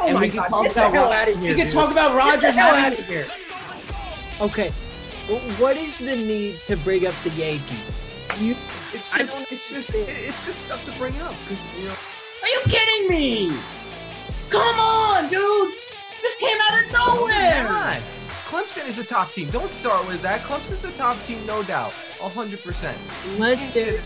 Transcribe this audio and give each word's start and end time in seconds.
Oh 0.00 0.06
and 0.06 0.14
my 0.14 0.20
we 0.22 0.28
can 0.30 0.38
God, 0.38 0.48
talk 0.48 0.62
get 0.64 0.74
the 0.74 0.80
about 0.80 0.92
hell 0.94 1.04
Ro- 1.04 1.12
outta 1.12 1.32
here, 1.32 1.40
we 1.50 1.54
can 1.54 1.64
dude. 1.66 1.72
talk 1.74 1.90
about 1.92 2.14
Rogers 2.16 2.40
Get 2.40 2.54
the 2.54 2.60
hell 2.60 2.74
out 2.74 2.92
of 2.98 3.06
here. 3.06 3.26
Okay, 4.40 4.72
well, 5.28 5.40
what 5.60 5.76
is 5.76 5.98
the 5.98 6.16
need 6.16 6.54
to 6.66 6.76
bring 6.78 7.06
up 7.06 7.14
the 7.22 7.30
Yankees? 7.30 8.26
You, 8.38 8.52
It's 8.94 9.12
I 9.14 9.18
just, 9.18 9.32
don't 9.32 9.52
it's 9.52 9.68
just, 9.70 9.90
it- 9.94 10.08
it's 10.08 10.46
just 10.46 10.64
stuff 10.66 10.84
to 10.86 10.92
bring 10.98 11.12
up 11.20 11.34
because 11.42 11.78
you 11.78 11.86
know. 11.88 11.94
Are 12.42 12.48
you 12.48 12.60
kidding 12.64 13.08
me? 13.10 13.52
Come 14.48 14.80
on, 14.80 15.28
dude. 15.28 15.74
This 16.22 16.34
came 16.36 16.56
out 16.70 16.82
of 16.82 16.92
nowhere. 16.92 17.64
Not. 17.64 18.00
Clemson 18.48 18.88
is 18.88 18.98
a 18.98 19.04
top 19.04 19.30
team. 19.32 19.48
Don't 19.50 19.70
start 19.70 20.06
with 20.08 20.22
that. 20.22 20.40
Clemson's 20.40 20.84
a 20.84 20.92
top 20.98 21.22
team, 21.24 21.44
no 21.46 21.62
doubt, 21.64 21.92
hundred 22.20 22.60
percent. 22.62 22.96
unless 23.34 23.72
say 23.74 23.98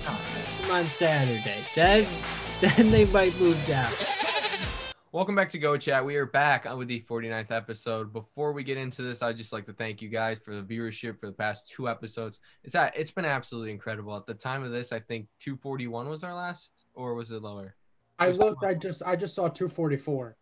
on 0.71 0.85
Saturday, 0.85 1.61
then 1.75 2.07
then 2.61 2.91
they 2.91 3.05
might 3.07 3.39
move 3.41 3.59
down. 3.67 3.91
Welcome 5.15 5.37
back 5.37 5.49
to 5.51 5.61
Go 5.61 5.77
Chat. 5.77 6.05
We 6.05 6.17
are 6.17 6.27
back 6.27 6.65
with 6.77 6.88
the 6.88 7.01
49th 7.09 7.52
episode. 7.52 8.12
Before 8.12 8.52
we 8.52 8.65
get 8.65 8.77
into 8.77 9.02
this, 9.02 9.23
I'd 9.23 9.37
just 9.37 9.52
like 9.52 9.65
to 9.66 9.73
thank 9.73 10.02
you 10.02 10.09
guys 10.09 10.41
for 10.45 10.57
the 10.57 10.61
viewership 10.61 11.21
for 11.21 11.27
the 11.27 11.33
past 11.33 11.71
two 11.71 11.88
episodes. 11.88 12.41
It's 12.65 12.75
at, 12.75 12.98
it's 12.98 13.12
been 13.12 13.24
absolutely 13.24 13.71
incredible. 13.71 14.16
At 14.16 14.27
the 14.27 14.35
time 14.35 14.65
of 14.65 14.73
this, 14.73 14.93
I 14.93 14.98
think 14.98 15.29
241 15.38 16.09
was 16.09 16.24
our 16.24 16.35
last, 16.35 16.87
or 16.95 17.15
was 17.15 17.30
it 17.30 17.43
lower? 17.43 17.77
I 18.19 18.30
looked. 18.30 18.65
I 18.65 18.74
just. 18.74 19.05
I 19.07 19.15
just 19.15 19.37
saw 19.37 19.47
244. 19.47 20.37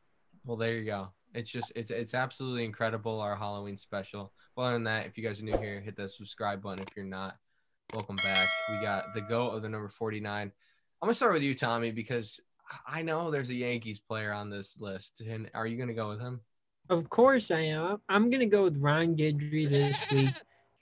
Well, 0.46 0.56
there 0.56 0.78
you 0.78 0.86
go. 0.86 1.08
It's 1.34 1.50
just 1.50 1.70
it's 1.76 1.90
it's 1.90 2.14
absolutely 2.14 2.64
incredible 2.64 3.20
our 3.20 3.36
Halloween 3.36 3.76
special. 3.76 4.32
Well, 4.56 4.68
other 4.68 4.76
than 4.76 4.84
that, 4.84 5.04
if 5.04 5.18
you 5.18 5.22
guys 5.22 5.38
are 5.42 5.44
new 5.44 5.58
here, 5.58 5.82
hit 5.82 5.96
that 5.96 6.12
subscribe 6.12 6.62
button. 6.62 6.82
If 6.88 6.96
you're 6.96 7.04
not, 7.04 7.36
welcome 7.92 8.16
back. 8.16 8.48
We 8.70 8.80
got 8.80 9.12
the 9.12 9.20
goat 9.20 9.50
of 9.50 9.60
the 9.60 9.68
number 9.68 9.90
49. 9.90 10.50
I'm 11.02 11.06
gonna 11.06 11.12
start 11.14 11.34
with 11.34 11.42
you, 11.42 11.54
Tommy, 11.54 11.90
because 11.90 12.40
I 12.86 13.02
know 13.02 13.30
there's 13.30 13.50
a 13.50 13.54
Yankees 13.54 13.98
player 13.98 14.32
on 14.32 14.50
this 14.50 14.78
list. 14.80 15.20
And 15.20 15.50
are 15.54 15.66
you 15.66 15.76
gonna 15.76 15.94
go 15.94 16.08
with 16.08 16.20
him? 16.20 16.40
Of 16.88 17.08
course 17.08 17.50
I 17.50 17.60
am. 17.60 17.98
I'm 18.08 18.30
gonna 18.30 18.46
go 18.46 18.64
with 18.64 18.76
Ron 18.76 19.16
Guidry 19.16 19.68
this 19.68 20.10
week. 20.10 20.34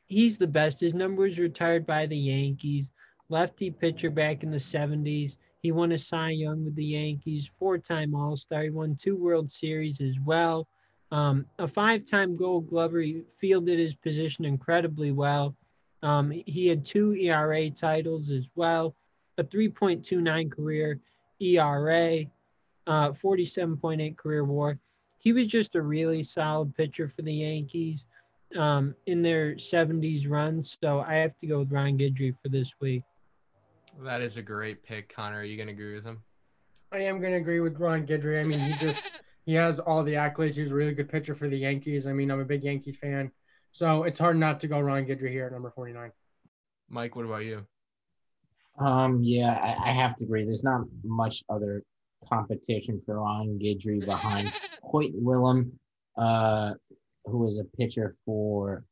He's 0.06 0.38
the 0.38 0.46
best. 0.46 0.80
His 0.80 0.94
number 0.94 1.22
was 1.22 1.38
retired 1.38 1.86
by 1.86 2.06
the 2.06 2.16
Yankees. 2.16 2.92
Lefty 3.28 3.70
pitcher 3.70 4.10
back 4.10 4.42
in 4.42 4.50
the 4.50 4.56
70s. 4.56 5.36
He 5.62 5.72
won 5.72 5.92
a 5.92 5.98
Cy 5.98 6.30
Young 6.30 6.64
with 6.64 6.74
the 6.74 6.84
Yankees, 6.84 7.50
four-time 7.58 8.14
All-Star. 8.14 8.64
He 8.64 8.70
won 8.70 8.96
two 8.96 9.14
World 9.16 9.50
Series 9.50 10.00
as 10.00 10.18
well. 10.24 10.66
Um, 11.12 11.46
a 11.58 11.68
five-time 11.68 12.34
Gold 12.34 12.68
Glover. 12.68 13.00
He 13.00 13.22
fielded 13.38 13.78
his 13.78 13.94
position 13.94 14.44
incredibly 14.44 15.12
well. 15.12 15.54
Um, 16.02 16.30
he 16.30 16.66
had 16.66 16.84
two 16.84 17.14
ERA 17.14 17.70
titles 17.70 18.30
as 18.30 18.48
well, 18.54 18.96
a 19.36 19.44
3.29 19.44 20.50
career 20.50 20.98
ERA, 21.40 22.24
uh, 22.86 23.10
47.8 23.10 24.16
career 24.16 24.44
WAR. 24.44 24.78
He 25.18 25.32
was 25.32 25.46
just 25.46 25.74
a 25.74 25.82
really 25.82 26.22
solid 26.22 26.74
pitcher 26.74 27.08
for 27.08 27.22
the 27.22 27.32
Yankees 27.32 28.04
um, 28.56 28.94
in 29.06 29.22
their 29.22 29.54
70s 29.54 30.28
run. 30.28 30.62
So 30.62 31.00
I 31.00 31.14
have 31.14 31.36
to 31.38 31.46
go 31.46 31.60
with 31.60 31.72
Ron 31.72 31.98
Guidry 31.98 32.34
for 32.42 32.48
this 32.48 32.74
week. 32.80 33.02
That 34.02 34.22
is 34.22 34.36
a 34.36 34.42
great 34.42 34.82
pick, 34.82 35.14
Connor. 35.14 35.40
Are 35.40 35.44
you 35.44 35.56
gonna 35.56 35.72
agree 35.72 35.94
with 35.94 36.04
him? 36.04 36.22
I 36.92 36.98
am 36.98 37.20
going 37.20 37.32
to 37.32 37.38
agree 37.38 37.60
with 37.60 37.78
Ron 37.78 38.06
Guidry. 38.06 38.40
I 38.40 38.44
mean, 38.44 38.58
he 38.58 38.72
just 38.72 39.22
he 39.46 39.54
has 39.54 39.78
all 39.78 40.02
the 40.02 40.14
accolades. 40.14 40.56
He's 40.56 40.72
a 40.72 40.74
really 40.74 40.92
good 40.92 41.08
pitcher 41.08 41.34
for 41.34 41.48
the 41.48 41.56
Yankees. 41.56 42.06
I 42.06 42.12
mean, 42.12 42.30
I'm 42.30 42.40
a 42.40 42.44
big 42.44 42.64
Yankee 42.64 42.92
fan, 42.92 43.30
so 43.72 44.02
it's 44.02 44.18
hard 44.18 44.36
not 44.36 44.58
to 44.60 44.66
go 44.66 44.80
Ron 44.80 45.06
Guidry 45.06 45.30
here 45.30 45.46
at 45.46 45.52
number 45.52 45.70
49. 45.70 46.10
Mike, 46.88 47.14
what 47.14 47.24
about 47.24 47.44
you? 47.44 47.64
Um, 48.80 49.22
yeah, 49.22 49.52
I, 49.52 49.90
I 49.90 49.92
have 49.92 50.16
to 50.16 50.24
agree. 50.24 50.44
There's 50.44 50.64
not 50.64 50.82
much 51.04 51.42
other 51.48 51.82
competition 52.24 53.00
for 53.04 53.20
Ron 53.20 53.58
Guidry 53.58 54.04
behind 54.04 54.50
Hoyt 54.82 55.12
Wilhelm, 55.14 55.72
uh, 56.16 56.74
who 57.26 57.38
was 57.38 57.58
a 57.58 57.64
pitcher 57.76 58.16
for 58.24 58.84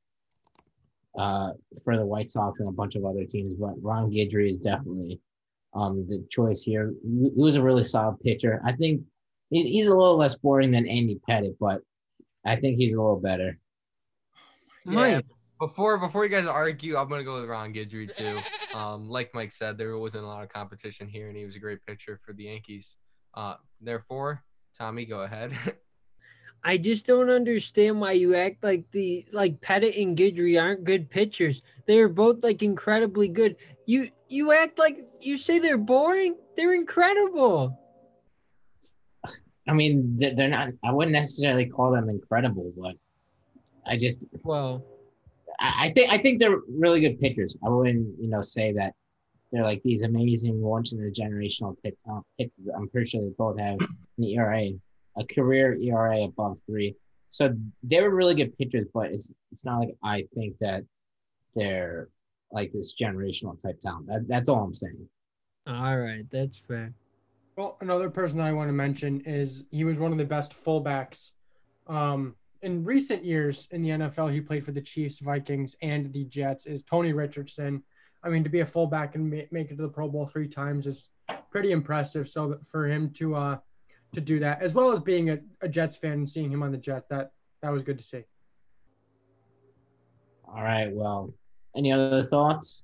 uh, 1.16 1.52
for 1.84 1.96
the 1.96 2.04
White 2.04 2.30
Sox 2.30 2.60
and 2.60 2.68
a 2.68 2.72
bunch 2.72 2.94
of 2.96 3.04
other 3.04 3.24
teams. 3.24 3.54
But 3.54 3.82
Ron 3.82 4.10
Guidry 4.10 4.50
is 4.50 4.58
definitely 4.58 5.20
um, 5.74 6.06
the 6.06 6.24
choice 6.30 6.62
here. 6.62 6.92
He 7.02 7.30
he 7.34 7.42
was 7.42 7.56
a 7.56 7.62
really 7.62 7.84
solid 7.84 8.20
pitcher. 8.20 8.60
I 8.64 8.72
think 8.72 9.02
he's 9.50 9.86
a 9.86 9.94
little 9.94 10.16
less 10.16 10.36
boring 10.36 10.70
than 10.70 10.86
Andy 10.86 11.18
Pettitte, 11.28 11.56
but 11.58 11.80
I 12.44 12.56
think 12.56 12.76
he's 12.76 12.94
a 12.94 13.00
little 13.00 13.20
better. 13.20 13.58
Mike, 14.84 15.24
Before 15.58 15.98
before 15.98 16.24
you 16.24 16.30
guys 16.30 16.46
argue, 16.46 16.96
I'm 16.96 17.08
gonna 17.08 17.24
go 17.24 17.40
with 17.40 17.48
Ron 17.48 17.72
Guidry 17.72 18.14
too. 18.74 18.78
Um, 18.78 19.08
like 19.08 19.34
Mike 19.34 19.52
said, 19.52 19.76
there 19.76 19.96
wasn't 19.98 20.24
a 20.24 20.26
lot 20.26 20.42
of 20.42 20.48
competition 20.48 21.08
here, 21.08 21.28
and 21.28 21.36
he 21.36 21.44
was 21.44 21.56
a 21.56 21.60
great 21.60 21.84
pitcher 21.86 22.20
for 22.24 22.32
the 22.32 22.44
Yankees. 22.44 22.96
Uh, 23.34 23.54
therefore, 23.80 24.42
Tommy, 24.78 25.04
go 25.04 25.22
ahead. 25.22 25.52
I 26.64 26.76
just 26.76 27.06
don't 27.06 27.30
understand 27.30 28.00
why 28.00 28.12
you 28.12 28.34
act 28.34 28.62
like 28.64 28.84
the 28.90 29.26
like 29.32 29.60
Pettitte 29.60 30.00
and 30.00 30.16
Guidry 30.16 30.60
aren't 30.60 30.84
good 30.84 31.08
pitchers. 31.08 31.62
They're 31.86 32.08
both 32.08 32.42
like 32.42 32.62
incredibly 32.62 33.28
good. 33.28 33.56
You 33.86 34.08
you 34.28 34.52
act 34.52 34.78
like 34.78 34.98
you 35.20 35.38
say 35.38 35.58
they're 35.58 35.78
boring. 35.78 36.36
They're 36.56 36.74
incredible. 36.74 37.78
I 39.68 39.72
mean, 39.72 40.16
they're 40.16 40.34
they're 40.34 40.48
not. 40.48 40.70
I 40.84 40.92
wouldn't 40.92 41.12
necessarily 41.12 41.66
call 41.66 41.92
them 41.92 42.08
incredible, 42.08 42.72
but 42.76 42.96
I 43.86 43.96
just 43.96 44.24
Well, 44.42 44.84
I 45.58 45.86
I 45.86 45.88
think 45.90 46.10
I 46.10 46.18
think 46.18 46.38
they're 46.38 46.60
really 46.68 47.00
good 47.00 47.20
pitchers. 47.20 47.56
I 47.64 47.68
wouldn't, 47.68 48.20
you 48.20 48.28
know, 48.28 48.42
say 48.42 48.72
that 48.72 48.94
they're 49.50 49.64
like 49.64 49.82
these 49.82 50.02
amazing 50.02 50.60
once 50.60 50.92
in 50.92 51.00
a 51.00 51.10
generational 51.10 51.80
type 51.82 51.98
talent 52.04 52.26
pitchers. 52.38 52.66
I'm 52.76 52.88
pretty 52.88 53.08
sure 53.08 53.22
they 53.22 53.32
both 53.38 53.58
have 53.58 53.78
an 53.80 54.24
ERA, 54.24 54.70
a 55.16 55.24
career 55.24 55.76
ERA 55.80 56.24
above 56.24 56.60
three. 56.66 56.94
So 57.30 57.54
they 57.82 58.00
were 58.00 58.14
really 58.14 58.34
good 58.34 58.56
pitchers, 58.56 58.86
but 58.92 59.10
it's 59.10 59.30
it's 59.52 59.64
not 59.64 59.80
like 59.80 59.94
I 60.02 60.24
think 60.34 60.56
that 60.60 60.84
they're 61.54 62.08
like 62.52 62.70
this 62.70 62.94
generational 63.00 63.60
type 63.60 63.80
talent. 63.80 64.06
That, 64.06 64.26
that's 64.28 64.48
all 64.48 64.64
I'm 64.64 64.74
saying. 64.74 65.08
all 65.66 65.98
right, 65.98 66.24
that's 66.30 66.56
fair. 66.56 66.92
Well, 67.56 67.76
another 67.80 68.08
person 68.08 68.38
that 68.38 68.46
I 68.46 68.52
want 68.52 68.68
to 68.68 68.72
mention 68.72 69.20
is 69.22 69.64
he 69.70 69.84
was 69.84 69.98
one 69.98 70.12
of 70.12 70.18
the 70.18 70.24
best 70.24 70.52
fullbacks 70.52 71.32
um, 71.88 72.36
in 72.62 72.84
recent 72.84 73.24
years 73.24 73.68
in 73.70 73.82
the 73.82 73.90
NFL. 73.90 74.32
He 74.32 74.40
played 74.40 74.64
for 74.64 74.72
the 74.72 74.80
Chiefs, 74.80 75.18
Vikings, 75.18 75.76
and 75.82 76.12
the 76.12 76.24
Jets. 76.24 76.66
Is 76.66 76.82
Tony 76.82 77.12
Richardson? 77.12 77.82
I 78.22 78.28
mean, 78.28 78.42
to 78.44 78.50
be 78.50 78.60
a 78.60 78.66
fullback 78.66 79.14
and 79.14 79.30
make 79.30 79.70
it 79.70 79.76
to 79.76 79.82
the 79.82 79.88
Pro 79.88 80.08
Bowl 80.08 80.26
three 80.26 80.48
times 80.48 80.86
is 80.86 81.10
pretty 81.50 81.70
impressive. 81.70 82.28
So 82.28 82.58
for 82.70 82.86
him 82.86 83.10
to 83.14 83.34
uh, 83.36 83.58
to 84.14 84.20
do 84.20 84.38
that, 84.40 84.62
as 84.62 84.74
well 84.74 84.92
as 84.92 85.00
being 85.00 85.30
a, 85.30 85.38
a 85.60 85.68
Jets 85.68 85.96
fan 85.96 86.12
and 86.12 86.30
seeing 86.30 86.50
him 86.50 86.62
on 86.62 86.72
the 86.72 86.78
Jets, 86.78 87.06
that 87.10 87.32
that 87.62 87.70
was 87.70 87.82
good 87.82 87.98
to 87.98 88.04
see. 88.04 88.24
All 90.46 90.62
right. 90.62 90.90
Well, 90.90 91.32
any 91.76 91.92
other 91.92 92.22
thoughts? 92.22 92.82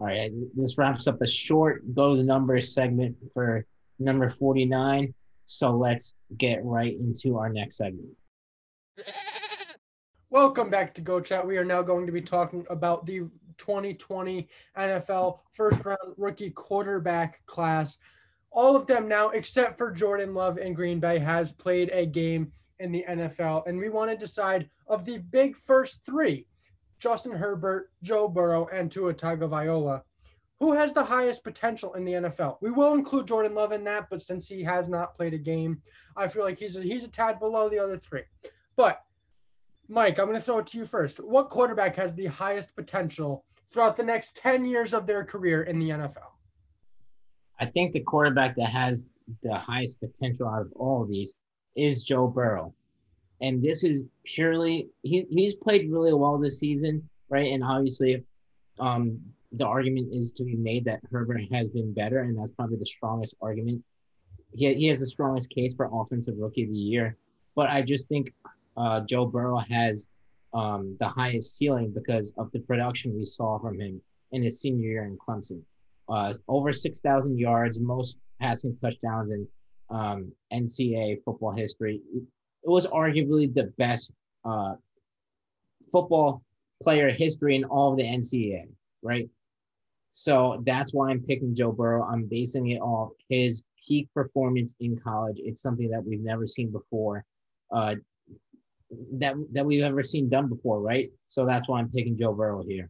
All 0.00 0.06
right. 0.06 0.32
This 0.54 0.76
wraps 0.76 1.06
up 1.06 1.20
a 1.22 1.26
short 1.26 1.94
go 1.94 2.16
the 2.16 2.24
numbers 2.24 2.74
segment 2.74 3.16
for 3.32 3.64
number 3.98 4.28
49. 4.28 5.14
So 5.46 5.70
let's 5.70 6.12
get 6.36 6.64
right 6.64 6.96
into 6.98 7.38
our 7.38 7.48
next 7.48 7.76
segment. 7.76 8.10
Welcome 10.30 10.70
back 10.70 10.92
to 10.94 11.00
Go 11.00 11.20
Chat. 11.20 11.46
We 11.46 11.56
are 11.56 11.64
now 11.64 11.82
going 11.82 12.04
to 12.04 12.12
be 12.12 12.20
talking 12.20 12.66
about 12.68 13.06
the 13.06 13.20
2020 13.58 14.48
NFL 14.76 15.38
first 15.52 15.84
round 15.84 16.14
rookie 16.16 16.50
quarterback 16.50 17.46
class. 17.46 17.96
All 18.50 18.74
of 18.74 18.86
them 18.86 19.06
now, 19.06 19.30
except 19.30 19.78
for 19.78 19.92
Jordan 19.92 20.34
Love 20.34 20.58
in 20.58 20.74
Green 20.74 20.98
Bay, 20.98 21.18
has 21.20 21.52
played 21.52 21.90
a 21.92 22.04
game 22.04 22.50
in 22.80 22.90
the 22.90 23.04
NFL. 23.08 23.66
And 23.66 23.78
we 23.78 23.88
want 23.88 24.10
to 24.10 24.16
decide 24.16 24.68
of 24.88 25.04
the 25.04 25.18
big 25.18 25.56
first 25.56 26.04
three 26.04 26.46
Justin 26.98 27.32
Herbert, 27.32 27.92
Joe 28.02 28.26
Burrow, 28.26 28.66
and 28.72 28.90
Tua 28.90 29.14
Tagovailoa. 29.14 30.02
Who 30.60 30.72
has 30.72 30.94
the 30.94 31.04
highest 31.04 31.44
potential 31.44 31.94
in 31.94 32.04
the 32.04 32.12
NFL? 32.12 32.56
We 32.62 32.70
will 32.70 32.94
include 32.94 33.28
Jordan 33.28 33.54
Love 33.54 33.72
in 33.72 33.84
that, 33.84 34.08
but 34.10 34.22
since 34.22 34.48
he 34.48 34.62
has 34.62 34.88
not 34.88 35.14
played 35.14 35.34
a 35.34 35.38
game, 35.38 35.82
I 36.16 36.28
feel 36.28 36.44
like 36.44 36.58
he's 36.58 36.76
a, 36.76 36.82
he's 36.82 37.04
a 37.04 37.08
tad 37.08 37.38
below 37.38 37.68
the 37.68 37.78
other 37.78 37.98
three. 37.98 38.22
But 38.74 39.02
Mike, 39.88 40.18
I'm 40.18 40.26
going 40.26 40.38
to 40.38 40.42
throw 40.42 40.58
it 40.58 40.66
to 40.68 40.78
you 40.78 40.86
first. 40.86 41.18
What 41.18 41.50
quarterback 41.50 41.94
has 41.96 42.14
the 42.14 42.26
highest 42.26 42.74
potential 42.74 43.44
throughout 43.70 43.96
the 43.96 44.02
next 44.02 44.36
10 44.36 44.64
years 44.64 44.94
of 44.94 45.06
their 45.06 45.24
career 45.24 45.64
in 45.64 45.78
the 45.78 45.90
NFL? 45.90 46.30
I 47.60 47.66
think 47.66 47.92
the 47.92 48.00
quarterback 48.00 48.56
that 48.56 48.70
has 48.70 49.02
the 49.42 49.54
highest 49.54 50.00
potential 50.00 50.48
out 50.48 50.62
of 50.62 50.72
all 50.76 51.02
of 51.02 51.08
these 51.08 51.34
is 51.76 52.02
Joe 52.02 52.26
Burrow. 52.26 52.74
And 53.40 53.62
this 53.62 53.84
is 53.84 54.02
purely 54.24 54.88
he, 55.02 55.26
he's 55.30 55.54
played 55.56 55.90
really 55.90 56.14
well 56.14 56.38
this 56.38 56.58
season, 56.58 57.08
right? 57.28 57.52
And 57.52 57.62
obviously 57.62 58.24
um 58.78 59.20
the 59.56 59.66
argument 59.66 60.12
is 60.12 60.32
to 60.32 60.44
be 60.44 60.56
made 60.56 60.84
that 60.84 61.00
Herbert 61.10 61.40
has 61.52 61.68
been 61.68 61.92
better, 61.92 62.20
and 62.20 62.38
that's 62.38 62.52
probably 62.52 62.76
the 62.76 62.86
strongest 62.86 63.34
argument. 63.40 63.82
He, 64.54 64.72
he 64.74 64.86
has 64.88 65.00
the 65.00 65.06
strongest 65.06 65.50
case 65.50 65.74
for 65.74 65.90
offensive 65.92 66.34
rookie 66.38 66.64
of 66.64 66.70
the 66.70 66.76
year. 66.76 67.16
But 67.54 67.70
I 67.70 67.82
just 67.82 68.08
think 68.08 68.32
uh, 68.76 69.00
Joe 69.00 69.26
Burrow 69.26 69.58
has 69.58 70.06
um, 70.52 70.96
the 71.00 71.08
highest 71.08 71.56
ceiling 71.56 71.92
because 71.94 72.32
of 72.38 72.50
the 72.52 72.60
production 72.60 73.16
we 73.16 73.24
saw 73.24 73.58
from 73.58 73.80
him 73.80 74.00
in 74.32 74.42
his 74.42 74.60
senior 74.60 74.88
year 74.88 75.04
in 75.04 75.16
Clemson. 75.16 75.62
Uh, 76.08 76.34
over 76.48 76.72
6,000 76.72 77.38
yards, 77.38 77.80
most 77.80 78.18
passing 78.40 78.76
touchdowns, 78.80 79.30
in 79.30 79.46
um, 79.90 80.32
NCAA 80.52 81.22
football 81.24 81.52
history. 81.52 82.00
It 82.14 82.68
was 82.68 82.86
arguably 82.86 83.52
the 83.52 83.72
best 83.78 84.12
uh, 84.44 84.74
football 85.92 86.42
player 86.82 87.10
history 87.10 87.56
in 87.56 87.64
all 87.64 87.92
of 87.92 87.98
the 87.98 88.04
NCAA, 88.04 88.68
right? 89.02 89.28
So 90.18 90.62
that's 90.64 90.94
why 90.94 91.10
I'm 91.10 91.20
picking 91.20 91.54
Joe 91.54 91.72
Burrow. 91.72 92.02
I'm 92.02 92.24
basing 92.24 92.70
it 92.70 92.78
off 92.78 93.10
his 93.28 93.60
peak 93.86 94.08
performance 94.14 94.74
in 94.80 94.98
college. 94.98 95.36
It's 95.38 95.60
something 95.60 95.90
that 95.90 96.02
we've 96.02 96.22
never 96.22 96.46
seen 96.46 96.72
before, 96.72 97.22
uh, 97.70 97.96
that 99.18 99.34
that 99.52 99.66
we've 99.66 99.82
ever 99.82 100.02
seen 100.02 100.30
done 100.30 100.48
before, 100.48 100.80
right? 100.80 101.10
So 101.26 101.44
that's 101.44 101.68
why 101.68 101.80
I'm 101.80 101.90
picking 101.90 102.16
Joe 102.16 102.32
Burrow 102.32 102.64
here. 102.66 102.88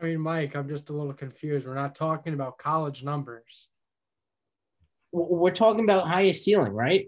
I 0.00 0.06
mean, 0.06 0.20
Mike, 0.20 0.56
I'm 0.56 0.68
just 0.68 0.90
a 0.90 0.92
little 0.92 1.12
confused. 1.12 1.68
We're 1.68 1.74
not 1.76 1.94
talking 1.94 2.34
about 2.34 2.58
college 2.58 3.04
numbers. 3.04 3.68
We're 5.12 5.52
talking 5.52 5.84
about 5.84 6.08
highest 6.08 6.42
ceiling, 6.42 6.72
right? 6.72 7.06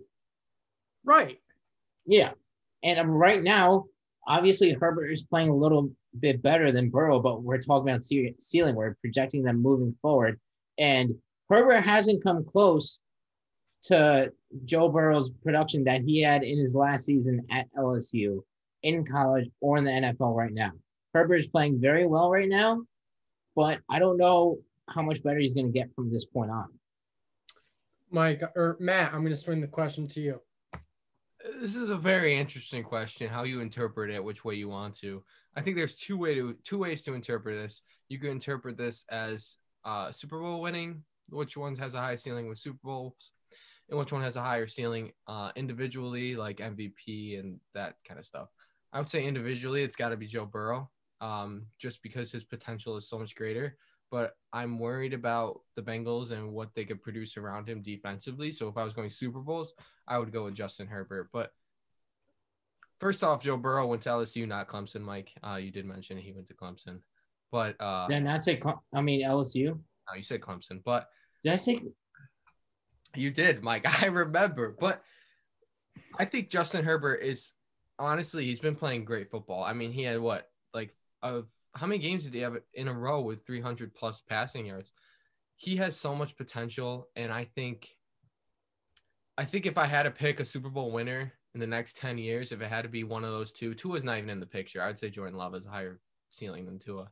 Right. 1.04 1.40
Yeah. 2.06 2.30
And 2.84 3.18
right 3.18 3.42
now, 3.42 3.86
obviously 4.28 4.70
Herbert 4.70 5.08
is 5.08 5.24
playing 5.24 5.48
a 5.48 5.56
little 5.56 5.90
bit 6.20 6.42
better 6.42 6.72
than 6.72 6.90
Burrow, 6.90 7.20
but 7.20 7.42
we're 7.42 7.60
talking 7.60 7.88
about 7.88 8.04
ceiling. 8.04 8.74
We're 8.74 8.96
projecting 9.00 9.42
them 9.42 9.62
moving 9.62 9.94
forward. 10.02 10.38
And 10.78 11.14
Herbert 11.48 11.82
hasn't 11.82 12.22
come 12.22 12.44
close 12.44 13.00
to 13.84 14.32
Joe 14.64 14.88
Burrow's 14.88 15.30
production 15.42 15.84
that 15.84 16.02
he 16.02 16.20
had 16.20 16.42
in 16.42 16.58
his 16.58 16.74
last 16.74 17.04
season 17.04 17.46
at 17.50 17.66
LSU, 17.78 18.42
in 18.82 19.04
college, 19.04 19.48
or 19.60 19.78
in 19.78 19.84
the 19.84 19.90
NFL 19.90 20.34
right 20.34 20.52
now. 20.52 20.72
Herbert 21.14 21.36
is 21.36 21.46
playing 21.46 21.80
very 21.80 22.06
well 22.06 22.30
right 22.30 22.48
now, 22.48 22.82
but 23.54 23.80
I 23.88 23.98
don't 23.98 24.18
know 24.18 24.58
how 24.88 25.02
much 25.02 25.22
better 25.22 25.38
he's 25.38 25.54
going 25.54 25.66
to 25.66 25.72
get 25.72 25.94
from 25.94 26.12
this 26.12 26.24
point 26.24 26.50
on. 26.50 26.66
Mike 28.10 28.42
or 28.54 28.76
Matt, 28.80 29.12
I'm 29.12 29.20
going 29.20 29.32
to 29.32 29.36
swing 29.36 29.60
the 29.60 29.66
question 29.66 30.06
to 30.08 30.20
you. 30.20 30.40
This 31.60 31.76
is 31.76 31.90
a 31.90 31.96
very 31.96 32.36
interesting 32.36 32.82
question. 32.82 33.28
How 33.28 33.44
you 33.44 33.60
interpret 33.60 34.10
it, 34.10 34.22
which 34.22 34.44
way 34.44 34.54
you 34.54 34.68
want 34.68 34.94
to. 34.96 35.22
I 35.56 35.62
think 35.62 35.76
there's 35.76 35.96
two 35.96 36.18
way 36.18 36.34
to 36.34 36.54
two 36.64 36.78
ways 36.78 37.02
to 37.04 37.14
interpret 37.14 37.56
this. 37.56 37.82
You 38.08 38.18
can 38.18 38.30
interpret 38.30 38.76
this 38.76 39.04
as 39.10 39.56
uh, 39.84 40.12
Super 40.12 40.40
Bowl 40.40 40.60
winning, 40.60 41.02
which 41.30 41.56
one 41.56 41.76
has 41.76 41.94
a 41.94 42.00
high 42.00 42.16
ceiling 42.16 42.48
with 42.48 42.58
Super 42.58 42.78
Bowls, 42.84 43.32
and 43.88 43.98
which 43.98 44.12
one 44.12 44.22
has 44.22 44.36
a 44.36 44.42
higher 44.42 44.66
ceiling 44.66 45.12
uh, 45.26 45.52
individually, 45.56 46.36
like 46.36 46.58
MVP 46.58 47.38
and 47.38 47.58
that 47.74 47.94
kind 48.06 48.20
of 48.20 48.26
stuff. 48.26 48.48
I 48.92 48.98
would 48.98 49.10
say 49.10 49.24
individually, 49.24 49.82
it's 49.82 49.96
got 49.96 50.10
to 50.10 50.16
be 50.16 50.26
Joe 50.26 50.46
Burrow, 50.46 50.90
um, 51.20 51.66
just 51.78 52.02
because 52.02 52.30
his 52.30 52.44
potential 52.44 52.96
is 52.96 53.08
so 53.08 53.18
much 53.18 53.34
greater 53.34 53.76
but 54.10 54.34
I'm 54.52 54.78
worried 54.78 55.12
about 55.12 55.60
the 55.74 55.82
Bengals 55.82 56.30
and 56.30 56.52
what 56.52 56.74
they 56.74 56.84
could 56.84 57.02
produce 57.02 57.36
around 57.36 57.68
him 57.68 57.82
defensively. 57.82 58.50
So 58.50 58.68
if 58.68 58.76
I 58.76 58.84
was 58.84 58.94
going 58.94 59.10
Super 59.10 59.40
Bowls, 59.40 59.74
I 60.06 60.18
would 60.18 60.32
go 60.32 60.44
with 60.44 60.54
Justin 60.54 60.86
Herbert. 60.86 61.28
But 61.32 61.50
first 62.98 63.22
off, 63.22 63.42
Joe 63.42 63.56
Burrow 63.56 63.86
went 63.86 64.02
to 64.02 64.10
LSU, 64.10 64.46
not 64.46 64.68
Clemson. 64.68 65.00
Mike, 65.00 65.32
uh, 65.42 65.56
you 65.56 65.70
did 65.70 65.86
mention 65.86 66.16
he 66.18 66.32
went 66.32 66.46
to 66.48 66.54
Clemson, 66.54 67.00
but 67.52 67.76
uh, 67.80 68.06
did 68.08 68.16
I 68.16 68.20
not 68.20 68.42
say? 68.42 68.60
I 68.94 69.00
mean 69.00 69.26
LSU. 69.26 69.66
No, 69.66 70.16
you 70.16 70.24
said 70.24 70.40
Clemson, 70.40 70.82
but 70.84 71.08
did 71.42 71.52
I 71.52 71.56
say? 71.56 71.82
You 73.14 73.30
did, 73.30 73.62
Mike. 73.62 73.84
I 74.02 74.06
remember, 74.06 74.76
but 74.78 75.02
I 76.18 76.24
think 76.24 76.50
Justin 76.50 76.84
Herbert 76.84 77.16
is 77.16 77.52
honestly 77.98 78.44
he's 78.44 78.60
been 78.60 78.76
playing 78.76 79.04
great 79.04 79.30
football. 79.30 79.64
I 79.64 79.72
mean, 79.72 79.92
he 79.92 80.02
had 80.02 80.20
what 80.20 80.50
like 80.74 80.94
a 81.22 81.42
how 81.74 81.86
many 81.86 81.98
games 81.98 82.24
did 82.24 82.34
he 82.34 82.40
have 82.40 82.56
in 82.74 82.88
a 82.88 82.92
row 82.92 83.20
with 83.20 83.44
300 83.44 83.94
plus 83.94 84.22
passing 84.28 84.66
yards? 84.66 84.92
He 85.56 85.76
has 85.76 85.96
so 85.96 86.14
much 86.14 86.36
potential, 86.36 87.08
and 87.16 87.32
I 87.32 87.44
think, 87.54 87.88
I 89.38 89.44
think 89.44 89.66
if 89.66 89.78
I 89.78 89.86
had 89.86 90.04
to 90.04 90.10
pick 90.10 90.40
a 90.40 90.44
Super 90.44 90.68
Bowl 90.68 90.90
winner 90.90 91.32
in 91.56 91.60
the 91.60 91.66
next 91.66 91.96
10 91.96 92.18
years, 92.18 92.52
if 92.52 92.60
it 92.60 92.68
had 92.68 92.82
to 92.82 92.88
be 92.90 93.02
one 93.02 93.24
of 93.24 93.30
those 93.30 93.50
two, 93.50 93.74
Tua's 93.74 94.04
not 94.04 94.18
even 94.18 94.28
in 94.28 94.40
the 94.40 94.46
picture. 94.46 94.82
I'd 94.82 94.98
say 94.98 95.08
Jordan 95.08 95.38
Love 95.38 95.54
has 95.54 95.64
a 95.64 95.70
higher 95.70 95.98
ceiling 96.30 96.66
than 96.66 96.78
Tua. 96.78 97.08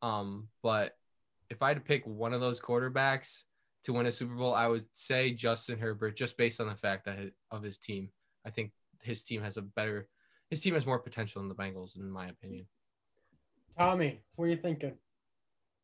Um, 0.00 0.46
but 0.62 0.96
if 1.50 1.60
I 1.60 1.68
had 1.68 1.78
to 1.78 1.82
pick 1.82 2.06
one 2.06 2.32
of 2.32 2.40
those 2.40 2.60
quarterbacks 2.60 3.42
to 3.82 3.92
win 3.92 4.06
a 4.06 4.12
Super 4.12 4.36
Bowl, 4.36 4.54
I 4.54 4.68
would 4.68 4.84
say 4.92 5.32
Justin 5.32 5.76
Herbert, 5.76 6.16
just 6.16 6.36
based 6.36 6.60
on 6.60 6.68
the 6.68 6.76
fact 6.76 7.04
that 7.06 7.18
his, 7.18 7.30
of 7.50 7.64
his 7.64 7.78
team. 7.78 8.10
I 8.46 8.50
think 8.50 8.70
his 9.02 9.24
team 9.24 9.42
has 9.42 9.56
a 9.56 9.62
better, 9.62 10.06
his 10.50 10.60
team 10.60 10.74
has 10.74 10.86
more 10.86 11.00
potential 11.00 11.42
than 11.42 11.48
the 11.48 11.54
Bengals, 11.56 11.96
in 11.96 12.08
my 12.08 12.28
opinion. 12.28 12.66
Tommy, 13.76 14.20
what 14.36 14.44
are 14.44 14.50
you 14.50 14.56
thinking? 14.56 14.94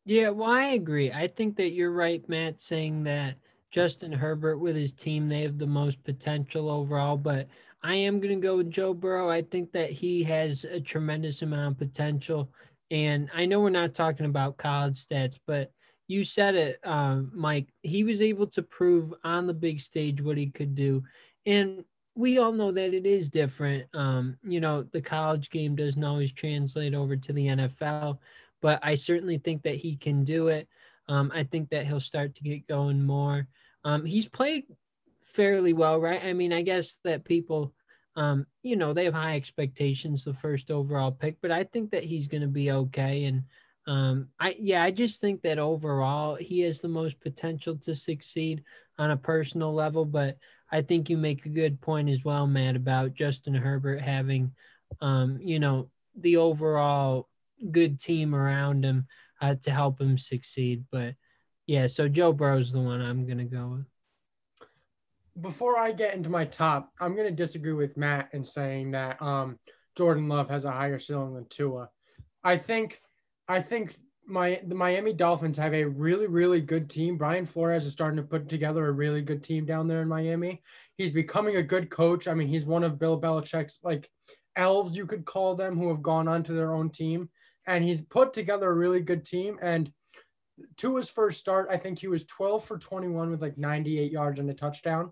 Yeah, 0.05 0.29
well, 0.29 0.49
I 0.49 0.67
agree. 0.67 1.11
I 1.11 1.27
think 1.27 1.57
that 1.57 1.71
you're 1.71 1.91
right, 1.91 2.27
Matt, 2.29 2.61
saying 2.61 3.03
that 3.03 3.35
Justin 3.69 4.11
Herbert 4.11 4.57
with 4.57 4.75
his 4.75 4.93
team, 4.93 5.27
they 5.27 5.41
have 5.41 5.57
the 5.57 5.67
most 5.67 6.03
potential 6.03 6.69
overall. 6.69 7.17
But 7.17 7.47
I 7.87 7.95
am 7.95 8.19
going 8.19 8.35
to 8.35 8.45
go 8.45 8.57
with 8.57 8.69
Joe 8.69 8.93
Burrow. 8.93 9.29
I 9.29 9.43
think 9.43 9.71
that 9.71 9.91
he 9.91 10.21
has 10.25 10.65
a 10.65 10.81
tremendous 10.81 11.41
amount 11.41 11.71
of 11.71 11.77
potential. 11.77 12.51
And 12.91 13.29
I 13.33 13.45
know 13.45 13.61
we're 13.61 13.69
not 13.69 13.93
talking 13.93 14.25
about 14.25 14.57
college 14.57 15.07
stats, 15.07 15.39
but 15.47 15.71
you 16.09 16.25
said 16.25 16.55
it, 16.55 16.79
um, 16.83 17.31
Mike. 17.33 17.69
He 17.83 18.03
was 18.03 18.19
able 18.19 18.47
to 18.47 18.61
prove 18.61 19.13
on 19.23 19.47
the 19.47 19.53
big 19.53 19.79
stage 19.79 20.21
what 20.21 20.35
he 20.37 20.47
could 20.47 20.75
do. 20.75 21.01
And 21.45 21.85
we 22.13 22.39
all 22.39 22.51
know 22.51 22.71
that 22.73 22.93
it 22.93 23.05
is 23.05 23.29
different. 23.29 23.85
Um, 23.93 24.37
you 24.43 24.59
know, 24.59 24.83
the 24.83 25.01
college 25.01 25.49
game 25.49 25.77
doesn't 25.77 26.03
always 26.03 26.33
translate 26.33 26.93
over 26.93 27.15
to 27.15 27.31
the 27.31 27.47
NFL, 27.47 28.17
but 28.61 28.81
I 28.83 28.95
certainly 28.95 29.37
think 29.37 29.63
that 29.63 29.75
he 29.75 29.95
can 29.95 30.25
do 30.25 30.49
it. 30.49 30.67
Um, 31.07 31.31
I 31.33 31.45
think 31.45 31.69
that 31.69 31.87
he'll 31.87 32.01
start 32.01 32.35
to 32.35 32.43
get 32.43 32.67
going 32.67 33.01
more. 33.01 33.47
Um, 33.85 34.03
he's 34.03 34.27
played 34.27 34.63
fairly 35.23 35.71
well, 35.71 36.01
right? 36.01 36.23
I 36.25 36.33
mean, 36.33 36.51
I 36.51 36.63
guess 36.63 36.97
that 37.03 37.23
people, 37.23 37.73
um, 38.17 38.47
you 38.63 38.75
know, 38.75 38.93
they 38.93 39.05
have 39.05 39.13
high 39.13 39.35
expectations, 39.35 40.23
the 40.23 40.33
first 40.33 40.71
overall 40.71 41.11
pick, 41.11 41.37
but 41.39 41.51
I 41.51 41.63
think 41.63 41.91
that 41.91 42.03
he's 42.03 42.27
going 42.27 42.41
to 42.41 42.47
be 42.47 42.71
okay. 42.71 43.25
And 43.25 43.43
um, 43.85 44.29
I, 44.39 44.55
yeah, 44.57 44.83
I 44.83 44.89
just 44.89 45.21
think 45.21 45.43
that 45.43 45.59
overall 45.59 46.33
he 46.33 46.61
has 46.61 46.81
the 46.81 46.87
most 46.87 47.21
potential 47.21 47.77
to 47.77 47.93
succeed 47.93 48.63
on 48.97 49.11
a 49.11 49.17
personal 49.17 49.71
level, 49.71 50.03
but 50.03 50.37
I 50.71 50.81
think 50.81 51.09
you 51.09 51.17
make 51.17 51.45
a 51.45 51.49
good 51.49 51.79
point 51.79 52.09
as 52.09 52.25
well, 52.25 52.47
Matt, 52.47 52.75
about 52.75 53.13
Justin 53.13 53.53
Herbert 53.53 54.01
having, 54.01 54.51
um, 54.99 55.37
you 55.39 55.59
know, 55.59 55.91
the 56.15 56.37
overall 56.37 57.29
good 57.71 57.99
team 57.99 58.33
around 58.33 58.83
him 58.83 59.05
uh, 59.39 59.55
to 59.61 59.69
help 59.69 60.01
him 60.01 60.17
succeed. 60.17 60.85
But 60.91 61.13
yeah, 61.67 61.85
so 61.85 62.07
Joe 62.07 62.33
Burrow's 62.33 62.71
the 62.71 62.81
one 62.81 62.99
I'm 62.99 63.27
going 63.27 63.37
to 63.37 63.43
go 63.43 63.77
with. 63.77 63.85
Before 65.41 65.77
I 65.77 65.91
get 65.91 66.15
into 66.15 66.29
my 66.29 66.45
top, 66.45 66.91
I'm 66.99 67.15
going 67.15 67.27
to 67.27 67.35
disagree 67.35 67.73
with 67.73 67.97
Matt 67.97 68.29
in 68.33 68.43
saying 68.43 68.91
that 68.91 69.21
um, 69.21 69.59
Jordan 69.95 70.27
Love 70.27 70.49
has 70.49 70.65
a 70.65 70.71
higher 70.71 70.99
ceiling 70.99 71.35
than 71.35 71.45
Tua. 71.49 71.89
I 72.43 72.57
think, 72.57 73.01
I 73.47 73.61
think 73.61 73.95
my 74.25 74.59
the 74.67 74.75
Miami 74.75 75.13
Dolphins 75.13 75.57
have 75.57 75.73
a 75.73 75.85
really 75.85 76.27
really 76.27 76.59
good 76.59 76.89
team. 76.89 77.17
Brian 77.17 77.45
Flores 77.45 77.85
is 77.85 77.93
starting 77.93 78.17
to 78.17 78.23
put 78.23 78.49
together 78.49 78.85
a 78.87 78.91
really 78.91 79.21
good 79.21 79.41
team 79.41 79.65
down 79.65 79.87
there 79.87 80.01
in 80.01 80.07
Miami. 80.07 80.61
He's 80.97 81.11
becoming 81.11 81.55
a 81.55 81.63
good 81.63 81.89
coach. 81.89 82.27
I 82.27 82.33
mean, 82.33 82.49
he's 82.49 82.65
one 82.65 82.83
of 82.83 82.99
Bill 82.99 83.19
Belichick's 83.19 83.79
like 83.83 84.09
elves 84.57 84.97
you 84.97 85.05
could 85.05 85.23
call 85.23 85.55
them 85.55 85.77
who 85.77 85.87
have 85.89 86.01
gone 86.01 86.27
on 86.27 86.43
to 86.43 86.53
their 86.53 86.73
own 86.73 86.89
team 86.89 87.29
and 87.67 87.83
he's 87.83 88.01
put 88.01 88.33
together 88.33 88.69
a 88.69 88.73
really 88.73 88.99
good 88.99 89.23
team 89.23 89.59
and 89.61 89.91
to 90.77 90.95
his 90.95 91.09
first 91.09 91.39
start, 91.39 91.67
I 91.69 91.77
think 91.77 91.99
he 91.99 92.07
was 92.07 92.23
12 92.25 92.63
for 92.63 92.77
21 92.77 93.29
with 93.29 93.41
like 93.41 93.57
98 93.57 94.11
yards 94.11 94.39
and 94.39 94.49
a 94.49 94.53
touchdown. 94.53 95.11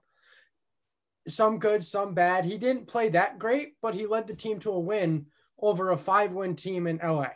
Some 1.27 1.58
good, 1.58 1.84
some 1.84 2.13
bad. 2.13 2.46
He 2.46 2.58
didn't 2.58 2.88
play 2.88 3.10
that 3.10 3.39
great, 3.39 3.74
but 3.82 3.96
he 3.96 4.05
led 4.05 4.27
the 4.27 4.36
team 4.36 4.60
to 4.60 4.72
a 4.72 4.79
win 4.79 5.25
over 5.60 5.91
a 5.91 5.98
five 5.98 6.34
win 6.34 6.55
team 6.55 6.86
in 6.88 7.00
LA. 7.03 7.29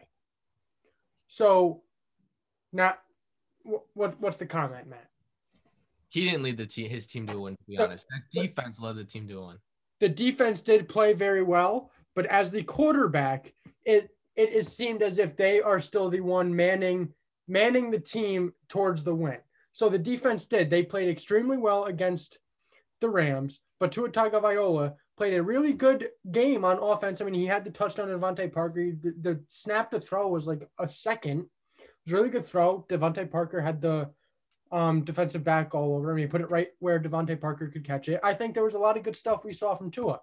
So 1.27 1.83
now 2.71 2.95
what 3.93 4.19
what's 4.19 4.37
the 4.37 4.45
comment, 4.45 4.87
Matt? 4.87 5.09
He 6.09 6.25
didn't 6.25 6.43
lead 6.43 6.57
the 6.57 6.65
team 6.65 6.89
his 6.89 7.07
team 7.07 7.27
to 7.27 7.33
a 7.33 7.39
win, 7.39 7.55
to 7.55 7.63
be 7.67 7.77
honest. 7.77 8.05
That 8.09 8.41
defense 8.41 8.79
led 8.79 8.95
the 8.95 9.03
team 9.03 9.27
to 9.27 9.39
a 9.39 9.47
win. 9.47 9.57
The 9.99 10.09
defense 10.09 10.61
did 10.61 10.89
play 10.89 11.13
very 11.13 11.43
well, 11.43 11.91
but 12.15 12.25
as 12.27 12.51
the 12.51 12.63
quarterback, 12.63 13.53
it 13.85 14.09
it, 14.35 14.53
it 14.53 14.67
seemed 14.67 15.01
as 15.01 15.19
if 15.19 15.35
they 15.35 15.61
are 15.61 15.79
still 15.79 16.09
the 16.09 16.21
one 16.21 16.55
manning 16.55 17.13
manning 17.47 17.91
the 17.91 17.99
team 17.99 18.53
towards 18.69 19.03
the 19.03 19.13
win. 19.15 19.37
So 19.71 19.89
the 19.89 19.99
defense 19.99 20.45
did. 20.45 20.69
They 20.69 20.83
played 20.83 21.09
extremely 21.09 21.57
well 21.57 21.85
against 21.85 22.39
the 22.99 23.09
Rams, 23.09 23.61
but 23.79 23.91
Tua 23.91 24.09
Tagovailoa 24.09 24.93
played 25.17 25.33
a 25.33 25.43
really 25.43 25.73
good 25.73 26.09
game 26.31 26.63
on 26.63 26.77
offense. 26.79 27.21
I 27.21 27.25
mean, 27.25 27.33
he 27.33 27.45
had 27.45 27.65
the 27.65 27.71
touchdown 27.71 28.09
on 28.09 28.19
DeVante 28.19 28.51
Parker. 28.53 28.91
The, 29.01 29.13
the, 29.21 29.43
snap 29.47 29.91
to 29.91 29.99
throw 29.99 30.27
was 30.29 30.47
like 30.47 30.67
a 30.79 30.87
second. 30.87 31.45
It 31.77 31.89
was 32.05 32.13
a 32.13 32.15
really 32.15 32.29
good 32.29 32.45
throw. 32.45 32.85
DeVante 32.89 33.29
Parker 33.29 33.59
had 33.59 33.81
the 33.81 34.09
um, 34.71 35.03
defensive 35.03 35.43
back 35.43 35.75
all 35.75 35.95
over 35.95 36.11
him. 36.11 36.17
He 36.17 36.27
put 36.27 36.41
it 36.41 36.51
right 36.51 36.69
where 36.79 36.99
DeVante 36.99 37.39
Parker 37.39 37.67
could 37.67 37.85
catch 37.85 38.07
it. 38.07 38.19
I 38.23 38.33
think 38.33 38.53
there 38.53 38.63
was 38.63 38.75
a 38.75 38.79
lot 38.79 38.97
of 38.97 39.03
good 39.03 39.15
stuff 39.15 39.43
we 39.43 39.53
saw 39.53 39.75
from 39.75 39.91
Tua. 39.91 40.21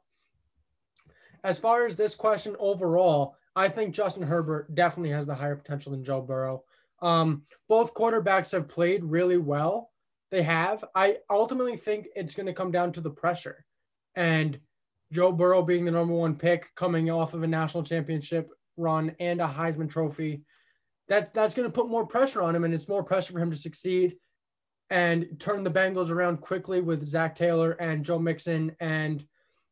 As 1.45 1.59
far 1.59 1.87
as 1.87 1.97
this 1.97 2.15
question 2.15 2.57
overall, 2.59 3.37
I 3.55 3.69
think 3.69 3.95
Justin 3.95 4.23
Herbert 4.23 4.75
definitely 4.75 5.11
has 5.11 5.27
the 5.27 5.35
higher 5.35 5.57
potential 5.57 5.93
than 5.93 6.05
Joe 6.05 6.21
Burrow. 6.21 6.65
Um, 7.01 7.43
both 7.69 7.95
quarterbacks 7.95 8.53
have 8.53 8.69
played 8.69 9.05
really 9.05 9.39
well. 9.39 9.91
They 10.31 10.43
have. 10.43 10.85
I 10.95 11.19
ultimately 11.31 11.77
think 11.77 12.09
it's 12.17 12.35
going 12.35 12.47
to 12.47 12.53
come 12.53 12.71
down 12.73 12.93
to 12.93 13.01
the 13.01 13.11
pressure. 13.11 13.65
And 14.15 14.59
Joe 15.13 15.31
Burrow 15.33 15.63
being 15.63 15.85
the 15.85 15.93
number 15.93 16.15
one 16.15 16.35
pick 16.37 16.75
coming 16.75 17.11
off 17.11 17.35
of 17.35 17.43
a 17.43 17.47
national 17.47 17.85
championship 17.85 18.51
run 18.77 19.15
and 19.21 19.41
a 19.41 19.47
Heisman 19.47 19.89
trophy, 19.89 20.43
that, 21.09 21.33
that's 21.33 21.55
going 21.55 21.69
to 21.69 21.73
put 21.73 21.89
more 21.89 22.07
pressure 22.07 22.43
on 22.43 22.57
him. 22.57 22.65
And 22.65 22.75
it's 22.75 22.89
more 22.89 23.05
pressure 23.05 23.33
for 23.33 23.39
him 23.41 23.51
to 23.53 23.57
succeed 23.57 24.17
and 24.91 25.29
turn 25.39 25.63
the 25.63 25.71
Bengals 25.71 26.11
around 26.11 26.39
quickly 26.39 26.81
with 26.81 27.07
Zac 27.07 27.37
Taylor 27.37 27.73
and 27.73 28.05
Joe 28.05 28.19
Mixon. 28.19 28.75
And 28.81 29.25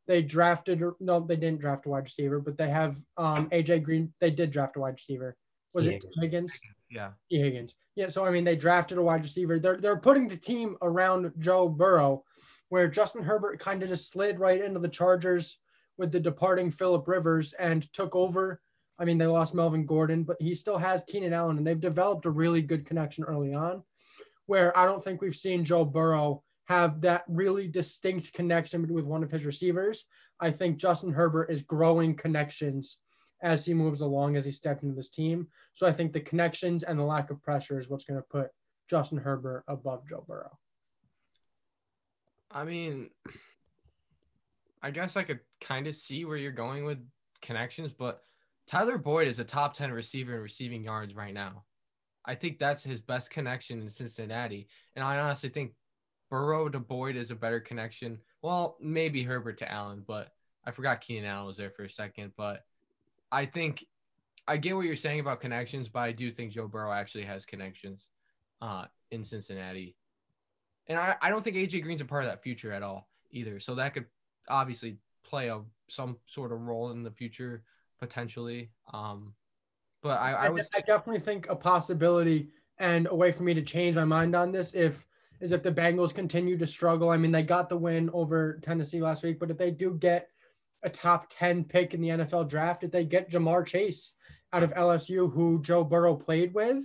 they 0.07 0.23
drafted, 0.23 0.83
no, 1.01 1.21
they 1.21 1.37
didn't 1.37 1.61
draft 1.61 1.87
a 1.87 1.89
wide 1.89 2.05
receiver, 2.05 2.39
but 2.39 2.57
they 2.57 2.69
have 2.71 2.97
um, 3.17 3.49
AJ 3.51 3.83
Green. 3.83 4.13
They 4.21 4.31
did 4.31 4.51
draft 4.51 4.77
a 4.77 4.81
wide 4.81 4.95
receiver. 4.95 5.37
Was 5.73 5.87
Yeah. 5.87 5.95
it 5.95 6.05
Higgins? 6.21 6.61
Yeah. 6.91 7.11
Higgins. 7.29 7.75
Yeah, 7.97 8.09
so 8.09 8.25
I 8.25 8.31
mean, 8.31 8.45
they 8.45 8.57
drafted 8.57 8.99
a 8.99 9.03
wide 9.03 9.23
receiver. 9.23 9.59
They're 9.59 9.77
they're 9.77 9.97
putting 9.97 10.29
the 10.29 10.37
team 10.37 10.77
around 10.83 11.33
Joe 11.39 11.69
Burrow, 11.69 12.25
where 12.69 12.89
Justin 12.89 13.23
Herbert 13.23 13.61
kind 13.61 13.83
of 13.83 13.89
just 13.89 14.11
slid 14.11 14.39
right 14.39 14.63
into 14.63 14.81
the 14.81 14.89
Chargers 14.89 15.59
with 15.97 16.11
the 16.11 16.21
departing 16.21 16.71
Philip 16.71 17.07
Rivers 17.07 17.53
and 17.53 17.91
took 17.93 18.17
over. 18.17 18.61
I 18.99 19.05
mean, 19.05 19.19
they 19.19 19.27
lost 19.27 19.55
Melvin 19.55 19.87
Gordon, 19.87 20.25
but 20.25 20.37
he 20.41 20.55
still 20.55 20.79
has 20.79 21.05
Keenan 21.05 21.33
Allen, 21.33 21.59
and 21.59 21.67
they've 21.67 21.81
developed 21.81 22.27
a 22.27 22.31
really 22.31 22.63
good 22.63 22.87
connection 22.87 23.25
early 23.25 23.55
on. 23.55 23.83
Where 24.47 24.77
I 24.77 24.87
don't 24.87 25.03
think 25.03 25.23
we've 25.23 25.37
seen 25.37 25.65
Joe 25.65 25.85
Burrow 25.85 26.43
have 26.67 27.01
that 27.03 27.25
really 27.29 27.69
distinct 27.69 28.33
connection 28.33 28.93
with 28.93 29.05
one 29.05 29.23
of 29.23 29.31
his 29.31 29.45
receivers. 29.45 30.05
I 30.41 30.51
think 30.51 30.79
Justin 30.79 31.13
Herbert 31.13 31.51
is 31.51 31.63
growing 31.63 32.17
connections 32.17 32.99
as 33.43 33.65
he 33.65 33.75
moves 33.75 34.01
along 34.01 34.37
as 34.37 34.45
he 34.45 34.53
stepped 34.53 34.83
into 34.83 34.95
this 34.95 35.11
team. 35.11 35.47
So 35.73 35.87
I 35.87 35.93
think 35.93 36.13
the 36.13 36.21
connections 36.21 36.83
and 36.83 36.99
the 36.99 37.05
lack 37.05 37.31
of 37.31 37.43
pressure 37.43 37.79
is 37.79 37.89
what's 37.89 38.05
going 38.05 38.21
to 38.21 38.27
put 38.29 38.49
Justin 38.89 39.19
Herbert 39.19 39.65
above 39.69 40.07
Joe 40.09 40.25
Burrow. 40.27 40.59
I 42.51 42.65
mean, 42.65 43.11
I 44.83 44.91
guess 44.91 45.17
I 45.17 45.23
could 45.25 45.41
kind 45.61 45.87
of 45.87 45.95
see 45.95 46.25
where 46.25 46.37
you're 46.37 46.53
going 46.53 46.85
with 46.85 46.99
connections, 47.43 47.93
but 47.93 48.23
Tyler 48.67 48.99
Boyd 48.99 49.29
is 49.29 49.41
a 49.41 49.45
top 49.45 49.75
10 49.75 49.93
receiver 49.93 50.37
in 50.37 50.43
receiving 50.43 50.85
yards 50.85 51.15
right 51.15 51.35
now. 51.35 51.65
I 52.25 52.35
think 52.35 52.59
that's 52.59 52.83
his 52.83 53.01
best 53.01 53.31
connection 53.31 53.83
in 53.83 53.91
Cincinnati. 53.91 54.69
And 54.97 55.05
I 55.05 55.19
honestly 55.19 55.51
think 55.51 55.73
Burrow 56.31 56.69
to 56.69 56.81
Boyd 56.81 57.17
is 57.17 57.31
a 57.31 57.35
better 57.35 57.61
connection. 57.61 58.19
Well, 58.41 58.77
maybe 58.81 59.23
Herbert 59.23 59.59
to 59.59 59.71
Allen, 59.71 60.05
but 60.07 60.31
I 60.65 60.71
forgot 60.71 61.03
Keenan 61.03 61.27
Allen 61.27 61.47
was 61.47 61.59
there 61.59 61.71
for 61.71 61.83
a 61.83 61.91
second. 61.91 62.33
But 62.37 62.65
I 63.35 63.45
think 63.47 63.85
I 64.47 64.57
get 64.57 64.77
what 64.77 64.87
you're 64.87 64.97
saying 64.97 65.21
about 65.21 65.41
connections, 65.41 65.89
but 65.89 66.01
I 66.01 66.13
do 66.13 66.31
think 66.31 66.53
Joe 66.53 66.69
Burrow 66.69 66.93
actually 66.93 67.25
has 67.25 67.45
connections 67.45 68.09
uh, 68.63 68.85
in 69.11 69.25
Cincinnati. 69.25 69.97
And 70.87 70.99
I, 70.99 71.17
I 71.21 71.31
don't 71.31 71.43
think 71.43 71.57
AJ 71.57 71.83
Green's 71.83 72.01
a 72.01 72.05
part 72.05 72.25
of 72.25 72.31
that 72.31 72.43
future 72.43 72.73
at 72.73 72.83
all 72.83 73.09
either. 73.31 73.59
So 73.59 73.75
that 73.75 73.95
could 73.95 74.07
obviously 74.49 74.99
play 75.25 75.49
a 75.49 75.63
some 75.89 76.19
sort 76.27 76.53
of 76.53 76.61
role 76.61 76.91
in 76.91 77.03
the 77.03 77.11
future 77.11 77.65
potentially. 77.99 78.71
Um, 78.93 79.35
but 80.03 80.21
I, 80.21 80.33
I 80.33 80.49
would 80.51 80.63
I 80.75 80.81
definitely 80.81 81.23
think 81.23 81.49
a 81.49 81.57
possibility 81.57 82.51
and 82.79 83.09
a 83.11 83.15
way 83.15 83.33
for 83.33 83.43
me 83.43 83.55
to 83.55 83.63
change 83.63 83.97
my 83.97 84.05
mind 84.05 84.37
on 84.37 84.53
this 84.53 84.73
if 84.75 85.07
is 85.41 85.53
if 85.53 85.63
the 85.63 85.73
Bengals 85.73 86.15
continue 86.15 86.57
to 86.59 86.67
struggle. 86.67 87.11
I 87.11 87.17
mean, 87.17 87.33
they 87.33 87.43
got 87.43 87.69
the 87.69 87.77
win 87.77 88.11
over 88.13 88.61
Tennessee 88.63 89.01
last 89.01 89.25
week, 89.25 89.41
but 89.41 89.51
if 89.51 89.59
they 89.59 89.71
do 89.71 89.95
get 89.95 90.29
a 90.83 90.91
top 90.91 91.27
10 91.31 91.65
pick 91.65 91.95
in 91.95 92.01
the 92.01 92.09
NFL 92.09 92.49
draft, 92.49 92.85
if 92.85 92.91
they 92.91 93.05
get 93.05 93.31
Ja'Marr 93.31 93.67
Chase 93.67 94.15
out 94.53 94.63
of 94.63 94.75
LSU, 94.75 95.33
who 95.33 95.61
Joe 95.63 95.85
Burrow 95.85 96.15
played 96.15 96.55
with, 96.55 96.83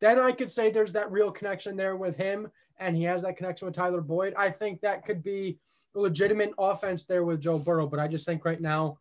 then 0.00 0.18
I 0.18 0.32
could 0.32 0.50
say 0.50 0.70
there's 0.70 0.92
that 0.92 1.10
real 1.10 1.30
connection 1.30 1.76
there 1.76 1.96
with 1.96 2.16
him, 2.16 2.48
and 2.78 2.96
he 2.96 3.04
has 3.04 3.22
that 3.22 3.36
connection 3.36 3.66
with 3.66 3.74
Tyler 3.74 4.00
Boyd. 4.00 4.34
I 4.36 4.50
think 4.50 4.80
that 4.80 5.04
could 5.04 5.22
be 5.22 5.58
a 5.94 6.00
legitimate 6.00 6.52
offense 6.58 7.04
there 7.04 7.24
with 7.24 7.40
Joe 7.40 7.58
Burrow, 7.58 7.86
but 7.86 8.00
I 8.00 8.08
just 8.08 8.26
think 8.26 8.44
right 8.44 8.60
now, 8.60 8.98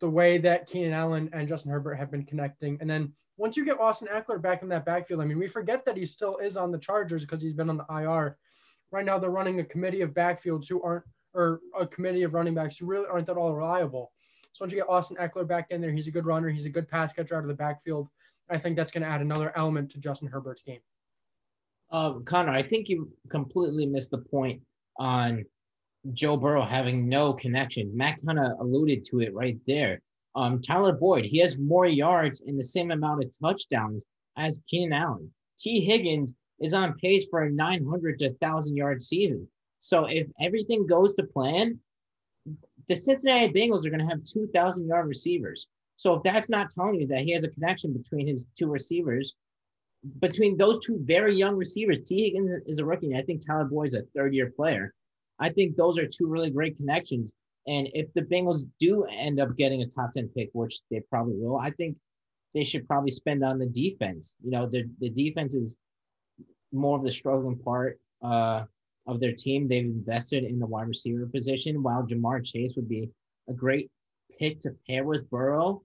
the 0.00 0.10
way 0.10 0.38
that 0.38 0.66
Keenan 0.66 0.92
Allen 0.92 1.30
and 1.32 1.48
Justin 1.48 1.70
Herbert 1.70 1.94
have 1.94 2.10
been 2.10 2.24
connecting, 2.24 2.76
and 2.80 2.90
then 2.90 3.12
once 3.36 3.56
you 3.56 3.64
get 3.64 3.80
Austin 3.80 4.08
Ekeler 4.12 4.40
back 4.40 4.62
in 4.62 4.68
that 4.68 4.84
backfield, 4.84 5.20
I 5.20 5.24
mean, 5.24 5.38
we 5.38 5.48
forget 5.48 5.84
that 5.84 5.96
he 5.96 6.04
still 6.04 6.36
is 6.38 6.56
on 6.56 6.70
the 6.70 6.78
Chargers 6.78 7.22
because 7.22 7.42
he's 7.42 7.54
been 7.54 7.70
on 7.70 7.78
the 7.78 7.86
IR. 7.88 8.36
Right 8.90 9.04
now, 9.04 9.18
they're 9.18 9.30
running 9.30 9.60
a 9.60 9.64
committee 9.64 10.02
of 10.02 10.10
backfields 10.10 10.68
who 10.68 10.82
aren't, 10.82 11.04
or 11.34 11.60
a 11.78 11.86
committee 11.86 12.22
of 12.22 12.34
running 12.34 12.54
backs 12.54 12.78
who 12.78 12.86
really 12.86 13.06
aren't 13.06 13.26
that 13.26 13.36
all 13.36 13.54
reliable. 13.54 14.12
So 14.52 14.64
once 14.64 14.72
you 14.72 14.78
get 14.78 14.88
Austin 14.88 15.16
Ekeler 15.16 15.46
back 15.46 15.66
in 15.70 15.80
there, 15.80 15.90
he's 15.90 16.06
a 16.06 16.12
good 16.12 16.26
runner. 16.26 16.48
He's 16.48 16.64
a 16.64 16.70
good 16.70 16.88
pass 16.88 17.12
catcher 17.12 17.34
out 17.34 17.42
of 17.42 17.48
the 17.48 17.54
backfield. 17.54 18.08
I 18.48 18.58
think 18.58 18.76
that's 18.76 18.90
going 18.90 19.02
to 19.02 19.08
add 19.08 19.20
another 19.20 19.52
element 19.56 19.90
to 19.92 19.98
Justin 19.98 20.28
Herbert's 20.28 20.62
game. 20.62 20.80
Uh, 21.90 22.14
Connor, 22.20 22.52
I 22.52 22.62
think 22.62 22.88
you 22.88 23.10
completely 23.28 23.86
missed 23.86 24.10
the 24.10 24.18
point 24.18 24.62
on 24.98 25.44
Joe 26.12 26.36
Burrow 26.36 26.62
having 26.62 27.08
no 27.08 27.32
connections. 27.32 27.94
Matt 27.94 28.20
kind 28.24 28.38
of 28.38 28.60
alluded 28.60 29.04
to 29.06 29.20
it 29.20 29.34
right 29.34 29.58
there. 29.66 30.00
Um, 30.36 30.60
Tyler 30.60 30.92
Boyd, 30.92 31.24
he 31.24 31.38
has 31.38 31.58
more 31.58 31.86
yards 31.86 32.40
and 32.40 32.58
the 32.58 32.64
same 32.64 32.90
amount 32.90 33.24
of 33.24 33.32
touchdowns 33.40 34.04
as 34.36 34.60
Keenan 34.68 34.92
Allen. 34.92 35.32
Tee 35.58 35.84
Higgins 35.84 36.34
is 36.60 36.74
on 36.74 36.98
pace 36.98 37.26
for 37.30 37.42
a 37.42 37.50
900 37.50 38.18
to 38.20 38.28
1,000 38.28 38.76
yard 38.76 39.00
season. 39.00 39.48
So 39.84 40.06
if 40.06 40.26
everything 40.40 40.86
goes 40.86 41.14
to 41.16 41.24
plan, 41.24 41.78
the 42.88 42.96
Cincinnati 42.96 43.52
Bengals 43.52 43.84
are 43.84 43.90
going 43.90 44.00
to 44.00 44.06
have 44.06 44.24
2,000 44.24 44.88
yard 44.88 45.06
receivers. 45.06 45.66
So 45.96 46.14
if 46.14 46.22
that's 46.22 46.48
not 46.48 46.70
telling 46.70 46.94
you 46.94 47.06
that 47.08 47.20
he 47.20 47.32
has 47.32 47.44
a 47.44 47.50
connection 47.50 47.92
between 47.92 48.26
his 48.26 48.46
two 48.58 48.68
receivers, 48.68 49.34
between 50.20 50.56
those 50.56 50.82
two 50.82 51.00
very 51.02 51.36
young 51.36 51.54
receivers, 51.54 51.98
Tee 52.06 52.24
Higgins 52.24 52.54
is 52.66 52.78
a 52.78 52.84
rookie, 52.84 53.10
and 53.10 53.18
I 53.18 53.24
think 53.24 53.44
Tyler 53.44 53.66
Boyd's 53.66 53.94
a 53.94 54.04
third 54.16 54.34
year 54.34 54.50
player. 54.56 54.94
I 55.38 55.50
think 55.50 55.76
those 55.76 55.98
are 55.98 56.06
two 56.06 56.28
really 56.28 56.48
great 56.48 56.78
connections. 56.78 57.34
And 57.66 57.86
if 57.92 58.10
the 58.14 58.22
Bengals 58.22 58.62
do 58.80 59.04
end 59.04 59.38
up 59.38 59.54
getting 59.54 59.82
a 59.82 59.86
top 59.86 60.14
10 60.14 60.30
pick, 60.34 60.48
which 60.54 60.80
they 60.90 61.00
probably 61.10 61.34
will, 61.36 61.58
I 61.58 61.70
think 61.72 61.98
they 62.54 62.64
should 62.64 62.88
probably 62.88 63.10
spend 63.10 63.44
on 63.44 63.58
the 63.58 63.66
defense. 63.66 64.34
You 64.42 64.50
know, 64.50 64.66
the, 64.66 64.84
the 64.98 65.10
defense 65.10 65.54
is 65.54 65.76
more 66.72 66.96
of 66.96 67.04
the 67.04 67.12
struggling 67.12 67.58
part 67.58 68.00
uh, 68.22 68.64
of 69.06 69.20
their 69.20 69.32
team. 69.32 69.68
They've 69.68 69.84
invested 69.84 70.44
in 70.44 70.58
the 70.58 70.66
wide 70.66 70.88
receiver 70.88 71.26
position, 71.26 71.82
while 71.82 72.06
Ja'Marr 72.06 72.44
Chase 72.44 72.72
would 72.76 72.88
be 72.88 73.10
a 73.48 73.52
great 73.52 73.90
pick 74.38 74.60
to 74.60 74.74
pair 74.88 75.04
with 75.04 75.28
Burrow. 75.30 75.82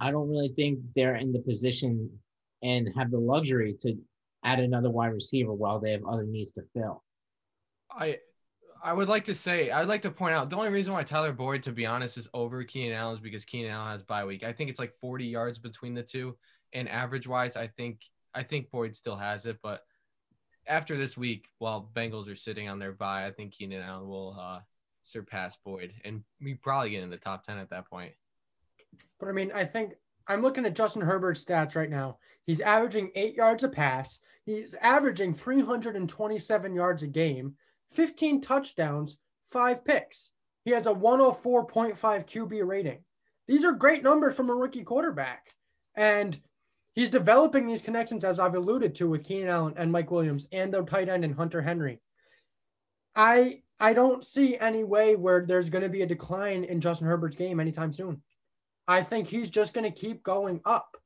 I 0.00 0.10
don't 0.10 0.28
really 0.28 0.48
think 0.48 0.80
they're 0.94 1.16
in 1.16 1.32
the 1.32 1.40
position 1.40 2.10
and 2.62 2.88
have 2.96 3.10
the 3.10 3.18
luxury 3.18 3.76
to 3.80 3.96
add 4.44 4.60
another 4.60 4.90
wide 4.90 5.12
receiver 5.12 5.52
while 5.52 5.78
they 5.78 5.92
have 5.92 6.04
other 6.04 6.24
needs 6.24 6.52
to 6.52 6.62
fill. 6.74 7.02
I 7.90 8.18
I 8.82 8.92
would 8.92 9.08
like 9.08 9.24
to 9.24 9.34
say 9.34 9.70
I'd 9.70 9.88
like 9.88 10.02
to 10.02 10.10
point 10.10 10.34
out 10.34 10.50
the 10.50 10.56
only 10.56 10.70
reason 10.70 10.92
why 10.92 11.02
Tyler 11.02 11.32
Boyd, 11.32 11.62
to 11.64 11.72
be 11.72 11.86
honest, 11.86 12.18
is 12.18 12.28
over 12.34 12.62
Keenan 12.62 12.96
Allen 12.96 13.14
is 13.14 13.20
because 13.20 13.44
Keenan 13.44 13.70
Allen 13.70 13.92
has 13.92 14.02
bye 14.02 14.24
week. 14.24 14.44
I 14.44 14.52
think 14.52 14.70
it's 14.70 14.78
like 14.78 14.92
40 15.00 15.24
yards 15.24 15.58
between 15.58 15.94
the 15.94 16.02
two, 16.02 16.36
and 16.72 16.88
average 16.88 17.26
wise, 17.26 17.56
I 17.56 17.68
think 17.68 18.00
I 18.34 18.42
think 18.42 18.70
Boyd 18.70 18.94
still 18.94 19.16
has 19.16 19.46
it. 19.46 19.58
But 19.62 19.82
after 20.66 20.96
this 20.96 21.16
week, 21.16 21.48
while 21.58 21.90
Bengals 21.94 22.30
are 22.30 22.36
sitting 22.36 22.68
on 22.68 22.78
their 22.78 22.92
bye, 22.92 23.26
I 23.26 23.30
think 23.30 23.52
Keenan 23.52 23.82
Allen 23.82 24.08
will 24.08 24.36
uh, 24.38 24.60
surpass 25.02 25.56
Boyd 25.64 25.92
and 26.04 26.22
we 26.40 26.54
probably 26.54 26.90
get 26.90 27.02
in 27.02 27.10
the 27.10 27.16
top 27.16 27.44
10 27.44 27.58
at 27.58 27.70
that 27.70 27.88
point. 27.88 28.12
But 29.18 29.28
I 29.28 29.32
mean, 29.32 29.52
I 29.54 29.64
think 29.64 29.94
I'm 30.26 30.42
looking 30.42 30.66
at 30.66 30.74
Justin 30.74 31.02
Herbert's 31.02 31.44
stats 31.44 31.76
right 31.76 31.90
now. 31.90 32.18
He's 32.44 32.60
averaging 32.60 33.12
eight 33.14 33.34
yards 33.34 33.64
a 33.64 33.68
pass. 33.68 34.20
He's 34.44 34.74
averaging 34.80 35.34
327 35.34 36.74
yards 36.74 37.02
a 37.02 37.06
game, 37.06 37.54
15 37.92 38.40
touchdowns, 38.40 39.18
five 39.50 39.84
picks. 39.84 40.30
He 40.64 40.72
has 40.72 40.86
a 40.86 40.92
104.5 40.92 41.96
QB 41.96 42.66
rating. 42.66 42.98
These 43.46 43.64
are 43.64 43.72
great 43.72 44.02
numbers 44.02 44.34
from 44.34 44.50
a 44.50 44.54
rookie 44.54 44.82
quarterback. 44.82 45.54
And 45.94 46.38
he's 46.96 47.10
developing 47.10 47.68
these 47.68 47.82
connections, 47.82 48.24
as 48.24 48.40
I've 48.40 48.56
alluded 48.56 48.96
to, 48.96 49.08
with 49.08 49.22
Keenan 49.22 49.48
Allen 49.48 49.74
and 49.76 49.92
Mike 49.92 50.10
Williams 50.10 50.48
and 50.50 50.74
the 50.74 50.82
tight 50.82 51.08
end 51.08 51.24
and 51.24 51.34
Hunter 51.34 51.62
Henry. 51.62 52.00
I 53.14 53.62
I 53.78 53.92
don't 53.92 54.24
see 54.24 54.58
any 54.58 54.82
way 54.82 55.14
where 55.14 55.44
there's 55.46 55.70
going 55.70 55.82
to 55.82 55.90
be 55.90 56.02
a 56.02 56.06
decline 56.06 56.64
in 56.64 56.80
Justin 56.80 57.06
Herbert's 57.06 57.36
game 57.36 57.60
anytime 57.60 57.92
soon. 57.92 58.22
I 58.88 59.02
think 59.02 59.28
he's 59.28 59.50
just 59.50 59.74
going 59.74 59.84
to 59.84 59.90
keep 59.90 60.22
going 60.22 60.60
up. 60.64 60.96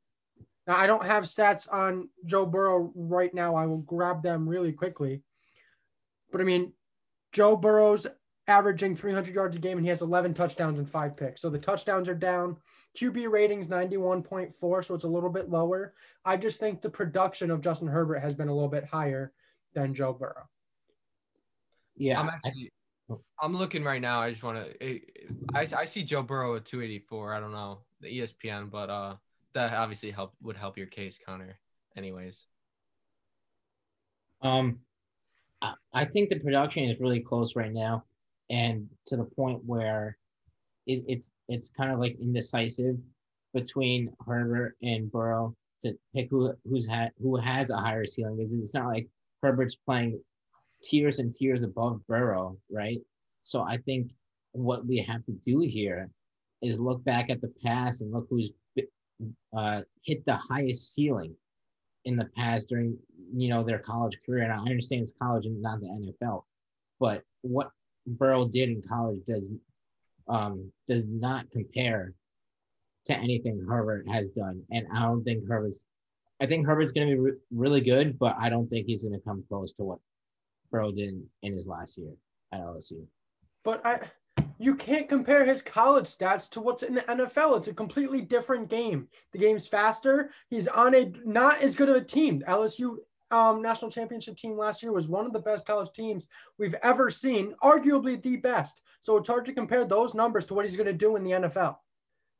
Now, 0.66 0.76
I 0.76 0.86
don't 0.86 1.04
have 1.04 1.24
stats 1.24 1.72
on 1.72 2.10
Joe 2.24 2.46
Burrow 2.46 2.92
right 2.94 3.34
now. 3.34 3.56
I 3.56 3.66
will 3.66 3.78
grab 3.78 4.22
them 4.22 4.48
really 4.48 4.72
quickly. 4.72 5.22
But 6.30 6.40
I 6.40 6.44
mean, 6.44 6.72
Joe 7.32 7.56
Burrow's 7.56 8.06
averaging 8.50 8.96
300 8.96 9.34
yards 9.34 9.56
a 9.56 9.60
game 9.60 9.78
and 9.78 9.86
he 9.86 9.88
has 9.88 10.02
11 10.02 10.34
touchdowns 10.34 10.78
and 10.78 10.88
five 10.88 11.16
picks. 11.16 11.40
So 11.40 11.48
the 11.48 11.58
touchdowns 11.58 12.08
are 12.08 12.14
down. 12.14 12.56
QB 12.98 13.30
rating's 13.30 13.68
91.4, 13.68 14.84
so 14.84 14.94
it's 14.94 15.04
a 15.04 15.08
little 15.08 15.30
bit 15.30 15.48
lower. 15.48 15.94
I 16.24 16.36
just 16.36 16.58
think 16.58 16.82
the 16.82 16.90
production 16.90 17.50
of 17.50 17.60
Justin 17.60 17.86
Herbert 17.88 18.18
has 18.18 18.34
been 18.34 18.48
a 18.48 18.52
little 18.54 18.68
bit 18.68 18.84
higher 18.84 19.32
than 19.74 19.94
Joe 19.94 20.12
Burrow. 20.12 20.48
Yeah, 21.96 22.20
I'm 22.20 22.28
actually, 22.28 22.72
I'm 23.40 23.56
looking 23.56 23.84
right 23.84 24.00
now. 24.00 24.20
I 24.20 24.30
just 24.30 24.42
want 24.42 24.58
to. 24.80 25.00
I, 25.54 25.66
I 25.76 25.84
see 25.84 26.02
Joe 26.02 26.22
Burrow 26.22 26.56
at 26.56 26.64
284. 26.64 27.32
I 27.34 27.40
don't 27.40 27.52
know 27.52 27.80
the 28.00 28.08
ESPN, 28.08 28.70
but 28.70 28.90
uh, 28.90 29.16
that 29.52 29.72
obviously 29.72 30.10
help 30.10 30.32
would 30.42 30.56
help 30.56 30.76
your 30.76 30.86
case, 30.88 31.18
Connor. 31.24 31.58
Anyways, 31.96 32.46
Um, 34.42 34.80
I- 35.62 35.74
I 35.92 36.04
think 36.06 36.30
the 36.30 36.40
production 36.40 36.84
is 36.84 36.98
really 36.98 37.20
close 37.20 37.54
right 37.54 37.72
now, 37.72 38.04
and 38.50 38.88
to 39.06 39.16
the 39.16 39.24
point 39.24 39.60
where 39.64 40.18
it, 40.86 41.04
it's 41.06 41.32
it's 41.48 41.70
kind 41.70 41.92
of 41.92 41.98
like 41.98 42.16
indecisive 42.20 42.96
between 43.54 44.12
Herbert 44.26 44.76
and 44.82 45.10
Burrow 45.10 45.54
to 45.82 45.94
pick 46.14 46.28
who 46.30 46.52
who's 46.68 46.86
had 46.86 47.12
who 47.20 47.36
has 47.36 47.70
a 47.70 47.76
higher 47.76 48.04
ceiling. 48.04 48.38
It's, 48.40 48.54
it's 48.54 48.74
not 48.74 48.88
like 48.88 49.08
Herbert's 49.42 49.76
playing 49.76 50.20
tiers 50.82 51.18
and 51.18 51.32
tiers 51.32 51.62
above 51.62 52.00
Burrow, 52.06 52.56
right? 52.70 53.00
So 53.42 53.62
I 53.62 53.78
think 53.78 54.10
what 54.52 54.86
we 54.86 54.98
have 54.98 55.24
to 55.26 55.32
do 55.32 55.60
here 55.60 56.10
is 56.62 56.78
look 56.78 57.02
back 57.04 57.30
at 57.30 57.40
the 57.40 57.52
past 57.62 58.02
and 58.02 58.12
look 58.12 58.26
who's 58.28 58.50
uh, 59.56 59.82
hit 60.04 60.24
the 60.24 60.34
highest 60.34 60.94
ceiling 60.94 61.34
in 62.04 62.16
the 62.16 62.28
past 62.36 62.68
during 62.68 62.96
you 63.34 63.48
know 63.48 63.62
their 63.62 63.78
college 63.78 64.18
career. 64.26 64.42
And 64.42 64.52
I 64.52 64.58
understand 64.58 65.02
it's 65.02 65.12
college 65.20 65.46
and 65.46 65.60
not 65.62 65.80
the 65.80 65.86
NFL, 65.86 66.44
but 66.98 67.22
what 67.42 67.70
Burrow 68.06 68.46
did 68.46 68.70
in 68.70 68.82
college 68.82 69.24
does 69.26 69.50
um, 70.28 70.70
does 70.86 71.06
not 71.06 71.50
compare 71.50 72.14
to 73.06 73.14
anything 73.14 73.64
Herbert 73.68 74.08
has 74.08 74.28
done. 74.28 74.62
And 74.70 74.86
I 74.94 75.02
don't 75.02 75.24
think 75.24 75.46
Herbert's. 75.48 75.82
I 76.40 76.46
think 76.46 76.66
Herbert's 76.66 76.92
going 76.92 77.08
to 77.08 77.14
be 77.14 77.20
re- 77.20 77.38
really 77.50 77.80
good, 77.82 78.18
but 78.18 78.34
I 78.40 78.48
don't 78.48 78.68
think 78.68 78.86
he's 78.86 79.02
going 79.02 79.18
to 79.18 79.24
come 79.24 79.44
close 79.48 79.72
to 79.72 79.84
what 79.84 79.98
Burrow 80.70 80.90
did 80.90 81.10
in, 81.10 81.26
in 81.42 81.54
his 81.54 81.66
last 81.66 81.98
year 81.98 82.12
at 82.52 82.60
LSU. 82.60 83.04
But 83.62 83.84
I, 83.84 84.00
you 84.58 84.74
can't 84.74 85.08
compare 85.08 85.44
his 85.44 85.60
college 85.60 86.06
stats 86.06 86.48
to 86.50 86.60
what's 86.60 86.82
in 86.82 86.94
the 86.94 87.02
NFL. 87.02 87.58
It's 87.58 87.68
a 87.68 87.74
completely 87.74 88.22
different 88.22 88.70
game. 88.70 89.08
The 89.32 89.38
game's 89.38 89.66
faster. 89.66 90.30
He's 90.48 90.66
on 90.68 90.94
a 90.94 91.12
not 91.24 91.60
as 91.60 91.74
good 91.74 91.90
of 91.90 91.96
a 91.96 92.00
team. 92.00 92.42
LSU 92.48 92.96
um, 93.30 93.62
national 93.62 93.90
championship 93.90 94.36
team 94.36 94.56
last 94.56 94.82
year 94.82 94.92
was 94.92 95.08
one 95.08 95.26
of 95.26 95.32
the 95.32 95.38
best 95.38 95.66
college 95.66 95.92
teams 95.92 96.26
we've 96.58 96.74
ever 96.82 97.10
seen, 97.10 97.54
arguably 97.62 98.20
the 98.20 98.36
best. 98.36 98.82
So 99.00 99.16
it's 99.16 99.28
hard 99.28 99.44
to 99.46 99.52
compare 99.52 99.84
those 99.84 100.14
numbers 100.14 100.44
to 100.46 100.54
what 100.54 100.64
he's 100.64 100.76
going 100.76 100.86
to 100.86 100.92
do 100.92 101.16
in 101.16 101.24
the 101.24 101.30
NFL. 101.30 101.76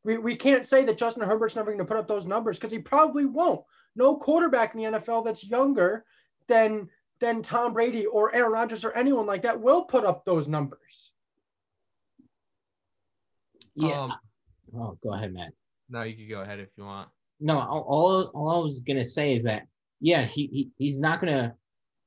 We, 0.03 0.19
we 0.19 0.35
can't 0.35 0.67
say 0.67 0.85
that 0.85 0.99
Justin 0.99 1.23
Herbert's 1.23 1.57
never 1.57 1.71
going 1.71 1.79
to 1.79 1.85
put 1.85 1.97
up 1.97 2.09
those 2.09 2.27
numbers 2.27 2.59
because 2.59 2.73
he 2.73 2.79
probably 2.79 3.27
won't. 3.27 3.61
No 3.95 4.17
quarterback 4.17 4.75
in 4.75 4.81
the 4.81 4.99
NFL 4.99 5.25
that's 5.25 5.45
younger 5.45 6.05
than 6.49 6.89
than 7.21 7.43
Tom 7.43 7.75
Brady 7.75 8.07
or 8.07 8.35
Aaron 8.35 8.53
Rodgers 8.53 8.83
or 8.83 8.93
anyone 8.93 9.27
like 9.27 9.43
that 9.43 9.61
will 9.61 9.85
put 9.85 10.07
up 10.07 10.25
those 10.25 10.49
numbers. 10.49 11.13
Yeah. 13.75 14.05
Um, 14.05 14.15
oh, 14.75 14.99
go 15.03 15.13
ahead, 15.13 15.35
Matt. 15.35 15.53
no, 15.91 16.03
you 16.03 16.17
could 16.17 16.31
go 16.31 16.41
ahead 16.41 16.61
if 16.61 16.71
you 16.77 16.85
want. 16.85 17.11
No, 17.41 17.59
all, 17.59 17.85
all, 17.87 18.31
all 18.35 18.51
I 18.51 18.59
was 18.63 18.81
gonna 18.81 19.05
say 19.05 19.35
is 19.35 19.45
that 19.45 19.67
yeah, 20.01 20.25
he, 20.25 20.47
he 20.47 20.71
he's 20.77 21.01
not 21.01 21.21
gonna, 21.21 21.55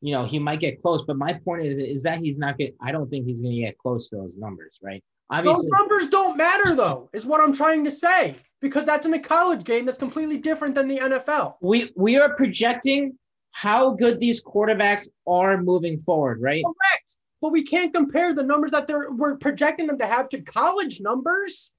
you 0.02 0.14
know, 0.14 0.26
he 0.26 0.40
might 0.40 0.60
get 0.60 0.82
close, 0.82 1.04
but 1.04 1.18
my 1.18 1.34
point 1.34 1.66
is 1.66 1.78
is 1.78 2.04
that 2.04 2.20
he's 2.20 2.38
not 2.38 2.58
get. 2.58 2.76
I 2.82 2.92
don't 2.92 3.10
think 3.10 3.26
he's 3.26 3.42
gonna 3.42 3.56
get 3.56 3.78
close 3.78 4.08
to 4.10 4.16
those 4.16 4.36
numbers, 4.38 4.80
right? 4.82 5.04
Obviously, 5.30 5.64
Those 5.64 5.80
numbers 5.80 6.10
don't 6.10 6.38
matter 6.38 6.76
though, 6.76 7.10
is 7.14 7.26
what 7.26 7.42
I'm 7.42 7.54
trying 7.54 7.84
to 7.86 7.92
say. 7.92 8.36
Because 8.62 8.86
that's 8.86 9.06
in 9.06 9.14
a 9.14 9.20
college 9.20 9.66
game 9.66 9.86
that's 9.86 9.98
completely 9.98 10.38
different 10.38 10.74
than 10.74 10.88
the 10.88 10.98
NFL. 10.98 11.56
we 11.62 11.92
we 11.96 12.18
are 12.18 12.36
projecting 12.36 13.18
how 13.52 13.92
good 13.92 14.20
these 14.20 14.44
quarterbacks 14.44 15.08
are 15.28 15.62
moving 15.62 16.00
forward, 16.00 16.42
right? 16.42 16.64
Correct. 16.64 17.18
But 17.42 17.52
we 17.52 17.64
can't 17.64 17.94
compare 17.94 18.34
the 18.34 18.44
numbers 18.44 18.72
that 18.72 18.88
they're 18.88 19.12
we're 19.12 19.36
projecting 19.38 19.88
them 19.88 20.00
to 20.00 20.06
have 20.06 20.30
to 20.30 20.42
college 20.42 21.02
numbers. 21.02 21.72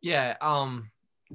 Yeah, 0.00 0.36
um, 0.40 0.90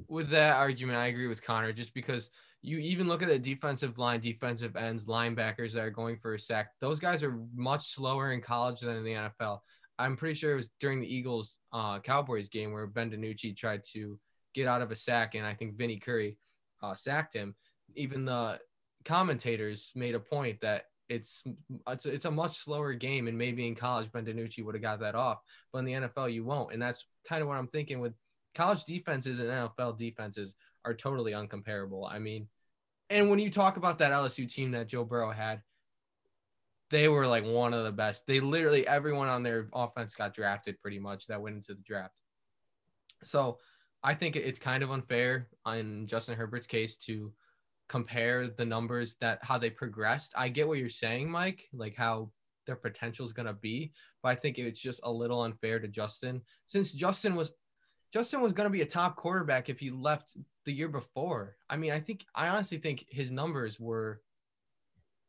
with 0.08 0.30
that 0.30 0.56
argument, 0.56 0.98
I 0.98 1.06
agree 1.06 1.26
with 1.26 1.42
Connor. 1.42 1.72
Just 1.72 1.94
because 1.94 2.30
you 2.64 2.78
even 2.78 3.08
look 3.08 3.22
at 3.22 3.28
the 3.28 3.38
defensive 3.38 3.98
line, 3.98 4.20
defensive 4.20 4.74
ends, 4.74 5.04
linebackers 5.04 5.72
that 5.72 5.84
are 5.84 5.90
going 5.90 6.16
for 6.16 6.32
a 6.32 6.38
sack, 6.38 6.70
those 6.80 6.98
guys 6.98 7.22
are 7.22 7.38
much 7.54 7.94
slower 7.94 8.32
in 8.32 8.40
college 8.40 8.80
than 8.80 8.96
in 8.96 9.04
the 9.04 9.12
NFL. 9.12 9.58
I'm 9.98 10.16
pretty 10.16 10.34
sure 10.34 10.52
it 10.52 10.56
was 10.56 10.70
during 10.80 11.00
the 11.00 11.14
Eagles 11.14 11.58
uh, 11.74 12.00
Cowboys 12.00 12.48
game 12.48 12.72
where 12.72 12.86
Ben 12.86 13.10
DiNucci 13.10 13.54
tried 13.54 13.82
to 13.92 14.18
get 14.54 14.66
out 14.66 14.80
of 14.80 14.90
a 14.90 14.96
sack, 14.96 15.34
and 15.34 15.46
I 15.46 15.52
think 15.52 15.76
Vinny 15.76 15.98
Curry 15.98 16.38
uh, 16.82 16.94
sacked 16.94 17.34
him. 17.34 17.54
Even 17.96 18.24
the 18.24 18.58
commentators 19.04 19.92
made 19.94 20.14
a 20.14 20.20
point 20.20 20.58
that 20.62 20.86
it's 21.10 21.44
it's 21.86 22.06
it's 22.06 22.24
a 22.24 22.30
much 22.30 22.56
slower 22.56 22.94
game, 22.94 23.28
and 23.28 23.36
maybe 23.36 23.68
in 23.68 23.74
college 23.74 24.10
Ben 24.10 24.24
DiNucci 24.24 24.64
would 24.64 24.74
have 24.74 24.82
got 24.82 25.00
that 25.00 25.14
off, 25.14 25.40
but 25.70 25.80
in 25.80 25.84
the 25.84 25.92
NFL 25.92 26.32
you 26.32 26.44
won't, 26.44 26.72
and 26.72 26.80
that's 26.80 27.04
kind 27.28 27.42
of 27.42 27.48
what 27.48 27.58
I'm 27.58 27.68
thinking 27.68 28.00
with 28.00 28.14
college 28.54 28.84
defenses 28.84 29.38
and 29.38 29.50
NFL 29.50 29.98
defenses 29.98 30.54
are 30.84 30.94
totally 30.94 31.32
uncomparable. 31.32 32.10
I 32.10 32.18
mean, 32.18 32.48
and 33.10 33.30
when 33.30 33.38
you 33.38 33.50
talk 33.50 33.76
about 33.76 33.98
that 33.98 34.12
LSU 34.12 34.50
team 34.50 34.70
that 34.72 34.88
Joe 34.88 35.04
Burrow 35.04 35.30
had, 35.30 35.62
they 36.90 37.08
were 37.08 37.26
like 37.26 37.44
one 37.44 37.74
of 37.74 37.84
the 37.84 37.92
best. 37.92 38.26
They 38.26 38.40
literally 38.40 38.86
everyone 38.86 39.28
on 39.28 39.42
their 39.42 39.68
offense 39.72 40.14
got 40.14 40.34
drafted 40.34 40.80
pretty 40.80 40.98
much 40.98 41.26
that 41.26 41.40
went 41.40 41.56
into 41.56 41.74
the 41.74 41.82
draft. 41.82 42.14
So 43.22 43.58
I 44.02 44.14
think 44.14 44.36
it's 44.36 44.58
kind 44.58 44.82
of 44.82 44.90
unfair 44.90 45.48
in 45.66 46.06
Justin 46.06 46.36
Herbert's 46.36 46.66
case 46.66 46.96
to 46.98 47.32
compare 47.88 48.48
the 48.48 48.64
numbers 48.64 49.16
that 49.20 49.38
how 49.42 49.58
they 49.58 49.70
progressed. 49.70 50.32
I 50.36 50.48
get 50.48 50.68
what 50.68 50.78
you're 50.78 50.88
saying, 50.88 51.30
Mike, 51.30 51.68
like 51.72 51.96
how 51.96 52.30
their 52.66 52.76
potential 52.76 53.26
is 53.26 53.32
going 53.32 53.46
to 53.46 53.54
be, 53.54 53.92
but 54.22 54.30
I 54.30 54.34
think 54.34 54.58
it's 54.58 54.80
just 54.80 55.00
a 55.04 55.10
little 55.10 55.42
unfair 55.42 55.78
to 55.78 55.88
Justin 55.88 56.40
since 56.66 56.90
Justin 56.90 57.34
was 57.34 57.52
Justin 58.14 58.40
was 58.40 58.52
going 58.52 58.66
to 58.66 58.72
be 58.72 58.82
a 58.82 58.86
top 58.86 59.16
quarterback 59.16 59.68
if 59.68 59.80
he 59.80 59.90
left 59.90 60.36
the 60.64 60.72
year 60.72 60.86
before. 60.86 61.56
I 61.68 61.76
mean, 61.76 61.90
I 61.90 61.98
think 61.98 62.24
I 62.32 62.46
honestly 62.46 62.78
think 62.78 63.04
his 63.08 63.28
numbers 63.28 63.80
were 63.80 64.22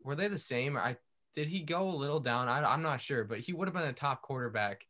were 0.04 0.14
they 0.14 0.28
the 0.28 0.38
same? 0.38 0.78
I 0.78 0.96
did 1.34 1.48
he 1.48 1.62
go 1.62 1.90
a 1.90 1.98
little 1.98 2.20
down? 2.20 2.48
I, 2.48 2.64
I'm 2.64 2.84
not 2.84 3.02
sure, 3.02 3.24
but 3.24 3.40
he 3.40 3.54
would 3.54 3.68
have 3.68 3.74
been 3.74 3.86
a 3.86 3.92
top 3.92 4.22
quarterback, 4.22 4.86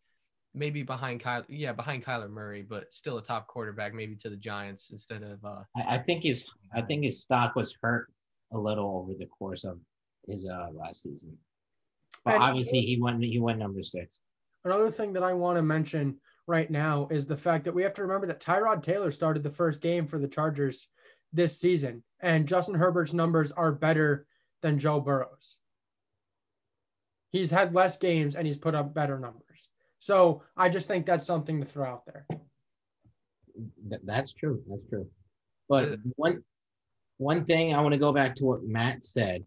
maybe 0.54 0.84
behind 0.84 1.22
Kyle. 1.22 1.46
Yeah, 1.48 1.72
behind 1.72 2.04
Kyler 2.04 2.30
Murray, 2.30 2.64
but 2.64 2.92
still 2.92 3.18
a 3.18 3.24
top 3.24 3.48
quarterback, 3.48 3.94
maybe 3.94 4.18
to 4.18 4.30
the 4.30 4.36
Giants 4.36 4.90
instead 4.90 5.24
of. 5.24 5.46
uh 5.46 5.64
I, 5.78 5.96
I 5.96 5.98
think 6.00 6.24
his 6.24 6.46
I 6.76 6.82
think 6.82 7.06
his 7.06 7.22
stock 7.22 7.56
was 7.56 7.78
hurt 7.82 8.12
a 8.52 8.58
little 8.58 8.98
over 9.02 9.14
the 9.18 9.28
course 9.28 9.64
of 9.64 9.80
his 10.28 10.50
uh 10.50 10.68
last 10.74 11.04
season. 11.04 11.38
But 12.26 12.42
obviously 12.42 12.82
he 12.82 13.00
went 13.00 13.24
he 13.24 13.40
went 13.40 13.60
number 13.60 13.84
six. 13.84 14.20
Another 14.66 14.92
thing 14.92 15.14
that 15.14 15.24
I 15.24 15.32
want 15.32 15.58
to 15.58 15.62
mention 15.62 16.20
right 16.48 16.70
now 16.70 17.08
is 17.12 17.26
the 17.26 17.38
fact 17.38 17.64
that 17.66 17.74
we 17.74 17.84
have 17.84 17.94
to 17.96 18.02
remember 18.02 18.28
that 18.28 18.40
Tyrod 18.40 18.84
Taylor 18.84 19.12
started 19.12 19.44
the 19.44 19.50
first 19.50 19.82
game 19.82 20.06
for 20.06 20.20
the 20.20 20.28
Chargers 20.28 20.88
this 21.34 21.60
season, 21.60 22.04
and 22.22 22.48
Justin 22.48 22.76
Herbert's 22.76 23.14
numbers 23.14 23.52
are 23.52 23.72
better 23.72 24.26
than 24.62 24.80
Joe 24.80 25.00
Burrow's. 25.00 25.58
He's 27.32 27.52
had 27.52 27.76
less 27.76 27.98
games 27.98 28.36
and 28.36 28.48
he's 28.48 28.58
put 28.58 28.76
up 28.76 28.94
better 28.94 29.20
numbers. 29.20 29.68
So 30.00 30.44
I 30.56 30.70
just 30.70 30.88
think 30.88 31.06
that's 31.06 31.26
something 31.26 31.60
to 31.60 31.66
throw 31.66 31.86
out 31.90 32.06
there. 32.06 32.26
That's 34.04 34.32
true. 34.34 34.62
That's 34.70 34.88
true. 34.90 35.08
But 35.68 35.98
one 36.16 36.44
one 37.18 37.46
thing 37.46 37.74
I 37.74 37.82
want 37.82 37.94
to 37.94 38.00
go 38.00 38.12
back 38.12 38.36
to 38.36 38.46
what 38.46 38.64
Matt 38.64 39.04
said 39.04 39.44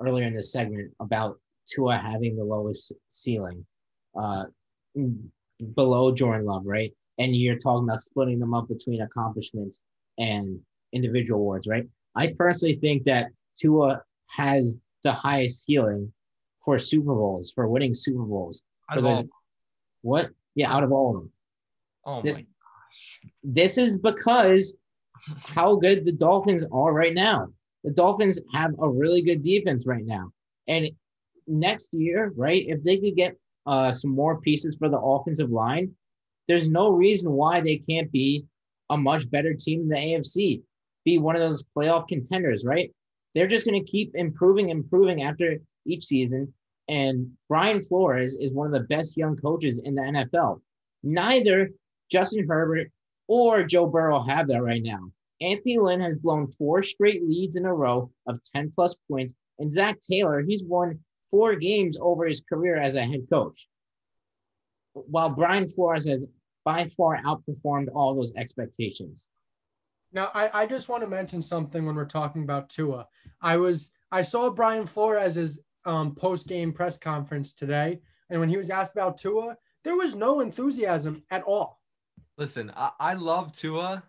earlier 0.00 0.26
in 0.26 0.34
the 0.34 0.42
segment 0.42 0.92
about 1.00 1.38
Tua 1.66 1.96
having 1.96 2.36
the 2.36 2.44
lowest 2.44 2.92
ceiling, 3.10 3.64
uh, 4.20 4.44
below 5.74 6.12
Jordan 6.12 6.46
Love, 6.46 6.62
right? 6.66 6.92
And 7.18 7.36
you're 7.36 7.58
talking 7.58 7.88
about 7.88 8.00
splitting 8.02 8.38
them 8.38 8.54
up 8.54 8.68
between 8.68 9.02
accomplishments 9.02 9.82
and 10.18 10.58
individual 10.92 11.40
awards, 11.40 11.66
right? 11.66 11.86
I 12.14 12.34
personally 12.38 12.76
think 12.76 13.04
that 13.04 13.26
Tua 13.58 14.02
has 14.28 14.76
the 15.04 15.12
highest 15.12 15.64
ceiling 15.64 16.12
for 16.64 16.78
Super 16.78 17.14
Bowls, 17.14 17.50
for 17.54 17.68
winning 17.68 17.94
Super 17.94 18.22
Bowls. 18.24 18.62
Out 18.90 18.98
of 18.98 19.04
all, 19.04 19.24
What? 20.02 20.30
Yeah, 20.54 20.72
out 20.72 20.84
of 20.84 20.92
all 20.92 21.16
of 21.16 21.22
them. 21.22 21.32
oh 22.04 22.22
this- 22.22 22.36
my 22.36 22.42
gosh. 22.42 23.20
This 23.42 23.78
is 23.78 23.96
because 23.96 24.74
how 25.38 25.76
good 25.76 26.04
the 26.04 26.12
Dolphins 26.12 26.64
are 26.72 26.92
right 26.92 27.14
now. 27.14 27.48
The 27.84 27.90
Dolphins 27.92 28.38
have 28.52 28.72
a 28.80 28.88
really 28.88 29.22
good 29.22 29.42
defense 29.42 29.86
right 29.86 30.04
now. 30.04 30.30
And 30.68 30.90
next 31.46 31.92
year, 31.94 32.32
right, 32.36 32.64
if 32.66 32.82
they 32.82 32.98
could 32.98 33.16
get 33.16 33.36
uh, 33.66 33.92
some 33.92 34.10
more 34.10 34.40
pieces 34.40 34.76
for 34.78 34.88
the 34.88 34.98
offensive 34.98 35.50
line, 35.50 35.92
there's 36.48 36.68
no 36.68 36.90
reason 36.90 37.32
why 37.32 37.60
they 37.60 37.76
can't 37.76 38.10
be 38.10 38.44
a 38.90 38.96
much 38.96 39.30
better 39.30 39.54
team 39.54 39.82
in 39.82 39.88
the 39.88 39.96
AFC, 39.96 40.62
be 41.04 41.18
one 41.18 41.36
of 41.36 41.40
those 41.40 41.64
playoff 41.76 42.08
contenders, 42.08 42.64
right? 42.64 42.92
They're 43.34 43.46
just 43.46 43.66
going 43.66 43.82
to 43.82 43.90
keep 43.90 44.12
improving, 44.14 44.68
improving 44.68 45.22
after 45.22 45.58
each 45.86 46.04
season. 46.04 46.52
And 46.88 47.30
Brian 47.48 47.80
Flores 47.80 48.34
is 48.34 48.52
one 48.52 48.66
of 48.66 48.72
the 48.72 48.86
best 48.88 49.16
young 49.16 49.36
coaches 49.36 49.80
in 49.82 49.94
the 49.94 50.02
NFL. 50.02 50.60
Neither 51.02 51.70
Justin 52.10 52.46
Herbert 52.46 52.90
or 53.28 53.62
Joe 53.62 53.86
Burrow 53.86 54.22
have 54.24 54.48
that 54.48 54.62
right 54.62 54.82
now. 54.82 55.10
Anthony 55.40 55.78
Lynn 55.78 56.00
has 56.00 56.18
blown 56.18 56.46
four 56.46 56.82
straight 56.82 57.26
leads 57.26 57.56
in 57.56 57.64
a 57.64 57.74
row 57.74 58.10
of 58.26 58.40
10 58.54 58.72
plus 58.74 58.94
points. 59.10 59.34
And 59.58 59.70
Zac 59.70 59.98
Taylor, 60.00 60.42
he's 60.42 60.64
won 60.64 60.98
four 61.32 61.56
games 61.56 61.98
over 62.00 62.26
his 62.26 62.42
career 62.48 62.76
as 62.76 62.94
a 62.94 63.04
head 63.04 63.26
coach. 63.28 63.66
While 64.92 65.30
Brian 65.30 65.66
Flores 65.66 66.06
has 66.06 66.24
by 66.64 66.86
far 66.86 67.20
outperformed 67.24 67.88
all 67.92 68.14
those 68.14 68.32
expectations. 68.36 69.26
Now, 70.12 70.30
I, 70.34 70.62
I 70.62 70.66
just 70.66 70.88
want 70.88 71.02
to 71.02 71.08
mention 71.08 71.42
something 71.42 71.84
when 71.84 71.96
we're 71.96 72.04
talking 72.04 72.42
about 72.42 72.68
Tua. 72.68 73.06
I 73.40 73.56
was 73.56 73.90
I 74.12 74.22
saw 74.22 74.50
Brian 74.50 74.86
Flores's 74.86 75.60
um, 75.84 76.14
post 76.14 76.46
game 76.46 76.72
press 76.72 76.98
conference 76.98 77.54
today, 77.54 78.00
and 78.30 78.38
when 78.38 78.48
he 78.48 78.58
was 78.58 78.70
asked 78.70 78.92
about 78.92 79.16
Tua, 79.16 79.56
there 79.84 79.96
was 79.96 80.14
no 80.14 80.40
enthusiasm 80.40 81.22
at 81.30 81.42
all. 81.42 81.80
Listen, 82.36 82.70
I, 82.76 82.90
I 83.00 83.14
love 83.14 83.52
Tua, 83.52 84.02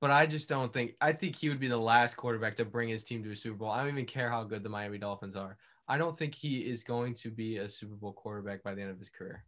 but 0.00 0.10
I 0.10 0.26
just 0.26 0.48
don't 0.48 0.72
think 0.72 0.96
I 1.00 1.12
think 1.12 1.36
he 1.36 1.48
would 1.48 1.60
be 1.60 1.68
the 1.68 1.76
last 1.76 2.16
quarterback 2.16 2.56
to 2.56 2.64
bring 2.64 2.88
his 2.88 3.04
team 3.04 3.22
to 3.22 3.30
a 3.30 3.36
Super 3.36 3.58
Bowl. 3.58 3.70
I 3.70 3.80
don't 3.80 3.92
even 3.92 4.04
care 4.04 4.28
how 4.28 4.42
good 4.42 4.64
the 4.64 4.68
Miami 4.68 4.98
Dolphins 4.98 5.36
are. 5.36 5.56
I 5.88 5.98
don't 5.98 6.16
think 6.16 6.34
he 6.34 6.58
is 6.58 6.84
going 6.84 7.14
to 7.14 7.30
be 7.30 7.58
a 7.58 7.68
Super 7.68 7.94
Bowl 7.94 8.12
quarterback 8.12 8.62
by 8.62 8.74
the 8.74 8.82
end 8.82 8.90
of 8.90 8.98
his 8.98 9.10
career. 9.10 9.44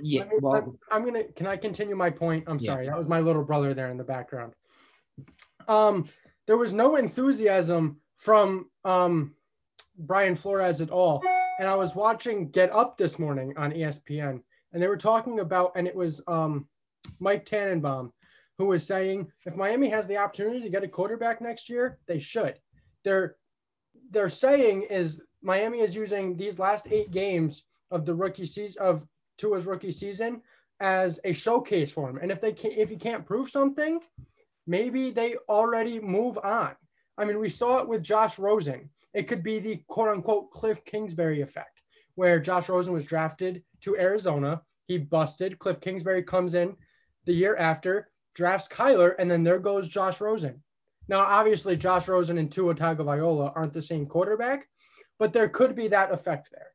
Yeah, 0.00 0.24
well, 0.40 0.54
I'm, 0.54 0.78
I'm 0.90 1.04
gonna. 1.04 1.24
Can 1.24 1.46
I 1.46 1.56
continue 1.56 1.96
my 1.96 2.10
point? 2.10 2.44
I'm 2.46 2.58
Yeah. 2.58 2.72
sorry. 2.72 2.86
That 2.86 2.98
was 2.98 3.08
my 3.08 3.20
little 3.20 3.44
brother 3.44 3.72
there 3.72 3.88
in 3.90 3.96
the 3.96 4.04
background. 4.04 4.52
Um, 5.68 6.08
there 6.46 6.56
was 6.56 6.72
no 6.72 6.96
enthusiasm 6.96 8.00
from 8.16 8.68
um, 8.84 9.34
Brian 9.98 10.34
Flores 10.34 10.80
at 10.80 10.90
all. 10.90 11.22
And 11.58 11.68
I 11.68 11.74
was 11.74 11.94
watching 11.94 12.50
Get 12.50 12.70
Up 12.72 12.98
this 12.98 13.18
morning 13.18 13.54
on 13.56 13.72
ESPN, 13.72 14.42
and 14.72 14.82
they 14.82 14.88
were 14.88 14.96
talking 14.98 15.40
about, 15.40 15.72
and 15.76 15.86
it 15.88 15.94
was 15.94 16.20
um, 16.28 16.68
Mike 17.18 17.46
Tannenbaum 17.46 18.12
who 18.58 18.66
was 18.66 18.86
saying 18.86 19.30
if 19.44 19.54
Miami 19.54 19.88
has 19.88 20.06
the 20.06 20.16
opportunity 20.16 20.60
to 20.62 20.70
get 20.70 20.82
a 20.84 20.88
quarterback 20.88 21.40
next 21.40 21.68
year, 21.68 21.98
they 22.06 22.18
should. 22.18 22.58
They're 23.04 23.36
they're 24.10 24.28
saying 24.28 24.86
is 24.90 25.20
Miami 25.42 25.80
is 25.80 25.94
using 25.94 26.36
these 26.36 26.58
last 26.58 26.86
eight 26.90 27.10
games 27.10 27.64
of 27.90 28.04
the 28.04 28.14
rookie 28.14 28.46
season 28.46 28.82
of 28.82 29.06
Tua's 29.38 29.66
rookie 29.66 29.92
season 29.92 30.42
as 30.80 31.20
a 31.24 31.32
showcase 31.32 31.90
for 31.90 32.08
him. 32.08 32.18
And 32.20 32.30
if 32.30 32.40
they 32.40 32.52
can 32.52 32.72
if 32.72 32.88
he 32.88 32.96
can't 32.96 33.26
prove 33.26 33.50
something, 33.50 34.00
maybe 34.66 35.10
they 35.10 35.36
already 35.48 36.00
move 36.00 36.38
on. 36.38 36.72
I 37.18 37.24
mean, 37.24 37.38
we 37.38 37.48
saw 37.48 37.78
it 37.78 37.88
with 37.88 38.02
Josh 38.02 38.38
Rosen. 38.38 38.90
It 39.14 39.28
could 39.28 39.42
be 39.42 39.58
the 39.58 39.82
quote 39.88 40.08
unquote 40.08 40.50
Cliff 40.50 40.84
Kingsbury 40.84 41.40
effect, 41.40 41.82
where 42.14 42.40
Josh 42.40 42.68
Rosen 42.68 42.92
was 42.92 43.04
drafted 43.04 43.62
to 43.82 43.96
Arizona. 43.96 44.62
He 44.86 44.98
busted. 44.98 45.58
Cliff 45.58 45.80
Kingsbury 45.80 46.22
comes 46.22 46.54
in 46.54 46.76
the 47.24 47.32
year 47.32 47.56
after, 47.56 48.10
drafts 48.34 48.68
Kyler, 48.68 49.14
and 49.18 49.30
then 49.30 49.42
there 49.42 49.58
goes 49.58 49.88
Josh 49.88 50.20
Rosen. 50.20 50.62
Now, 51.08 51.20
obviously, 51.20 51.76
Josh 51.76 52.08
Rosen 52.08 52.38
and 52.38 52.50
Tua 52.50 52.74
Tagovailoa 52.74 53.52
aren't 53.54 53.72
the 53.72 53.82
same 53.82 54.06
quarterback, 54.06 54.66
but 55.18 55.32
there 55.32 55.48
could 55.48 55.76
be 55.76 55.88
that 55.88 56.12
effect 56.12 56.48
there. 56.52 56.68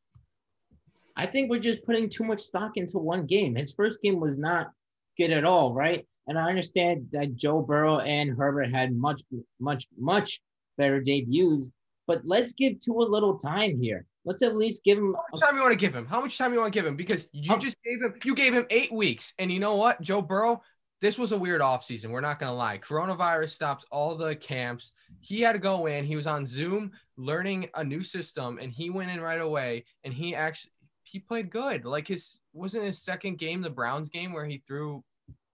I 1.16 1.26
think 1.26 1.50
we're 1.50 1.60
just 1.60 1.84
putting 1.86 2.10
too 2.10 2.24
much 2.24 2.40
stock 2.42 2.78
into 2.78 2.98
one 2.98 3.26
game. 3.26 3.56
His 3.56 3.74
first 3.74 4.02
game 4.02 4.20
was 4.20 4.38
not 4.38 4.72
good 5.18 5.32
at 5.32 5.44
all, 5.44 5.74
right? 5.74 6.08
And 6.28 6.40
I 6.40 6.48
understand 6.50 7.08
that 7.12 7.36
Joe 7.36 7.62
Burrow 7.62 8.00
and 8.00 8.38
Herbert 8.38 8.72
had 8.74 8.96
much, 8.96 9.22
much, 9.60 9.86
much 9.98 10.42
better 10.78 11.02
debuts, 11.02 11.70
but 12.08 12.22
let's 12.26 12.54
give 12.54 12.80
Tua 12.80 13.06
a 13.06 13.10
little 13.10 13.38
time 13.38 13.82
here. 13.82 14.06
Let's 14.24 14.44
at 14.44 14.56
least 14.56 14.84
give 14.84 14.98
him. 15.00 15.14
How 15.16 15.24
much 15.34 15.42
time 15.42 15.56
you 15.56 15.62
want 15.62 15.74
to 15.74 15.78
give 15.80 15.96
him? 15.96 16.06
How 16.06 16.22
much 16.22 16.38
time 16.38 16.54
you 16.54 16.60
want 16.60 16.72
to 16.72 16.78
give 16.80 16.86
him? 16.86 16.96
Because 16.96 17.28
you 17.34 17.54
Oh. 17.54 17.58
just 17.58 17.76
gave 17.84 18.02
him 18.02 18.14
you 18.24 18.36
gave 18.36 18.54
him 18.54 18.68
eight 18.70 18.92
weeks, 18.92 19.34
and 19.40 19.52
you 19.52 19.60
know 19.60 19.76
what, 19.76 20.00
Joe 20.00 20.22
Burrow, 20.22 20.62
this 21.02 21.18
was 21.18 21.32
a 21.32 21.38
weird 21.38 21.62
offseason. 21.62 22.12
We're 22.12 22.22
not 22.22 22.40
gonna 22.40 22.56
lie. 22.56 22.78
Coronavirus 22.78 23.50
stopped 23.50 23.86
all 23.92 24.16
the 24.16 24.36
camps. 24.36 24.94
He 25.20 25.42
had 25.42 25.54
to 25.54 25.60
go 25.60 25.88
in. 25.88 26.06
He 26.06 26.16
was 26.16 26.28
on 26.28 26.46
Zoom 26.46 26.92
learning 27.18 27.70
a 27.76 27.84
new 27.84 28.04
system, 28.04 28.60
and 28.62 28.72
he 28.72 28.90
went 28.92 29.10
in 29.10 29.20
right 29.20 29.42
away. 29.42 29.86
And 30.04 30.14
he 30.14 30.36
actually 30.36 30.72
he 31.04 31.20
played 31.20 31.50
good. 31.50 31.86
Like 31.86 32.08
his 32.08 32.40
wasn't 32.54 32.86
his 32.86 33.02
second 33.02 33.40
game 33.40 33.62
the 33.62 33.70
Browns 33.70 34.10
game 34.10 34.32
where 34.32 34.46
he 34.46 34.64
threw 34.68 35.04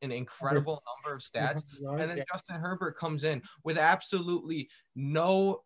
an 0.02 0.12
incredible 0.12 0.84
number 1.04 1.16
of 1.16 1.22
stats. 1.22 1.64
And 1.82 2.10
then 2.10 2.24
Justin 2.32 2.60
Herbert 2.60 2.98
comes 2.98 3.24
in 3.24 3.42
with 3.64 3.78
absolutely 3.78 4.70
no 4.96 5.64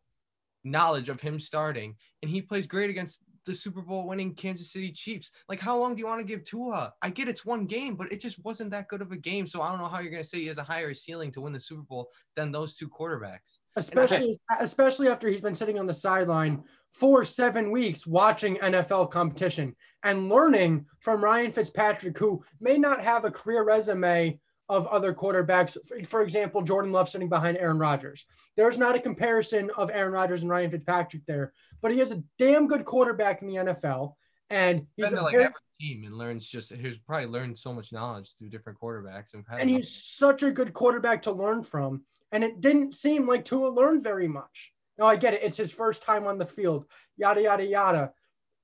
knowledge 0.63 1.09
of 1.09 1.19
him 1.19 1.39
starting, 1.39 1.95
and 2.21 2.29
he 2.29 2.41
plays 2.41 2.67
great 2.67 2.91
against 2.91 3.19
the 3.45 3.55
Super 3.55 3.81
Bowl 3.81 4.07
winning 4.07 4.33
Kansas 4.35 4.71
City 4.71 4.91
Chiefs. 4.91 5.31
Like, 5.49 5.59
how 5.59 5.77
long 5.77 5.95
do 5.95 5.99
you 5.99 6.07
want 6.07 6.19
to 6.19 6.25
give 6.25 6.43
Tua? 6.43 6.93
I 7.01 7.09
get 7.09 7.27
it's 7.27 7.45
one 7.45 7.65
game, 7.65 7.95
but 7.95 8.11
it 8.11 8.19
just 8.19 8.43
wasn't 8.43 8.71
that 8.71 8.87
good 8.87 9.01
of 9.01 9.11
a 9.11 9.17
game. 9.17 9.47
So 9.47 9.61
I 9.61 9.69
don't 9.69 9.79
know 9.79 9.87
how 9.87 9.99
you're 9.99 10.11
going 10.11 10.23
to 10.23 10.27
say 10.27 10.39
he 10.39 10.47
has 10.47 10.57
a 10.57 10.63
higher 10.63 10.93
ceiling 10.93 11.31
to 11.33 11.41
win 11.41 11.53
the 11.53 11.59
Super 11.59 11.81
Bowl 11.81 12.09
than 12.35 12.51
those 12.51 12.75
two 12.75 12.89
quarterbacks. 12.89 13.57
especially 13.75 14.35
especially 14.59 15.07
after 15.07 15.29
he's 15.29 15.41
been 15.41 15.55
sitting 15.55 15.79
on 15.79 15.87
the 15.87 15.93
sideline 15.93 16.63
for 16.91 17.23
seven 17.23 17.71
weeks 17.71 18.05
watching 18.05 18.57
NFL 18.57 19.11
competition 19.11 19.75
and 20.03 20.29
learning 20.29 20.85
from 20.99 21.23
Ryan 21.23 21.51
Fitzpatrick, 21.51 22.17
who 22.17 22.43
may 22.59 22.77
not 22.77 23.03
have 23.03 23.25
a 23.25 23.31
career 23.31 23.63
resume 23.63 24.39
of 24.71 24.87
other 24.87 25.13
quarterbacks. 25.13 25.77
For, 25.85 26.03
for 26.05 26.21
example, 26.21 26.61
Jordan 26.61 26.93
Love 26.93 27.09
sitting 27.09 27.27
behind 27.27 27.57
Aaron 27.57 27.77
Rodgers. 27.77 28.25
There's 28.55 28.77
not 28.77 28.95
a 28.95 29.01
comparison 29.01 29.69
of 29.75 29.91
Aaron 29.91 30.13
Rodgers 30.13 30.43
and 30.43 30.49
Ryan 30.49 30.71
Fitzpatrick 30.71 31.25
there, 31.27 31.51
but 31.81 31.91
he 31.91 31.99
has 31.99 32.11
a 32.11 32.23
damn 32.39 32.67
good 32.67 32.85
quarterback 32.85 33.41
in 33.41 33.49
the 33.49 33.55
NFL, 33.55 34.13
and 34.49 34.87
he's 34.95 35.09
He's 35.09 35.19
a 35.19 35.21
like 35.21 35.33
very- 35.33 35.43
every 35.43 35.55
team 35.79 36.05
and 36.05 36.17
learns 36.17 36.47
just 36.47 36.71
he's 36.71 36.97
probably 36.99 37.25
learned 37.27 37.59
so 37.59 37.73
much 37.73 37.91
knowledge 37.91 38.33
through 38.37 38.49
different 38.49 38.79
quarterbacks 38.79 39.33
and, 39.33 39.43
and 39.49 39.67
he's 39.67 39.89
such 39.91 40.43
a 40.43 40.51
good 40.51 40.73
quarterback 40.73 41.23
to 41.23 41.31
learn 41.31 41.63
from. 41.63 42.03
And 42.31 42.43
it 42.43 42.61
didn't 42.61 42.93
seem 42.93 43.27
like 43.27 43.43
Tua 43.43 43.67
learned 43.69 44.03
very 44.03 44.27
much. 44.27 44.71
Now 44.97 45.05
I 45.05 45.17
get 45.17 45.33
it; 45.33 45.43
it's 45.43 45.57
his 45.57 45.73
first 45.73 46.01
time 46.01 46.27
on 46.27 46.37
the 46.37 46.45
field, 46.45 46.85
yada 47.17 47.41
yada 47.41 47.65
yada. 47.65 48.13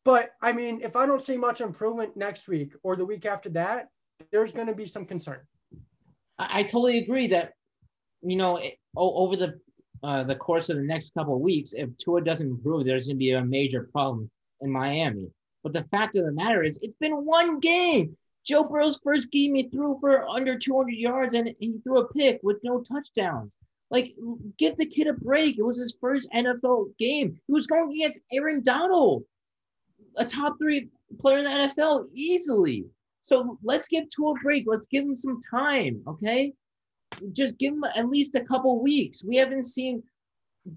But 0.05 0.31
I 0.41 0.53
mean, 0.53 0.79
if 0.81 0.95
I 0.95 1.05
don't 1.05 1.21
see 1.21 1.35
much 1.35 1.59
improvement 1.59 2.15
next 2.15 2.47
week 2.47 2.73
or 2.81 2.95
the 2.95 3.03
week 3.03 3.25
after 3.25 3.49
that, 3.49 3.89
there's 4.31 4.53
going 4.53 4.67
to 4.67 4.75
be 4.75 4.85
some 4.85 5.05
concern. 5.05 5.41
I, 6.39 6.63
totally 6.63 6.99
agree 6.99 7.27
that, 7.27 7.53
you 8.21 8.35
know, 8.35 8.57
it, 8.57 8.77
over 8.95 9.35
the 9.35 9.59
uh, 10.03 10.23
the 10.23 10.35
course 10.35 10.69
of 10.69 10.77
the 10.77 10.83
next 10.83 11.13
couple 11.13 11.35
of 11.35 11.41
weeks, 11.41 11.73
if 11.73 11.89
Tua 11.97 12.21
doesn't 12.21 12.47
improve, 12.47 12.85
there's 12.85 13.07
going 13.07 13.15
to 13.15 13.19
be 13.19 13.31
a 13.31 13.43
major 13.43 13.89
problem 13.91 14.29
in 14.61 14.71
Miami. 14.71 15.31
But 15.63 15.73
the 15.73 15.85
fact 15.85 16.15
of 16.15 16.25
the 16.25 16.31
matter 16.31 16.63
is, 16.63 16.77
it's 16.81 16.97
been 16.99 17.25
one 17.25 17.59
game. 17.59 18.15
Joe 18.45 18.63
Burrow's 18.63 18.99
first 19.03 19.31
game, 19.31 19.55
he 19.55 19.63
threw 19.63 19.97
for 19.99 20.25
under 20.27 20.57
200 20.57 20.91
yards 20.91 21.33
and 21.33 21.53
he 21.59 21.79
threw 21.83 21.99
a 21.99 22.13
pick 22.13 22.39
with 22.43 22.57
no 22.63 22.81
touchdowns. 22.81 23.57
Like, 23.89 24.15
give 24.57 24.77
the 24.77 24.85
kid 24.85 25.07
a 25.07 25.13
break. 25.13 25.57
It 25.57 25.63
was 25.63 25.77
his 25.77 25.95
first 25.99 26.29
NFL 26.33 26.97
game. 26.97 27.39
He 27.47 27.53
was 27.53 27.67
going 27.67 27.91
against 27.91 28.21
Aaron 28.31 28.61
Donald, 28.61 29.23
a 30.15 30.25
top 30.25 30.57
three 30.59 30.89
player 31.19 31.39
in 31.39 31.43
the 31.43 31.49
NFL, 31.49 32.07
easily. 32.13 32.85
So 33.27 33.57
let's 33.61 33.89
give 33.89 34.05
Tua 34.09 34.31
a 34.31 34.33
break. 34.41 34.63
Let's 34.67 34.87
give 34.87 35.03
him 35.03 35.13
some 35.13 35.41
time, 35.41 36.01
okay? 36.07 36.53
Just 37.33 37.57
give 37.57 37.73
him 37.73 37.83
at 37.93 38.07
least 38.07 38.35
a 38.35 38.41
couple 38.45 38.81
weeks. 38.81 39.21
We 39.21 39.35
haven't 39.35 39.63
seen 39.65 40.01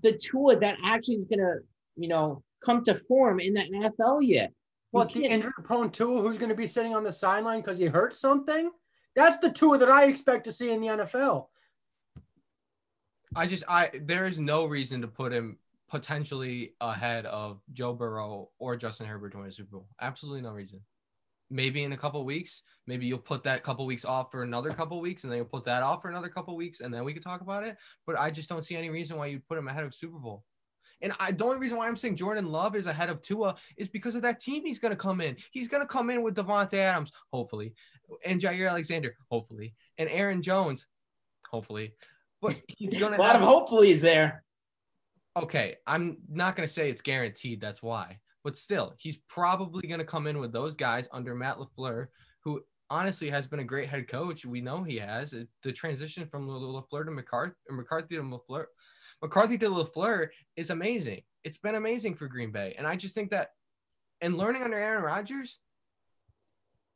the 0.02 0.14
Tua 0.14 0.58
that 0.58 0.76
actually 0.84 1.14
is 1.14 1.26
gonna, 1.26 1.58
you 1.96 2.08
know, 2.08 2.42
come 2.64 2.82
to 2.84 2.96
form 3.06 3.38
in 3.38 3.54
that 3.54 3.70
NFL 3.70 4.22
yet. 4.26 4.48
You 4.50 4.54
What 4.90 5.12
the 5.12 5.20
can't- 5.20 5.32
injury-prone 5.34 5.92
Tua, 5.92 6.20
who's 6.22 6.38
going 6.38 6.48
to 6.48 6.56
be 6.56 6.66
sitting 6.66 6.92
on 6.92 7.04
the 7.04 7.12
sideline 7.12 7.60
because 7.60 7.78
he 7.78 7.86
hurt 7.86 8.16
something? 8.16 8.72
That's 9.14 9.38
the 9.38 9.52
Tua 9.52 9.78
that 9.78 9.88
I 9.88 10.06
expect 10.06 10.42
to 10.46 10.52
see 10.52 10.70
in 10.72 10.80
the 10.80 10.88
NFL. 10.88 11.46
I 13.36 13.46
just 13.46 13.62
I 13.68 13.90
there 13.94 14.24
is 14.24 14.40
no 14.40 14.64
reason 14.64 15.00
to 15.02 15.06
put 15.06 15.32
him 15.32 15.56
potentially 15.88 16.74
ahead 16.80 17.26
of 17.26 17.60
Joe 17.74 17.92
Burrow 17.92 18.50
or 18.58 18.74
Justin 18.74 19.06
Herbert 19.06 19.30
to 19.32 19.38
win 19.38 19.46
a 19.46 19.52
Super 19.52 19.70
Bowl. 19.76 19.86
Absolutely 20.00 20.42
no 20.42 20.50
reason. 20.50 20.80
Maybe 21.50 21.82
in 21.82 21.92
a 21.92 21.96
couple 21.96 22.24
weeks, 22.24 22.62
maybe 22.86 23.06
you'll 23.06 23.18
put 23.18 23.42
that 23.44 23.64
couple 23.64 23.84
weeks 23.84 24.04
off 24.04 24.30
for 24.30 24.42
another 24.44 24.70
couple 24.70 25.00
weeks, 25.00 25.24
and 25.24 25.32
then 25.32 25.38
you'll 25.38 25.46
put 25.46 25.64
that 25.64 25.82
off 25.82 26.02
for 26.02 26.08
another 26.08 26.28
couple 26.28 26.56
weeks, 26.56 26.80
and 26.80 26.94
then 26.94 27.04
we 27.04 27.12
could 27.12 27.24
talk 27.24 27.40
about 27.40 27.64
it. 27.64 27.76
But 28.06 28.18
I 28.18 28.30
just 28.30 28.48
don't 28.48 28.64
see 28.64 28.76
any 28.76 28.88
reason 28.90 29.16
why 29.16 29.26
you'd 29.26 29.46
put 29.48 29.58
him 29.58 29.68
ahead 29.68 29.84
of 29.84 29.94
Super 29.94 30.18
Bowl. 30.18 30.44
And 31.02 31.12
I, 31.18 31.32
the 31.32 31.44
only 31.44 31.58
reason 31.58 31.78
why 31.78 31.88
I'm 31.88 31.96
saying 31.96 32.16
Jordan 32.16 32.46
Love 32.52 32.76
is 32.76 32.86
ahead 32.86 33.08
of 33.08 33.22
Tua 33.22 33.56
is 33.76 33.88
because 33.88 34.14
of 34.14 34.22
that 34.22 34.38
team 34.38 34.64
he's 34.64 34.78
going 34.78 34.92
to 34.92 34.98
come 34.98 35.20
in. 35.20 35.36
He's 35.50 35.66
going 35.68 35.82
to 35.82 35.88
come 35.88 36.10
in 36.10 36.22
with 36.22 36.36
Davante 36.36 36.74
Adams, 36.74 37.10
hopefully, 37.32 37.72
and 38.24 38.40
Jaire 38.40 38.68
Alexander, 38.68 39.16
hopefully, 39.30 39.74
and 39.98 40.08
Aaron 40.10 40.42
Jones, 40.42 40.86
hopefully. 41.50 41.94
But 42.42 42.56
he's 42.68 43.00
going 43.00 43.12
A 43.14 43.16
to 43.16 43.22
lot 43.22 43.36
of 43.36 43.42
hopefullys 43.42 44.00
there. 44.00 44.44
okay, 45.36 45.76
I'm 45.86 46.18
not 46.28 46.54
going 46.54 46.66
to 46.66 46.72
say 46.72 46.90
it's 46.90 47.02
guaranteed. 47.02 47.60
That's 47.60 47.82
why. 47.82 48.18
But 48.42 48.57
still, 48.57 48.94
he's 48.98 49.18
probably 49.29 49.87
going 49.87 50.00
to 50.00 50.05
come 50.07 50.26
in 50.26 50.38
with 50.38 50.53
those 50.53 50.76
guys 50.76 51.09
under 51.12 51.35
Matt 51.35 51.59
LaFleur, 51.59 52.07
who 52.42 52.62
honestly 52.88 53.29
has 53.31 53.46
been 53.46 53.61
a 53.61 53.64
great 53.64 53.88
head 53.88 54.09
coach. 54.09 54.44
We 54.46 54.61
know 54.61 54.83
he 54.83 54.96
has. 54.98 55.35
It- 55.35 55.48
The 55.62 55.72
transition 55.72 56.26
from 56.26 56.48
La- 56.48 56.81
LaFleur 56.83 57.05
to 57.05 57.11
McCarthy, 57.11 57.55
McCarthy 57.70 58.16
to 58.16 58.22
LaFleur, 58.22 58.64
McCarthy 59.22 59.59
to 59.59 59.66
LaFleur 59.68 60.29
is 60.57 60.70
amazing. 60.70 61.20
It's 61.44 61.59
been 61.59 61.74
amazing 61.74 62.14
for 62.14 62.26
Green 62.29 62.50
Bay. 62.50 62.74
And 62.79 62.87
I 62.87 62.96
just 62.96 63.14
think 63.14 63.31
that, 63.31 63.50
and 64.22 64.37
learning 64.37 64.62
under 64.62 64.79
Aaron 64.79 65.05
Rodgers, 65.05 65.59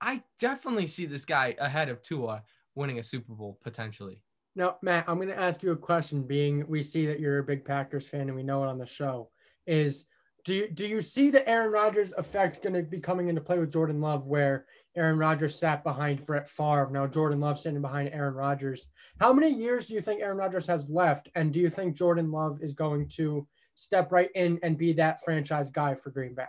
I 0.00 0.22
definitely 0.38 0.87
see 0.87 1.07
this 1.07 1.24
guy 1.24 1.54
ahead 1.59 1.88
of 1.88 2.02
Tua 2.02 2.42
winning 2.74 2.98
a 2.98 3.02
Super 3.02 3.33
Bowl 3.33 3.59
potentially. 3.62 4.20
Now, 4.57 4.76
Matt, 4.83 5.04
I'm 5.09 5.16
going 5.16 5.28
to 5.28 5.38
ask 5.38 5.62
you 5.62 5.72
a 5.72 5.76
question. 5.76 6.22
Being 6.22 6.66
we 6.68 6.83
see 6.83 7.07
that 7.07 7.20
you're 7.20 7.38
a 7.38 7.44
big 7.44 7.64
Packers 7.64 8.07
fan 8.09 8.22
and 8.28 8.35
we 8.35 8.42
know 8.42 8.62
it 8.64 8.68
on 8.68 8.78
the 8.78 8.87
show, 8.87 9.30
is 9.66 10.07
do 10.44 10.54
you, 10.54 10.68
do 10.68 10.87
you 10.87 11.00
see 11.00 11.30
the 11.30 11.46
Aaron 11.48 11.72
Rodgers 11.72 12.12
effect 12.12 12.62
going 12.62 12.74
to 12.74 12.83
be 12.83 13.00
coming 13.00 13.28
into 13.28 13.40
play 13.40 13.59
with 13.59 13.72
Jordan 13.72 14.00
Love, 14.00 14.26
where 14.26 14.66
Aaron 14.94 15.18
Rodgers 15.18 15.59
sat 15.59 15.83
behind 15.83 16.26
Brett 16.26 16.48
Favre, 16.48 16.90
now 16.92 17.07
Jordan 17.07 17.40
Love 17.40 17.59
sitting 17.59 17.80
behind 17.80 18.11
Aaron 18.12 18.35
Rodgers? 18.35 18.88
How 19.20 19.33
many 19.33 19.50
years 19.50 19.87
do 19.87 19.94
you 19.94 20.02
think 20.02 20.20
Aaron 20.20 20.37
Rodgers 20.37 20.66
has 20.66 20.88
left, 20.90 21.30
and 21.35 21.52
do 21.52 21.61
you 21.61 21.70
think 21.70 21.96
Jordan 21.96 22.30
Love 22.30 22.59
is 22.62 22.74
going 22.74 23.09
to 23.16 23.46
step 23.74 24.12
right 24.12 24.30
in 24.35 24.61
and 24.62 24.76
be 24.76 24.92
that 24.92 25.24
franchise 25.24 25.70
guy 25.70 25.94
for 25.94 26.11
Green 26.11 26.35
Bay? 26.35 26.44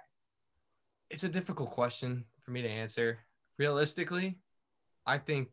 It's 1.10 1.24
a 1.24 1.30
difficult 1.30 1.72
question 1.72 2.26
for 2.42 2.52
me 2.52 2.62
to 2.62 2.70
answer. 2.70 3.20
Realistically, 3.58 4.38
I 5.06 5.18
think 5.18 5.48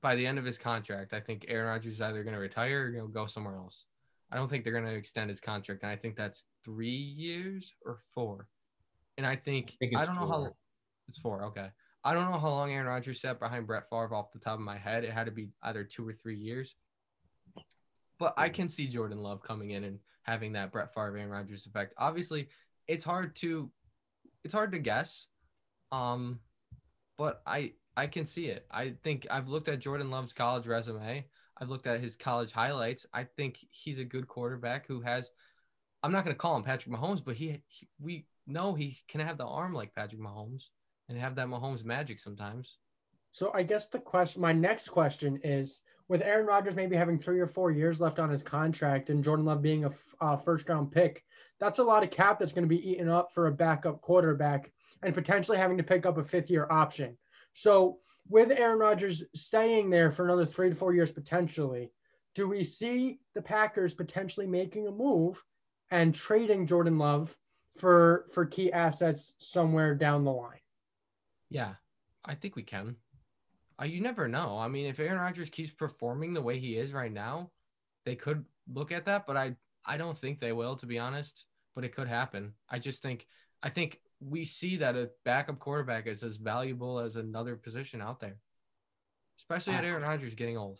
by 0.00 0.16
the 0.16 0.26
end 0.26 0.38
of 0.38 0.44
his 0.44 0.58
contract, 0.58 1.12
I 1.12 1.20
think 1.20 1.46
Aaron 1.48 1.68
Rodgers 1.68 1.94
is 1.94 2.00
either 2.00 2.24
going 2.24 2.34
to 2.34 2.40
retire 2.40 2.86
or 2.86 2.90
going 2.90 3.06
to 3.06 3.12
go 3.12 3.26
somewhere 3.26 3.56
else. 3.56 3.84
I 4.30 4.36
don't 4.36 4.48
think 4.48 4.64
they're 4.64 4.72
going 4.72 4.84
to 4.84 4.94
extend 4.94 5.30
his 5.30 5.40
contract, 5.40 5.82
and 5.82 5.90
I 5.90 5.96
think 5.96 6.16
that's 6.16 6.44
three 6.64 6.88
years 6.90 7.72
or 7.84 8.00
four. 8.14 8.48
And 9.16 9.26
I 9.26 9.36
think 9.36 9.72
I, 9.72 9.76
think 9.80 9.96
I 9.96 10.06
don't 10.06 10.16
know 10.16 10.26
four. 10.26 10.44
how 10.44 10.56
it's 11.08 11.18
four. 11.18 11.44
Okay, 11.46 11.68
I 12.04 12.14
don't 12.14 12.30
know 12.30 12.38
how 12.38 12.50
long 12.50 12.72
Aaron 12.72 12.86
Rodgers 12.86 13.20
sat 13.20 13.40
behind 13.40 13.66
Brett 13.66 13.88
Favre 13.90 14.14
off 14.14 14.32
the 14.32 14.38
top 14.38 14.54
of 14.54 14.60
my 14.60 14.76
head. 14.76 15.04
It 15.04 15.12
had 15.12 15.26
to 15.26 15.32
be 15.32 15.48
either 15.62 15.84
two 15.84 16.06
or 16.06 16.12
three 16.12 16.36
years. 16.36 16.74
But 18.18 18.34
I 18.36 18.48
can 18.48 18.68
see 18.68 18.88
Jordan 18.88 19.22
Love 19.22 19.42
coming 19.42 19.70
in 19.70 19.84
and 19.84 19.98
having 20.22 20.52
that 20.52 20.72
Brett 20.72 20.92
Favre 20.92 21.16
Aaron 21.16 21.30
Rodgers 21.30 21.66
effect. 21.66 21.94
Obviously, 21.98 22.48
it's 22.86 23.04
hard 23.04 23.34
to 23.36 23.70
it's 24.44 24.54
hard 24.54 24.72
to 24.72 24.78
guess. 24.78 25.28
Um, 25.92 26.40
but 27.16 27.42
I 27.46 27.72
I 27.96 28.06
can 28.06 28.26
see 28.26 28.46
it. 28.46 28.66
I 28.70 28.94
think 29.02 29.26
I've 29.30 29.48
looked 29.48 29.68
at 29.68 29.80
Jordan 29.80 30.10
Love's 30.10 30.32
college 30.32 30.66
resume. 30.66 31.26
I've 31.60 31.68
looked 31.68 31.86
at 31.86 32.00
his 32.00 32.16
college 32.16 32.52
highlights. 32.52 33.06
I 33.12 33.24
think 33.24 33.58
he's 33.70 33.98
a 33.98 34.04
good 34.04 34.28
quarterback 34.28 34.86
who 34.86 35.00
has. 35.00 35.30
I'm 36.02 36.12
not 36.12 36.24
going 36.24 36.34
to 36.34 36.38
call 36.38 36.56
him 36.56 36.62
Patrick 36.62 36.94
Mahomes, 36.94 37.24
but 37.24 37.36
he, 37.36 37.60
he 37.66 37.88
we 38.00 38.26
know 38.46 38.74
he 38.74 38.96
can 39.08 39.20
have 39.20 39.36
the 39.36 39.46
arm 39.46 39.74
like 39.74 39.94
Patrick 39.94 40.20
Mahomes 40.20 40.66
and 41.08 41.18
have 41.18 41.34
that 41.36 41.48
Mahomes 41.48 41.84
magic 41.84 42.20
sometimes. 42.20 42.78
So 43.32 43.52
I 43.54 43.62
guess 43.62 43.88
the 43.88 43.98
question, 43.98 44.40
my 44.40 44.52
next 44.52 44.88
question 44.88 45.40
is, 45.42 45.80
with 46.08 46.22
Aaron 46.22 46.46
Rodgers 46.46 46.74
maybe 46.74 46.96
having 46.96 47.18
three 47.18 47.38
or 47.38 47.46
four 47.46 47.70
years 47.70 48.00
left 48.00 48.18
on 48.18 48.30
his 48.30 48.42
contract 48.42 49.10
and 49.10 49.22
Jordan 49.22 49.44
Love 49.44 49.60
being 49.60 49.84
a 49.84 50.38
first 50.38 50.68
round 50.68 50.90
pick, 50.90 51.22
that's 51.60 51.78
a 51.78 51.84
lot 51.84 52.02
of 52.02 52.10
cap 52.10 52.38
that's 52.38 52.52
going 52.52 52.64
to 52.64 52.68
be 52.68 52.90
eaten 52.90 53.08
up 53.08 53.32
for 53.34 53.46
a 53.46 53.52
backup 53.52 54.00
quarterback 54.00 54.72
and 55.02 55.14
potentially 55.14 55.58
having 55.58 55.76
to 55.76 55.82
pick 55.82 56.06
up 56.06 56.16
a 56.16 56.24
fifth 56.24 56.50
year 56.50 56.66
option. 56.70 57.18
So 57.52 57.98
with 58.28 58.50
Aaron 58.50 58.78
Rodgers 58.78 59.22
staying 59.34 59.90
there 59.90 60.10
for 60.10 60.24
another 60.24 60.46
three 60.46 60.68
to 60.68 60.74
four 60.74 60.94
years 60.94 61.10
potentially, 61.10 61.90
do 62.34 62.48
we 62.48 62.62
see 62.62 63.20
the 63.34 63.42
Packers 63.42 63.94
potentially 63.94 64.46
making 64.46 64.86
a 64.86 64.92
move 64.92 65.42
and 65.90 66.14
trading 66.14 66.66
Jordan 66.66 66.98
Love 66.98 67.36
for 67.78 68.26
for 68.32 68.44
key 68.44 68.72
assets 68.72 69.34
somewhere 69.38 69.94
down 69.94 70.24
the 70.24 70.32
line? 70.32 70.60
Yeah, 71.50 71.74
I 72.24 72.34
think 72.34 72.56
we 72.56 72.62
can. 72.62 72.96
Uh, 73.80 73.86
you 73.86 74.00
never 74.00 74.28
know. 74.28 74.58
I 74.58 74.68
mean, 74.68 74.86
if 74.86 74.98
Aaron 74.98 75.18
Rodgers 75.18 75.50
keeps 75.50 75.72
performing 75.72 76.34
the 76.34 76.42
way 76.42 76.58
he 76.58 76.76
is 76.76 76.92
right 76.92 77.12
now, 77.12 77.50
they 78.04 78.16
could 78.16 78.44
look 78.72 78.92
at 78.92 79.06
that, 79.06 79.26
but 79.26 79.36
I 79.36 79.56
I 79.84 79.96
don't 79.96 80.18
think 80.18 80.40
they 80.40 80.52
will, 80.52 80.76
to 80.76 80.86
be 80.86 80.98
honest. 80.98 81.44
But 81.74 81.84
it 81.84 81.94
could 81.94 82.08
happen. 82.08 82.54
I 82.68 82.78
just 82.78 83.02
think 83.02 83.26
I 83.62 83.70
think 83.70 84.00
we 84.20 84.44
see 84.44 84.76
that 84.76 84.96
a 84.96 85.10
backup 85.24 85.58
quarterback 85.58 86.06
is 86.06 86.22
as 86.22 86.36
valuable 86.36 86.98
as 86.98 87.16
another 87.16 87.56
position 87.56 88.00
out 88.00 88.20
there, 88.20 88.36
especially 89.38 89.74
at 89.74 89.84
Aaron 89.84 90.02
Rodgers 90.02 90.34
getting 90.34 90.56
old. 90.56 90.78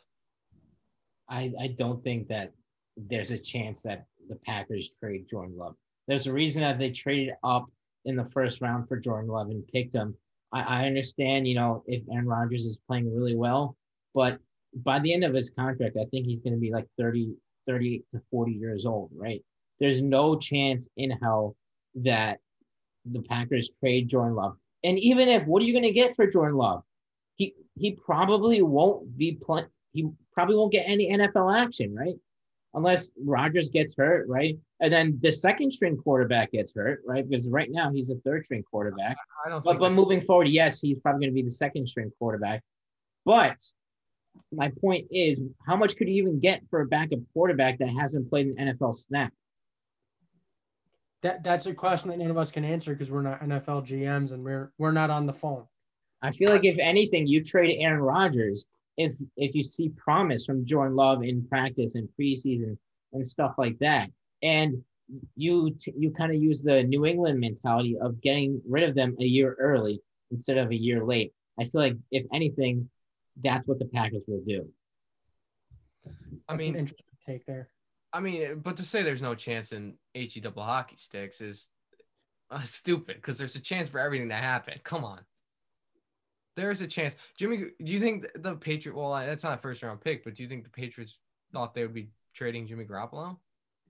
I, 1.29 1.53
I 1.61 1.69
don't 1.79 2.03
think 2.03 2.29
that 2.29 2.53
there's 2.97 3.31
a 3.31 3.39
chance 3.39 3.83
that 3.83 4.07
the 4.29 4.37
Packers 4.37 4.91
trade 4.99 5.27
Jordan 5.31 5.57
Love. 5.57 5.75
There's 6.07 6.27
a 6.27 6.33
reason 6.33 6.63
that 6.63 6.79
they 6.79 6.91
traded 6.91 7.35
up 7.45 7.67
in 8.05 8.17
the 8.17 8.25
first 8.25 8.61
round 8.61 8.89
for 8.89 8.99
Jordan 8.99 9.31
Love 9.31 9.51
and 9.51 9.67
picked 9.69 9.95
him. 9.95 10.17
I, 10.53 10.63
I 10.63 10.87
understand, 10.87 11.47
you 11.47 11.55
know, 11.55 11.85
if 11.87 12.03
Aaron 12.11 12.27
Rodgers 12.27 12.65
is 12.65 12.79
playing 12.89 13.15
really 13.15 13.37
well, 13.37 13.77
but 14.15 14.39
by 14.75 14.99
the 14.99 15.13
end 15.13 15.25
of 15.25 15.35
his 15.35 15.51
contract, 15.51 15.97
I 16.01 16.07
think 16.07 16.27
he's 16.27 16.41
going 16.41 16.55
to 16.55 16.61
be 16.61 16.73
like 16.73 16.87
30, 16.99 17.35
38 17.67 18.11
to 18.11 18.23
40 18.31 18.53
years 18.53 18.87
old, 18.87 19.11
right? 19.15 19.45
There's 19.79 20.01
no 20.01 20.37
chance 20.37 20.89
in 20.97 21.11
hell 21.11 21.55
that 21.97 22.41
the 23.13 23.23
Packers 23.23 23.71
trade 23.81 24.09
Jordan 24.09 24.35
Love. 24.35 24.57
And 24.85 24.99
even 24.99 25.29
if, 25.29 25.47
what 25.47 25.63
are 25.63 25.67
you 25.67 25.73
going 25.73 25.85
to 25.85 25.91
get 25.91 26.15
for 26.15 26.27
Jordan 26.27 26.57
Love? 26.57 26.83
He 27.37 27.55
he 27.79 27.93
probably 27.93 28.63
won't 28.63 29.17
be 29.17 29.39
playing. 29.41 29.69
He 29.93 30.09
probably 30.33 30.57
won't 30.57 30.73
get 30.73 30.85
any 30.87 31.11
NFL 31.11 31.55
action, 31.57 31.95
right? 31.95 32.15
Unless 32.75 33.11
Rodgers 33.25 33.71
gets 33.71 33.95
hurt, 33.97 34.29
right? 34.29 34.59
And 34.81 34.93
then 34.93 35.19
the 35.21 35.33
second 35.33 35.73
string 35.73 35.97
quarterback 35.97 36.53
gets 36.53 36.75
hurt, 36.75 37.03
right? 37.07 37.29
Because 37.29 37.49
right 37.49 37.71
now 37.71 37.91
he's 37.91 38.11
a 38.11 38.17
third 38.17 38.45
string 38.45 38.63
quarterback. 38.71 39.17
I 39.45 39.49
don't 39.49 39.65
But 39.65 39.79
but 39.79 39.93
moving 39.93 40.21
forward, 40.21 40.49
yes, 40.49 40.81
he's 40.81 40.99
probably 41.01 41.27
going 41.27 41.31
to 41.31 41.35
be 41.35 41.43
the 41.43 41.51
second 41.51 41.89
string 41.89 42.11
quarterback. 42.19 42.63
But 43.25 43.57
my 44.53 44.71
point 44.81 45.07
is, 45.11 45.41
how 45.67 45.77
much 45.77 45.97
could 45.97 46.09
you 46.09 46.15
even 46.15 46.39
get 46.39 46.63
for 46.71 46.81
a 46.81 46.87
backup 46.87 47.21
quarterback 47.33 47.79
that 47.79 47.89
hasn't 47.89 48.29
played 48.29 48.47
an 48.49 48.57
NFL 48.57 48.95
snap? 48.95 49.33
That 51.23 51.43
that's 51.43 51.67
a 51.67 51.75
question 51.75 52.11
that 52.11 52.19
none 52.19 52.31
of 52.31 52.39
us 52.39 52.51
can 52.51 52.65
answer 52.65 52.93
because 52.93 53.11
we're 53.11 53.23
not 53.23 53.41
NFL 53.41 53.87
GMs 53.87 54.33
and 54.33 54.45
we're 54.45 54.73
we're 54.79 54.93
not 54.93 55.11
on 55.11 55.27
the 55.27 55.33
phone. 55.33 55.65
I 56.23 56.31
feel 56.31 56.51
like 56.51 56.65
if 56.65 56.79
anything, 56.79 57.27
you 57.27 57.43
trade 57.43 57.77
Aaron 57.81 58.01
Rodgers 58.01 58.67
if 58.99 59.15
if 59.37 59.55
you 59.55 59.63
see 59.63 59.89
promise 59.91 60.45
from 60.45 60.67
Jordan 60.67 60.97
Love 60.97 61.23
in 61.23 61.47
practice 61.47 61.95
and 61.95 62.09
preseason 62.19 62.77
and 63.13 63.27
stuff 63.27 63.55
like 63.57 63.79
that, 63.79 64.11
and 64.43 64.83
you 65.37 65.75
t- 65.79 65.95
you 65.97 66.11
kind 66.11 66.33
of 66.33 66.43
use 66.43 66.63
the 66.63 66.83
New 66.83 67.07
England 67.07 67.41
mentality 67.41 67.97
of 67.99 68.21
getting 68.21 68.61
rid 68.69 68.87
of 68.87 68.95
them 68.95 69.17
a 69.21 69.25
year 69.25 69.57
early 69.59 70.03
instead 70.31 70.59
of 70.59 70.71
a 70.71 70.77
year 70.77 71.05
late. 71.05 71.33
I 71.59 71.65
feel 71.65 71.81
like 71.81 71.97
if 72.11 72.27
anything, 72.33 72.91
that's 73.41 73.67
what 73.67 73.79
the 73.79 73.87
Packers 73.87 74.25
will 74.27 74.43
do. 74.47 74.69
I 76.49 76.57
mean, 76.57 76.75
interesting 76.75 77.07
take 77.25 77.47
there. 77.47 77.69
I 78.13 78.21
mean, 78.21 78.61
but 78.61 78.77
to 78.79 78.85
say 78.85 79.03
there's 79.03 79.23
no 79.23 79.35
chance 79.35 79.73
in 79.73 79.95
he 80.15 80.41
double 80.41 80.63
hockey 80.63 80.97
sticks 80.99 81.41
is 81.41 81.69
uh, 82.51 82.61
stupid 82.63 83.17
because 83.17 83.39
there's 83.39 83.57
a 83.57 83.61
chance 83.61 83.89
for 83.89 83.99
everything 84.01 84.29
to 84.29 84.35
happen. 84.35 84.75
Come 84.85 85.05
on. 85.05 85.21
There's 86.57 86.81
a 86.81 86.87
chance. 86.89 87.15
Jimmy, 87.37 87.59
do 87.59 87.93
you 87.93 88.01
think 88.01 88.27
the 88.35 88.57
Patriot? 88.57 88.97
Well, 88.97 89.13
that's 89.13 89.45
not 89.45 89.59
a 89.59 89.63
first 89.63 89.83
round 89.83 90.01
pick, 90.01 90.25
but 90.25 90.35
do 90.35 90.43
you 90.43 90.49
think 90.49 90.65
the 90.65 90.71
Patriots 90.71 91.19
thought 91.53 91.75
they 91.75 91.83
would 91.83 91.95
be 91.95 92.11
trading 92.35 92.67
Jimmy 92.67 92.85
Garoppolo? 92.85 93.37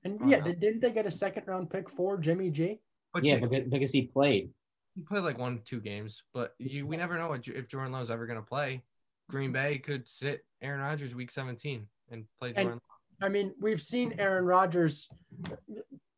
And 0.05 0.19
yeah, 0.31 0.39
no. 0.39 0.45
they- 0.47 0.55
didn't 0.55 0.81
they 0.81 0.91
get 0.93 1.07
a 1.07 1.11
second 1.11 1.45
round 1.47 1.71
pick 1.71 1.89
for 1.89 2.19
Jimmy 2.19 2.51
G? 2.51 2.81
But 3.15 3.25
yeah, 3.25 3.37
you- 3.37 3.49
because, 3.49 3.69
because 3.71 3.93
he 3.93 4.03
played. 4.03 4.51
he 4.95 5.03
played 5.03 5.23
like 5.25 5.39
one, 5.39 5.61
two 5.65 5.81
games, 5.81 6.23
but 6.35 6.55
you 6.59 6.87
we 6.87 6.97
never 6.97 7.17
know 7.17 7.29
what, 7.29 7.47
if 7.49 7.69
Jordan 7.69 7.93
Love's 7.93 8.11
ever 8.11 8.27
going 8.27 8.39
to 8.39 8.45
play. 8.47 8.83
Green 9.31 9.53
Bay 9.53 9.79
could 9.79 10.09
sit 10.09 10.45
Aaron 10.63 10.81
Rodgers 10.81 11.15
week 11.15 11.31
17 11.31 11.87
and 12.11 12.25
play 12.39 12.49
And- 12.49 12.57
Jordan. 12.57 12.81
I 13.21 13.29
mean, 13.29 13.55
we've 13.61 13.83
seen 13.83 14.15
Aaron 14.19 14.45
Rodgers. 14.45 15.09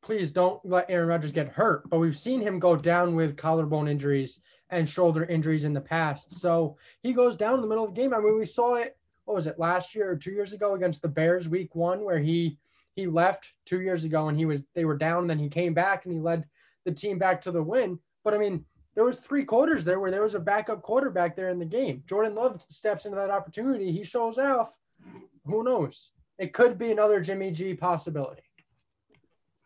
Please 0.02 0.30
don't 0.30 0.64
let 0.64 0.90
Aaron 0.90 1.08
Rodgers 1.08 1.32
get 1.32 1.48
hurt, 1.48 1.88
but 1.88 1.98
we've 1.98 2.16
seen 2.16 2.40
him 2.40 2.58
go 2.58 2.76
down 2.76 3.14
with 3.14 3.36
collarbone 3.36 3.88
injuries 3.88 4.40
and 4.70 4.88
shoulder 4.88 5.24
injuries 5.24 5.64
in 5.64 5.72
the 5.72 5.80
past. 5.80 6.32
So 6.40 6.76
he 7.02 7.12
goes 7.12 7.36
down 7.36 7.54
in 7.54 7.60
the 7.60 7.66
middle 7.66 7.84
of 7.84 7.94
the 7.94 8.00
game. 8.00 8.14
I 8.14 8.18
mean, 8.18 8.38
we 8.38 8.46
saw 8.46 8.74
it. 8.74 8.96
What 9.24 9.34
was 9.34 9.46
it 9.46 9.58
last 9.58 9.94
year 9.94 10.10
or 10.10 10.16
two 10.16 10.32
years 10.32 10.52
ago 10.52 10.74
against 10.74 11.02
the 11.02 11.08
Bears, 11.08 11.48
Week 11.48 11.74
One, 11.74 12.04
where 12.04 12.18
he 12.18 12.58
he 12.96 13.06
left 13.06 13.52
two 13.64 13.80
years 13.80 14.04
ago 14.04 14.28
and 14.28 14.36
he 14.36 14.44
was 14.44 14.64
they 14.74 14.84
were 14.84 14.96
down, 14.96 15.22
and 15.22 15.30
then 15.30 15.38
he 15.38 15.48
came 15.48 15.74
back 15.74 16.04
and 16.04 16.12
he 16.12 16.20
led 16.20 16.46
the 16.84 16.92
team 16.92 17.18
back 17.18 17.40
to 17.42 17.52
the 17.52 17.62
win. 17.62 17.98
But 18.24 18.34
I 18.34 18.38
mean, 18.38 18.64
there 18.94 19.04
was 19.04 19.16
three 19.16 19.44
quarters 19.44 19.84
there 19.84 20.00
where 20.00 20.10
there 20.10 20.22
was 20.22 20.34
a 20.34 20.40
backup 20.40 20.82
quarterback 20.82 21.36
there 21.36 21.50
in 21.50 21.58
the 21.58 21.64
game. 21.64 22.02
Jordan 22.06 22.34
Love 22.34 22.60
steps 22.68 23.04
into 23.04 23.16
that 23.16 23.30
opportunity. 23.30 23.92
He 23.92 24.02
shows 24.02 24.38
off. 24.38 24.76
Who 25.44 25.62
knows? 25.62 26.10
It 26.40 26.55
could 26.55 26.79
be 26.79 26.90
another 26.90 27.20
Jimmy 27.20 27.50
G 27.50 27.74
possibility. 27.74 28.40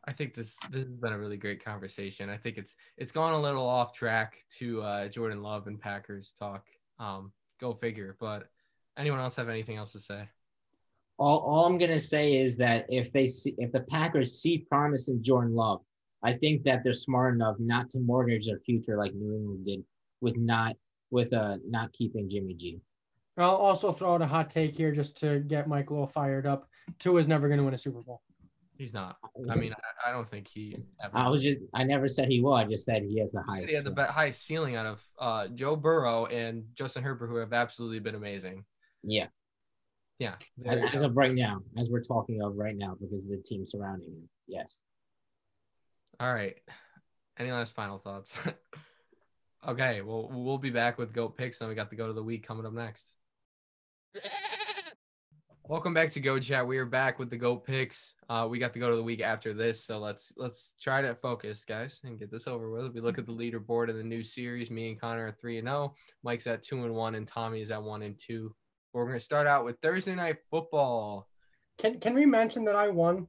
I 0.06 0.12
think 0.12 0.34
this 0.34 0.56
this 0.70 0.84
has 0.84 0.96
been 0.96 1.12
a 1.12 1.18
really 1.18 1.36
great 1.36 1.64
conversation. 1.64 2.28
I 2.28 2.36
think 2.36 2.58
it's 2.58 2.74
it's 2.98 3.12
gone 3.12 3.32
a 3.32 3.40
little 3.40 3.66
off 3.66 3.92
track 3.94 4.42
to 4.58 4.82
uh, 4.82 5.08
Jordan 5.08 5.40
Love 5.40 5.68
and 5.68 5.80
Packers 5.80 6.34
talk. 6.36 6.66
Um, 6.98 7.32
go 7.60 7.74
figure. 7.74 8.16
But 8.18 8.48
anyone 8.98 9.20
else 9.20 9.36
have 9.36 9.48
anything 9.48 9.76
else 9.76 9.92
to 9.92 10.00
say? 10.00 10.28
All, 11.16 11.38
all 11.38 11.64
I'm 11.64 11.78
gonna 11.78 12.00
say 12.00 12.38
is 12.38 12.56
that 12.56 12.86
if 12.88 13.12
they 13.12 13.28
see 13.28 13.54
if 13.58 13.70
the 13.70 13.82
Packers 13.82 14.42
see 14.42 14.66
promise 14.68 15.06
in 15.06 15.22
Jordan 15.22 15.54
Love, 15.54 15.80
I 16.24 16.32
think 16.32 16.64
that 16.64 16.82
they're 16.82 16.92
smart 16.92 17.34
enough 17.34 17.54
not 17.60 17.88
to 17.90 18.00
mortgage 18.00 18.46
their 18.46 18.58
future 18.66 18.98
like 18.98 19.14
New 19.14 19.32
England 19.36 19.64
did 19.64 19.84
with 20.20 20.36
not 20.36 20.74
with 21.12 21.32
uh 21.32 21.58
not 21.64 21.92
keeping 21.92 22.28
Jimmy 22.28 22.54
G. 22.54 22.80
I'll 23.36 23.56
also 23.56 23.92
throw 23.92 24.14
out 24.14 24.22
a 24.22 24.26
hot 24.26 24.48
take 24.50 24.76
here 24.76 24.92
just 24.92 25.16
to 25.18 25.40
get 25.40 25.68
Mike 25.68 25.90
a 25.90 25.92
little 25.92 26.06
fired 26.06 26.46
up. 26.46 26.68
Tua's 26.98 27.26
never 27.26 27.48
going 27.48 27.58
to 27.58 27.64
win 27.64 27.74
a 27.74 27.78
Super 27.78 28.00
Bowl. 28.02 28.22
He's 28.78 28.92
not. 28.92 29.16
I 29.50 29.54
mean, 29.54 29.72
I, 30.04 30.10
I 30.10 30.12
don't 30.12 30.28
think 30.28 30.48
he 30.48 30.76
ever. 31.02 31.16
I 31.16 31.28
was 31.28 31.42
just 31.42 31.58
I 31.74 31.84
never 31.84 32.08
said 32.08 32.28
he 32.28 32.40
will. 32.40 32.54
I 32.54 32.64
just 32.64 32.84
said 32.84 33.02
he 33.04 33.18
has 33.20 33.30
the 33.30 33.42
highest. 33.42 33.70
he 33.70 33.76
had 33.76 33.84
the 33.84 33.92
be- 33.92 34.02
highest 34.02 34.44
ceiling 34.44 34.74
out 34.74 34.86
of 34.86 35.00
uh, 35.20 35.48
Joe 35.48 35.76
Burrow 35.76 36.26
and 36.26 36.64
Justin 36.74 37.04
Herbert, 37.04 37.28
who 37.28 37.36
have 37.36 37.52
absolutely 37.52 38.00
been 38.00 38.16
amazing. 38.16 38.64
Yeah, 39.04 39.26
Yeah. 40.18 40.34
there 40.56 40.78
you 40.80 40.86
as 40.86 41.02
of 41.02 41.16
right 41.16 41.32
now, 41.34 41.60
as 41.78 41.88
we're 41.88 42.02
talking 42.02 42.42
of 42.42 42.56
right 42.56 42.76
now, 42.76 42.96
because 43.00 43.22
of 43.24 43.30
the 43.30 43.36
team 43.44 43.64
surrounding 43.64 44.08
him. 44.10 44.28
Yes. 44.48 44.80
All 46.18 46.32
right. 46.34 46.56
Any 47.38 47.52
last 47.52 47.74
final 47.76 47.98
thoughts? 47.98 48.36
okay. 49.68 50.00
Well, 50.02 50.30
we'll 50.32 50.58
be 50.58 50.70
back 50.70 50.98
with 50.98 51.12
Goat 51.12 51.36
Picks, 51.36 51.60
and 51.60 51.68
we 51.68 51.76
got 51.76 51.90
the 51.90 51.96
Go 51.96 52.06
to 52.08 52.12
the 52.12 52.22
Week 52.24 52.44
coming 52.46 52.66
up 52.66 52.72
next. 52.72 53.12
Welcome 55.66 55.94
back 55.94 56.10
to 56.10 56.20
Go 56.20 56.38
Chat. 56.38 56.66
We 56.66 56.76
are 56.76 56.84
back 56.84 57.18
with 57.18 57.30
the 57.30 57.36
Goat 57.36 57.64
picks. 57.64 58.14
Uh, 58.28 58.46
we 58.50 58.58
got 58.58 58.74
to 58.74 58.78
go 58.78 58.90
to 58.90 58.96
the 58.96 59.02
week 59.02 59.22
after 59.22 59.54
this, 59.54 59.82
so 59.82 59.98
let's 59.98 60.32
let's 60.36 60.74
try 60.78 61.00
to 61.00 61.14
focus, 61.14 61.64
guys, 61.64 62.00
and 62.04 62.18
get 62.18 62.30
this 62.30 62.46
over 62.46 62.70
with. 62.70 62.92
We 62.92 63.00
look 63.00 63.16
at 63.16 63.24
the 63.24 63.32
leaderboard 63.32 63.88
in 63.88 63.96
the 63.96 64.04
new 64.04 64.22
series. 64.22 64.70
Me 64.70 64.90
and 64.90 65.00
Connor 65.00 65.28
are 65.28 65.32
three 65.32 65.56
and 65.58 65.66
zero. 65.66 65.94
Mike's 66.22 66.46
at 66.46 66.62
two 66.62 66.84
and 66.84 66.94
one, 66.94 67.14
and 67.14 67.26
Tommy 67.26 67.62
is 67.62 67.70
at 67.70 67.82
one 67.82 68.02
and 68.02 68.18
two. 68.18 68.54
We're 68.92 69.06
gonna 69.06 69.18
start 69.18 69.46
out 69.46 69.64
with 69.64 69.78
Thursday 69.80 70.14
night 70.14 70.36
football. 70.50 71.28
Can 71.78 71.98
can 71.98 72.14
we 72.14 72.26
mention 72.26 72.64
that 72.66 72.76
I 72.76 72.88
won? 72.88 73.26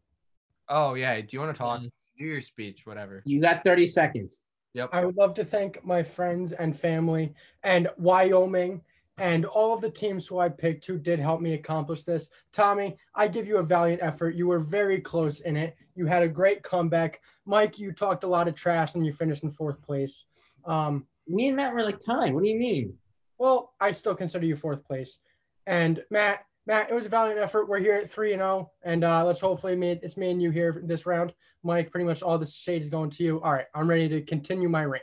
Oh 0.67 0.95
yeah, 0.95 1.19
do 1.21 1.27
you 1.31 1.39
want 1.39 1.55
to 1.55 1.57
talk? 1.57 1.81
Do 2.17 2.25
your 2.25 2.41
speech, 2.41 2.85
whatever. 2.85 3.23
You 3.25 3.39
got 3.39 3.63
30 3.63 3.87
seconds. 3.87 4.41
Yep. 4.73 4.89
I 4.91 5.05
would 5.05 5.15
love 5.15 5.33
to 5.35 5.45
thank 5.45 5.85
my 5.85 6.03
friends 6.03 6.51
and 6.51 6.77
family 6.77 7.33
and 7.63 7.87
Wyoming 7.97 8.81
and 9.17 9.45
all 9.45 9.73
of 9.73 9.81
the 9.81 9.89
teams 9.89 10.27
who 10.27 10.39
I 10.39 10.49
picked 10.49 10.85
who 10.85 10.97
did 10.97 11.19
help 11.19 11.41
me 11.41 11.53
accomplish 11.53 12.03
this. 12.03 12.29
Tommy, 12.51 12.97
I 13.13 13.27
give 13.27 13.47
you 13.47 13.57
a 13.57 13.63
valiant 13.63 14.01
effort. 14.01 14.35
You 14.35 14.47
were 14.47 14.59
very 14.59 14.99
close 14.99 15.41
in 15.41 15.55
it. 15.55 15.75
You 15.95 16.05
had 16.05 16.23
a 16.23 16.27
great 16.27 16.63
comeback. 16.63 17.21
Mike, 17.45 17.79
you 17.79 17.91
talked 17.93 18.23
a 18.23 18.27
lot 18.27 18.47
of 18.47 18.55
trash 18.55 18.95
and 18.95 19.05
you 19.05 19.13
finished 19.13 19.43
in 19.43 19.51
fourth 19.51 19.81
place. 19.81 20.25
Um, 20.65 21.05
Me 21.27 21.47
and 21.47 21.55
Matt 21.55 21.73
were 21.73 21.83
like 21.83 21.99
tied. 22.03 22.33
What 22.33 22.43
do 22.43 22.49
you 22.49 22.59
mean? 22.59 22.97
well, 23.37 23.73
I 23.79 23.91
still 23.91 24.15
consider 24.15 24.45
you 24.45 24.55
fourth 24.55 24.85
place. 24.85 25.19
And 25.67 26.03
Matt, 26.09 26.45
Matt, 26.67 26.89
it 26.89 26.93
was 26.93 27.05
a 27.05 27.09
valiant 27.09 27.39
effort. 27.39 27.67
We're 27.67 27.79
here 27.79 27.95
at 27.95 28.09
three 28.09 28.33
and 28.33 28.39
zero, 28.39 28.71
and 28.83 29.03
uh, 29.03 29.25
let's 29.25 29.39
hopefully 29.39 29.75
me, 29.75 29.99
it's 30.01 30.17
me 30.17 30.31
and 30.31 30.41
you 30.41 30.51
here 30.51 30.81
this 30.85 31.05
round. 31.05 31.33
Mike, 31.63 31.91
pretty 31.91 32.05
much 32.05 32.23
all 32.23 32.37
the 32.37 32.45
shade 32.45 32.81
is 32.81 32.89
going 32.89 33.09
to 33.11 33.23
you. 33.23 33.41
All 33.41 33.53
right, 33.53 33.65
I'm 33.73 33.89
ready 33.89 34.07
to 34.09 34.21
continue 34.21 34.69
my 34.69 34.83
reign. 34.83 35.01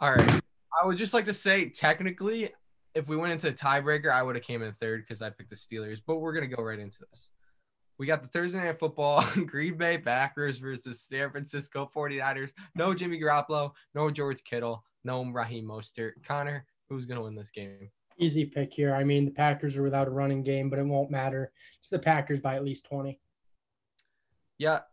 All 0.00 0.14
right. 0.14 0.40
I 0.80 0.86
would 0.86 0.96
just 0.96 1.14
like 1.14 1.24
to 1.24 1.34
say, 1.34 1.68
technically, 1.68 2.50
if 2.94 3.08
we 3.08 3.16
went 3.16 3.32
into 3.32 3.48
a 3.48 3.52
tiebreaker, 3.52 4.10
I 4.10 4.22
would 4.22 4.34
have 4.36 4.44
came 4.44 4.62
in 4.62 4.72
third 4.74 5.02
because 5.02 5.22
I 5.22 5.30
picked 5.30 5.50
the 5.50 5.56
Steelers. 5.56 6.00
But 6.04 6.16
we're 6.16 6.32
gonna 6.32 6.46
go 6.46 6.62
right 6.62 6.78
into 6.78 6.98
this. 7.10 7.30
We 7.98 8.06
got 8.06 8.22
the 8.22 8.28
Thursday 8.28 8.58
night 8.58 8.78
football, 8.78 9.24
Green 9.46 9.76
Bay 9.76 9.98
Packers 9.98 10.58
versus 10.58 11.00
San 11.00 11.30
Francisco 11.30 11.90
49ers. 11.94 12.52
No 12.76 12.94
Jimmy 12.94 13.20
Garoppolo, 13.20 13.72
no 13.94 14.10
George 14.10 14.42
Kittle, 14.44 14.84
no 15.04 15.24
Raheem 15.24 15.66
Mostert. 15.66 16.12
Connor, 16.24 16.64
who's 16.88 17.06
gonna 17.06 17.22
win 17.22 17.34
this 17.34 17.50
game? 17.50 17.90
Easy 18.18 18.44
pick 18.44 18.72
here. 18.72 18.94
I 18.94 19.04
mean, 19.04 19.24
the 19.24 19.30
Packers 19.30 19.76
are 19.76 19.82
without 19.82 20.08
a 20.08 20.10
running 20.10 20.42
game, 20.42 20.70
but 20.70 20.78
it 20.78 20.86
won't 20.86 21.10
matter. 21.10 21.52
It's 21.80 21.88
the 21.88 21.98
Packers 21.98 22.40
by 22.40 22.56
at 22.56 22.64
least 22.64 22.84
20. 22.84 23.20
Yeah. 24.58 24.80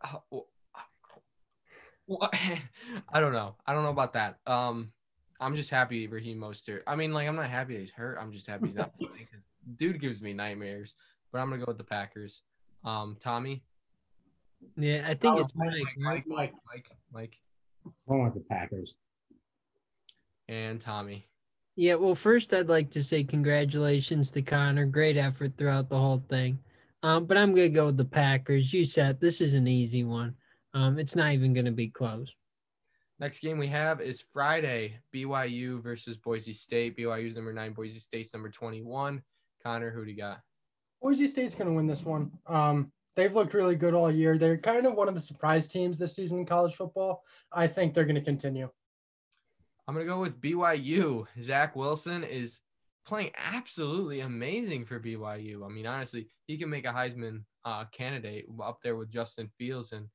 I 2.22 3.20
don't 3.20 3.32
know. 3.32 3.56
I 3.66 3.72
don't 3.72 3.82
know 3.82 3.90
about 3.90 4.12
that. 4.14 4.38
Um, 4.46 4.92
I'm 5.40 5.54
just 5.56 5.70
happy 5.70 6.06
Raheem 6.06 6.38
Mostert. 6.38 6.80
I 6.86 6.96
mean, 6.96 7.12
like, 7.12 7.28
I'm 7.28 7.36
not 7.36 7.50
happy 7.50 7.74
that 7.74 7.80
he's 7.80 7.90
hurt. 7.90 8.18
I'm 8.20 8.32
just 8.32 8.46
happy 8.46 8.66
he's 8.66 8.76
not 8.76 8.96
playing. 8.98 9.26
'cause 9.30 9.42
Dude 9.76 10.00
gives 10.00 10.20
me 10.22 10.32
nightmares. 10.32 10.94
But 11.32 11.40
I'm 11.40 11.50
gonna 11.50 11.58
go 11.64 11.68
with 11.70 11.78
the 11.78 11.84
Packers. 11.84 12.42
Um, 12.84 13.16
Tommy. 13.20 13.64
Yeah, 14.76 15.04
I 15.06 15.14
think 15.14 15.36
Oh, 15.36 15.40
it's 15.40 15.54
Mike. 15.54 15.68
right? 15.70 15.84
Mike, 15.98 16.26
Mike, 16.26 16.54
Mike, 16.72 16.90
Mike, 17.12 17.38
Going 18.08 18.24
with 18.24 18.34
the 18.34 18.40
Packers. 18.48 18.96
and 20.48 20.80
Tommy. 20.80 21.26
Yeah, 21.74 21.96
well, 21.96 22.14
first 22.14 22.54
I'd 22.54 22.68
like 22.68 22.90
to 22.92 23.04
say 23.04 23.22
congratulations 23.24 24.30
to 24.30 24.42
Connor. 24.42 24.86
Great 24.86 25.16
effort 25.16 25.56
throughout 25.56 25.88
the 25.90 25.98
whole 25.98 26.20
thing. 26.28 26.58
Um, 27.02 27.26
but 27.26 27.36
I'm 27.36 27.54
gonna 27.54 27.68
go 27.68 27.86
with 27.86 27.96
the 27.98 28.04
Packers. 28.04 28.72
You 28.72 28.84
said 28.84 29.20
this 29.20 29.40
is 29.40 29.54
an 29.54 29.66
easy 29.68 30.04
one. 30.04 30.34
Um, 30.72 30.98
it's 30.98 31.14
not 31.16 31.32
even 31.32 31.52
gonna 31.52 31.72
be 31.72 31.88
close. 31.90 32.32
Next 33.18 33.40
game 33.40 33.58
we 33.58 33.68
have 33.68 34.00
is 34.00 34.24
Friday. 34.32 34.98
BYU 35.14 35.82
versus 35.82 36.16
Boise 36.16 36.52
State. 36.52 36.96
BYU's 36.96 37.34
number 37.34 37.52
nine. 37.52 37.72
Boise 37.72 37.98
State's 37.98 38.32
number 38.34 38.50
21. 38.50 39.22
Connor, 39.62 39.90
who 39.90 40.04
do 40.04 40.10
you 40.10 40.16
got? 40.16 40.40
Boise 41.00 41.26
State's 41.26 41.54
going 41.54 41.68
to 41.68 41.74
win 41.74 41.86
this 41.86 42.04
one. 42.04 42.30
Um, 42.46 42.92
they've 43.14 43.34
looked 43.34 43.54
really 43.54 43.76
good 43.76 43.94
all 43.94 44.10
year. 44.10 44.36
They're 44.36 44.58
kind 44.58 44.86
of 44.86 44.94
one 44.94 45.08
of 45.08 45.14
the 45.14 45.20
surprise 45.20 45.66
teams 45.66 45.96
this 45.96 46.14
season 46.14 46.38
in 46.40 46.46
college 46.46 46.74
football. 46.74 47.22
I 47.52 47.66
think 47.66 47.94
they're 47.94 48.04
going 48.04 48.16
to 48.16 48.20
continue. 48.20 48.68
I'm 49.88 49.94
gonna 49.94 50.06
go 50.06 50.20
with 50.20 50.40
BYU. 50.40 51.26
Zach 51.40 51.76
Wilson 51.76 52.24
is 52.24 52.60
playing 53.06 53.30
absolutely 53.36 54.20
amazing 54.20 54.84
for 54.84 54.98
BYU. 54.98 55.64
I 55.64 55.68
mean, 55.68 55.86
honestly, 55.86 56.26
he 56.46 56.58
can 56.58 56.68
make 56.68 56.86
a 56.86 56.92
Heisman 56.92 57.44
uh, 57.64 57.84
candidate 57.92 58.46
up 58.60 58.80
there 58.82 58.96
with 58.96 59.10
Justin 59.10 59.48
Fields 59.58 59.92
and 59.92 60.08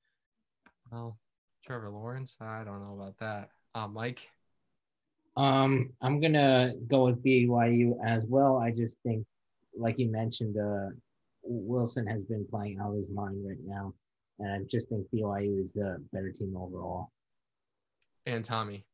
well, 0.91 1.17
Trevor 1.65 1.89
Lawrence. 1.89 2.37
I 2.39 2.63
don't 2.63 2.81
know 2.81 2.95
about 2.99 3.17
that. 3.19 3.49
Uh, 3.73 3.87
Mike. 3.87 4.29
Um, 5.37 5.91
I'm 6.01 6.19
gonna 6.19 6.73
go 6.87 7.05
with 7.05 7.23
BYU 7.23 7.97
as 8.03 8.25
well. 8.25 8.57
I 8.57 8.71
just 8.71 8.97
think, 9.03 9.25
like 9.77 9.97
you 9.97 10.11
mentioned, 10.11 10.57
uh, 10.57 10.89
Wilson 11.43 12.05
has 12.07 12.23
been 12.23 12.45
playing 12.49 12.79
out 12.79 12.91
of 12.91 12.97
his 12.97 13.09
mind 13.09 13.45
right 13.47 13.57
now, 13.65 13.93
and 14.39 14.51
I 14.51 14.65
just 14.69 14.89
think 14.89 15.07
BYU 15.13 15.61
is 15.61 15.73
the 15.73 16.03
better 16.11 16.31
team 16.31 16.55
overall. 16.57 17.11
and 18.27 18.45
Tommy. 18.45 18.85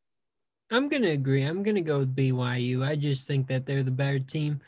I'm 0.71 0.87
gonna 0.89 1.09
agree. 1.09 1.43
I'm 1.43 1.63
gonna 1.63 1.81
go 1.81 1.99
with 1.99 2.15
BYU. 2.15 2.83
I 2.83 2.95
just 2.95 3.27
think 3.27 3.47
that 3.47 3.65
they're 3.65 3.83
the 3.83 3.91
better 3.91 4.19
team. 4.19 4.61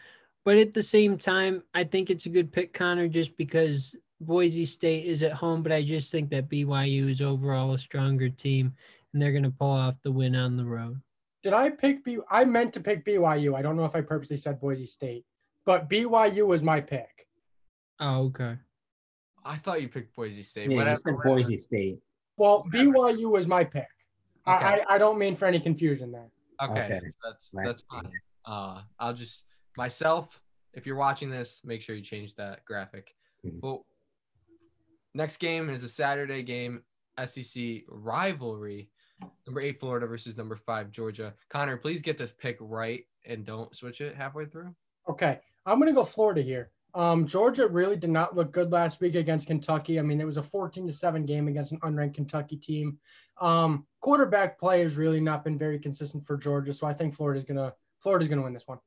But 0.44 0.58
at 0.58 0.74
the 0.74 0.84
same 0.84 1.18
time, 1.18 1.64
I 1.74 1.84
think 1.84 2.10
it's 2.10 2.26
a 2.26 2.30
good 2.30 2.52
pick, 2.52 2.74
Connor, 2.74 3.08
just 3.08 3.36
because 3.38 3.96
Boise 4.22 4.66
State 4.66 5.06
is 5.06 5.24
at 5.24 5.34
home. 5.34 5.64
But 5.64 5.72
I 5.72 5.84
just 5.84 6.12
think 6.12 6.30
that 6.32 6.50
BYU 6.50 7.10
is 7.10 7.22
overall 7.22 7.74
a 7.74 7.78
stronger 7.78 8.30
team, 8.30 8.74
and 9.14 9.22
they're 9.22 9.32
gonna 9.32 9.52
pull 9.52 9.72
off 9.72 9.96
the 10.02 10.12
win 10.12 10.36
on 10.36 10.58
the 10.58 10.66
road. 10.66 11.02
Did 11.42 11.54
I 11.54 11.70
pick 11.70 12.04
B? 12.04 12.18
I 12.30 12.44
meant 12.46 12.74
to 12.74 12.80
pick 12.82 13.06
BYU. 13.06 13.56
I 13.56 13.62
don't 13.62 13.78
know 13.78 13.86
if 13.86 13.96
I 13.96 14.02
purposely 14.02 14.38
said 14.38 14.60
Boise 14.60 14.86
State, 14.86 15.26
but 15.66 15.90
BYU 15.90 16.46
was 16.46 16.62
my 16.62 16.82
pick. 16.82 17.28
Oh, 18.00 18.26
okay. 18.26 18.58
I 19.46 19.56
thought 19.58 19.82
you 19.82 19.88
picked 19.88 20.14
Boise 20.16 20.44
State. 20.44 20.70
Yeah, 20.70 20.78
whatever. 20.78 20.92
you 20.92 20.96
said 20.98 21.16
whatever. 21.16 21.36
Boise 21.44 21.58
State. 21.58 22.00
Well, 22.38 22.66
BYU 22.72 23.30
was 23.30 23.48
my 23.48 23.64
pick. 23.64 23.88
I, 24.46 24.56
Okay. 24.56 24.84
I, 24.90 24.96
I 24.96 24.98
don't 24.98 25.18
mean 25.18 25.36
for 25.36 25.46
any 25.46 25.60
confusion 25.60 26.12
there. 26.12 26.30
Okay, 26.62 26.82
Okay. 26.86 27.00
that's 27.24 27.50
that's 27.54 27.84
fine. 27.90 28.12
Uh, 28.46 28.82
I'll 29.00 29.14
just 29.14 29.44
myself. 29.78 30.42
If 30.74 30.86
you're 30.86 30.98
watching 30.98 31.30
this, 31.30 31.62
make 31.64 31.82
sure 31.82 31.96
you 31.96 32.02
change 32.02 32.36
that 32.36 32.66
graphic. 32.66 33.16
Mhm. 33.46 33.82
Next 35.14 35.38
game 35.38 35.70
is 35.70 35.84
a 35.84 35.90
Saturday 35.90 36.44
game, 36.44 36.84
SEC 37.24 37.84
rivalry. 37.88 38.90
Number 39.46 39.62
eight 39.62 39.80
Florida 39.80 40.08
versus 40.08 40.38
number 40.38 40.56
five 40.56 40.92
Georgia. 40.92 41.34
Connor, 41.50 41.78
please 41.78 42.02
get 42.02 42.18
this 42.18 42.32
pick 42.32 42.58
right 42.60 43.06
and 43.26 43.46
don't 43.46 43.76
switch 43.76 44.02
it 44.02 44.16
halfway 44.16 44.46
through. 44.46 44.74
Okay, 45.10 45.40
I'm 45.66 45.80
going 45.80 45.88
to 45.88 45.96
go 45.96 46.04
Florida 46.04 46.42
here. 46.42 46.72
Um, 46.96 47.28
Georgia 47.28 47.68
really 47.68 47.96
did 47.96 48.10
not 48.10 48.36
look 48.36 48.52
good 48.52 48.72
last 48.72 49.00
week 49.00 49.16
against 49.16 49.48
Kentucky. 49.48 50.00
I 50.00 50.02
mean, 50.02 50.20
it 50.20 50.26
was 50.26 50.38
a 50.38 50.44
14 50.44 50.88
to 50.88 50.94
7 50.94 51.26
game 51.26 51.48
against 51.48 51.72
an 51.72 51.80
unranked 51.82 52.16
Kentucky 52.16 52.58
team. 52.58 52.98
Um, 53.40 53.86
quarterback 54.02 54.60
play 54.60 54.82
has 54.82 54.96
really 54.96 55.22
not 55.22 55.44
been 55.44 55.58
very 55.58 55.80
consistent 55.80 56.26
for 56.26 56.36
Georgia, 56.36 56.74
so 56.74 56.88
I 56.88 56.94
think 56.94 57.14
Florida's 57.14 57.46
gonna 57.46 57.74
Florida's 58.00 58.28
gonna 58.28 58.42
win 58.42 58.54
this 58.54 58.68
one. 58.68 58.80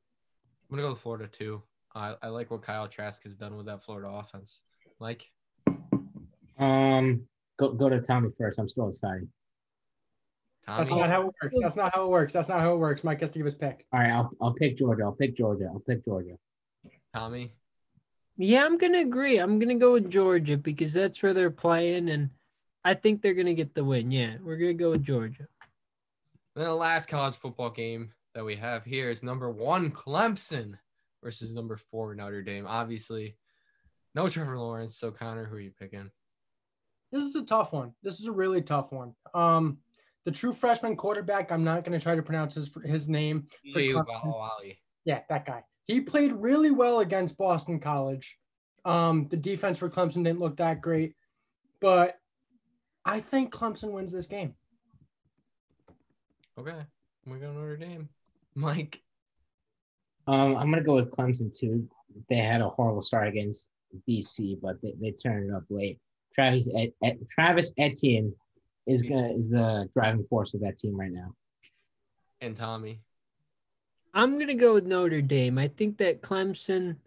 I'm 0.69 0.75
gonna 0.75 0.87
go 0.87 0.93
with 0.93 1.01
Florida 1.01 1.27
too. 1.27 1.63
I 1.95 2.15
I 2.21 2.27
like 2.27 2.51
what 2.51 2.61
Kyle 2.61 2.87
Trask 2.87 3.23
has 3.23 3.35
done 3.35 3.55
with 3.55 3.65
that 3.65 3.83
Florida 3.83 4.09
offense. 4.09 4.61
Mike, 4.99 5.31
Um, 6.59 7.27
go 7.57 7.73
go 7.73 7.89
to 7.89 8.01
Tommy 8.01 8.29
first. 8.37 8.59
I'm 8.59 8.67
still 8.69 8.87
excited. 8.89 9.27
That's 10.65 10.91
not 10.91 11.09
how 11.09 11.21
it 11.21 11.33
works. 11.41 11.57
That's 11.59 11.75
not 11.75 11.93
how 11.93 12.05
it 12.05 12.09
works. 12.09 12.33
That's 12.33 12.47
not 12.47 12.61
how 12.61 12.73
it 12.73 12.77
works. 12.77 13.03
Mike 13.03 13.19
has 13.19 13.31
to 13.31 13.39
give 13.39 13.45
his 13.45 13.55
pick. 13.55 13.85
All 13.91 13.99
right, 13.99 14.11
I'll 14.11 14.31
I'll 14.41 14.53
pick 14.53 14.77
Georgia. 14.77 15.03
I'll 15.03 15.11
pick 15.11 15.35
Georgia. 15.35 15.65
I'll 15.71 15.81
pick 15.81 16.05
Georgia. 16.05 16.37
Tommy, 17.13 17.53
Yeah, 18.37 18.65
I'm 18.65 18.77
gonna 18.77 18.99
agree. 18.99 19.37
I'm 19.37 19.59
gonna 19.59 19.75
go 19.75 19.93
with 19.93 20.09
Georgia 20.09 20.57
because 20.57 20.93
that's 20.93 21.21
where 21.21 21.33
they're 21.33 21.51
playing, 21.51 22.09
and 22.09 22.29
I 22.83 22.93
think 22.93 23.21
they're 23.21 23.33
gonna 23.33 23.53
get 23.53 23.75
the 23.75 23.83
win. 23.83 24.09
Yeah, 24.11 24.37
we're 24.41 24.57
gonna 24.57 24.73
go 24.73 24.91
with 24.91 25.03
Georgia. 25.03 25.47
then 26.55 26.65
the 26.65 26.73
last 26.73 27.07
college 27.07 27.35
football 27.35 27.69
game 27.69 28.11
that 28.33 28.45
we 28.45 28.55
have 28.55 28.83
here 28.85 29.09
is 29.09 29.21
number 29.21 29.49
one 29.51 29.91
Clemson 29.91 30.73
versus 31.21 31.53
number 31.53 31.77
four 31.77 32.15
Notre 32.15 32.41
Dame. 32.41 32.65
Obviously, 32.67 33.35
no 34.15 34.27
Trevor 34.29 34.57
Lawrence. 34.57 34.97
So 34.97 35.11
Connor, 35.11 35.45
who 35.45 35.57
are 35.57 35.59
you 35.59 35.71
picking? 35.79 36.09
This 37.13 37.23
is 37.23 37.35
a 37.35 37.43
tough 37.43 37.71
one. 37.71 37.93
This 38.01 38.19
is 38.19 38.25
a 38.25 38.31
really 38.31 38.61
tough 38.61 38.91
one. 38.91 39.13
Um, 39.35 39.77
the 40.25 40.31
true 40.31 40.51
freshman 40.51 40.95
quarterback. 40.95 41.51
I'm 41.51 41.63
not 41.63 41.85
going 41.85 41.97
to 41.97 42.01
try 42.03 42.15
to 42.15 42.23
pronounce 42.23 42.55
his 42.55 42.71
his 42.83 43.07
name. 43.07 43.47
For 43.71 43.79
DJ 43.79 43.93
Yeah, 45.05 45.19
that 45.29 45.45
guy. 45.45 45.63
He 45.85 46.01
played 46.01 46.31
really 46.31 46.71
well 46.71 47.01
against 47.01 47.37
Boston 47.37 47.79
College. 47.79 48.35
Um, 48.83 49.27
the 49.29 49.37
defense 49.37 49.77
for 49.77 49.89
Clemson 49.89 50.23
didn't 50.23 50.39
look 50.39 50.57
that 50.57 50.81
great, 50.81 51.13
but 51.79 52.17
I 53.05 53.19
think 53.19 53.53
Clemson 53.53 53.91
wins 53.91 54.11
this 54.11 54.25
game. 54.25 54.55
Okay, 56.57 56.81
we 57.27 57.37
go 57.37 57.47
to 57.47 57.53
Notre 57.53 57.77
Dame. 57.77 58.09
Mike, 58.55 59.01
Um, 60.27 60.55
I'm 60.57 60.69
gonna 60.69 60.83
go 60.83 60.95
with 60.95 61.11
Clemson 61.11 61.55
too. 61.55 61.87
They 62.29 62.37
had 62.37 62.61
a 62.61 62.69
horrible 62.69 63.01
start 63.01 63.27
against 63.27 63.69
BC, 64.07 64.59
but 64.61 64.81
they, 64.81 64.93
they 64.99 65.11
turned 65.11 65.49
it 65.49 65.55
up 65.55 65.63
late. 65.69 65.99
Travis 66.33 66.69
Et, 66.75 66.93
Et, 67.03 67.17
Travis 67.29 67.71
Etienne 67.77 68.33
is 68.87 69.01
gonna 69.01 69.33
is 69.33 69.49
the 69.49 69.89
driving 69.93 70.25
force 70.25 70.53
of 70.53 70.61
that 70.61 70.77
team 70.77 70.99
right 70.99 71.11
now. 71.11 71.33
and 72.41 72.57
Tommy. 72.57 72.99
I'm 74.13 74.37
gonna 74.37 74.55
go 74.55 74.73
with 74.73 74.85
Notre 74.85 75.21
Dame. 75.21 75.57
I 75.57 75.69
think 75.69 75.97
that 75.97 76.21
Clemson 76.21 76.97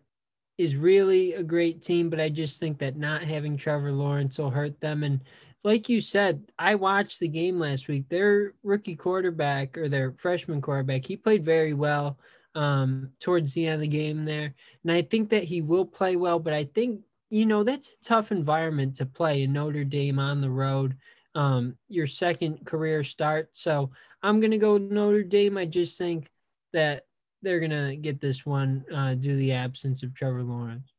is 0.58 0.74
really 0.74 1.34
a 1.34 1.42
great 1.42 1.82
team, 1.82 2.08
but 2.08 2.20
I 2.20 2.28
just 2.28 2.58
think 2.58 2.78
that 2.78 2.96
not 2.96 3.22
having 3.22 3.56
Trevor 3.56 3.92
Lawrence 3.92 4.38
will 4.38 4.50
hurt 4.50 4.80
them. 4.80 5.02
And 5.02 5.20
like 5.62 5.88
you 5.88 6.00
said, 6.00 6.50
I 6.58 6.76
watched 6.76 7.20
the 7.20 7.28
game 7.28 7.58
last 7.58 7.88
week. 7.88 8.08
Their 8.08 8.54
rookie 8.62 8.96
quarterback 8.96 9.76
or 9.76 9.88
their 9.88 10.12
freshman 10.12 10.62
quarterback, 10.62 11.04
he 11.04 11.16
played 11.16 11.44
very 11.44 11.74
well 11.74 12.18
um, 12.54 13.10
towards 13.20 13.52
the 13.52 13.66
end 13.66 13.74
of 13.74 13.80
the 13.82 13.88
game 13.88 14.24
there. 14.24 14.54
And 14.82 14.92
I 14.92 15.02
think 15.02 15.30
that 15.30 15.44
he 15.44 15.60
will 15.60 15.84
play 15.84 16.16
well, 16.16 16.38
but 16.38 16.54
I 16.54 16.64
think, 16.64 17.00
you 17.30 17.46
know, 17.46 17.64
that's 17.64 17.88
a 17.88 18.04
tough 18.04 18.30
environment 18.30 18.96
to 18.96 19.06
play 19.06 19.42
in 19.42 19.52
Notre 19.52 19.84
Dame 19.84 20.18
on 20.18 20.40
the 20.40 20.50
road, 20.50 20.96
um, 21.34 21.76
your 21.88 22.06
second 22.06 22.64
career 22.64 23.02
start. 23.02 23.50
So 23.52 23.90
I'm 24.22 24.40
going 24.40 24.52
to 24.52 24.58
go 24.58 24.78
Notre 24.78 25.22
Dame. 25.22 25.58
I 25.58 25.64
just 25.64 25.98
think 25.98 26.30
that 26.72 27.06
they're 27.42 27.60
going 27.60 27.70
to 27.70 27.96
get 27.96 28.20
this 28.20 28.46
one 28.46 28.84
uh, 28.94 29.14
due 29.14 29.30
to 29.30 29.36
the 29.36 29.52
absence 29.52 30.02
of 30.02 30.14
Trevor 30.14 30.42
Lawrence. 30.42 30.92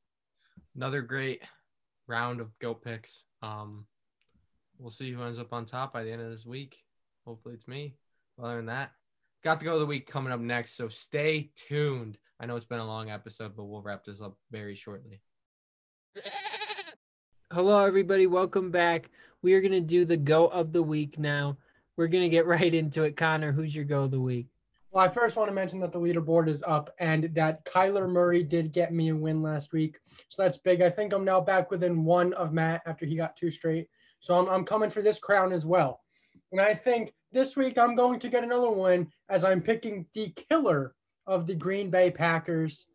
Another 0.76 1.02
great 1.02 1.42
round 2.08 2.40
of 2.40 2.58
go 2.60 2.74
picks. 2.74 3.24
Um, 3.42 3.86
we'll 4.78 4.92
see 4.92 5.12
who 5.12 5.24
ends 5.24 5.40
up 5.40 5.54
on 5.54 5.66
top 5.66 5.94
by 5.94 6.04
the 6.04 6.12
end 6.12 6.22
of 6.22 6.30
this 6.30 6.46
week. 6.46 6.84
Hopefully, 7.26 7.56
it's 7.56 7.68
me. 7.68 7.96
Other 8.42 8.58
than 8.58 8.68
that, 8.68 8.92
got 9.44 9.60
to 9.60 9.66
go 9.66 9.74
of 9.74 9.80
the 9.80 9.86
week 9.86 10.08
coming 10.08 10.32
up 10.32 10.40
next. 10.40 10.76
So 10.76 10.88
stay 10.88 11.50
tuned. 11.56 12.18
I 12.40 12.46
know 12.46 12.56
it's 12.56 12.66
been 12.66 12.80
a 12.80 12.88
long 12.88 13.10
episode, 13.10 13.56
but 13.56 13.66
we'll 13.66 13.82
wrap 13.82 14.04
this 14.04 14.22
up 14.22 14.38
very 14.52 14.76
shortly. 14.76 15.22
Hello, 17.54 17.86
everybody. 17.86 18.28
Welcome 18.28 18.72
back. 18.72 19.10
We 19.42 19.54
are 19.54 19.62
going 19.62 19.72
to 19.72 19.82
do 19.82 20.06
the 20.06 20.18
go 20.18 20.48
of 20.48 20.74
the 20.74 20.84
week 20.84 21.18
now. 21.18 21.58
We're 21.96 22.08
going 22.08 22.24
to 22.24 22.30
get 22.30 22.46
right 22.48 22.74
into 22.74 23.04
it. 23.04 23.18
Connor, 23.18 23.52
who's 23.52 23.76
your 23.76 23.86
go 23.86 24.04
of 24.04 24.12
the 24.12 24.20
week? 24.20 24.48
Well, 24.92 25.06
I 25.06 25.10
first 25.10 25.38
want 25.38 25.50
to 25.50 25.54
mention 25.56 25.80
that 25.82 25.92
the 25.92 26.00
leaderboard 26.00 26.48
is 26.48 26.64
up 26.66 26.94
and 27.00 27.26
that 27.36 27.66
Kyler 27.66 28.10
Murray 28.10 28.44
did 28.44 28.72
get 28.72 28.94
me 28.94 29.10
a 29.10 29.16
win 29.16 29.42
last 29.42 29.74
week. 29.74 30.00
So 30.30 30.44
that's 30.44 30.58
big. 30.58 30.82
I 30.82 30.90
think 30.90 31.14
I'm 31.14 31.26
now 31.26 31.42
back 31.42 31.70
within 31.70 32.04
one 32.04 32.34
of 32.34 32.54
Matt 32.54 32.82
after 32.86 33.06
he 33.06 33.16
got 33.16 33.36
two 33.36 33.52
straight. 33.52 33.88
So 34.20 34.38
I'm, 34.38 34.50
I'm 34.50 34.66
coming 34.66 34.90
for 34.90 35.02
this 35.02 35.20
crown 35.20 35.52
as 35.52 35.66
well. 35.66 36.02
And 36.52 36.62
I 36.62 36.74
think 36.74 37.14
this 37.32 37.56
week 37.58 37.78
I'm 37.78 37.96
going 37.96 38.20
to 38.20 38.30
get 38.30 38.44
another 38.44 38.72
win 38.72 39.12
as 39.30 39.44
I'm 39.44 39.62
picking 39.62 40.06
the 40.14 40.30
killer 40.50 40.96
of 41.28 41.46
the 41.46 41.56
Green 41.56 41.90
Bay 41.90 42.10
Packers. 42.10 42.88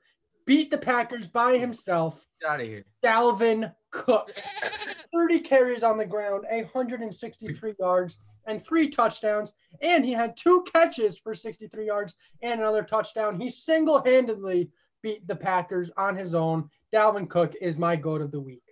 Beat 0.46 0.70
the 0.70 0.78
Packers 0.78 1.26
by 1.26 1.58
himself. 1.58 2.26
Get 2.40 2.50
out 2.50 2.60
of 2.60 2.66
here. 2.66 2.84
Dalvin 3.04 3.72
Cook. 3.90 4.32
30 5.14 5.40
carries 5.40 5.82
on 5.82 5.98
the 5.98 6.06
ground, 6.06 6.44
163 6.48 7.74
yards, 7.78 8.18
and 8.46 8.62
three 8.62 8.88
touchdowns. 8.88 9.52
And 9.82 10.04
he 10.04 10.12
had 10.12 10.36
two 10.36 10.64
catches 10.72 11.18
for 11.18 11.34
63 11.34 11.86
yards 11.86 12.14
and 12.42 12.60
another 12.60 12.82
touchdown. 12.82 13.38
He 13.38 13.50
single 13.50 14.02
handedly 14.02 14.70
beat 15.02 15.26
the 15.26 15.36
Packers 15.36 15.90
on 15.96 16.16
his 16.16 16.34
own. 16.34 16.70
Dalvin 16.94 17.28
Cook 17.28 17.54
is 17.60 17.78
my 17.78 17.96
goat 17.96 18.22
of 18.22 18.30
the 18.30 18.40
week. 18.40 18.62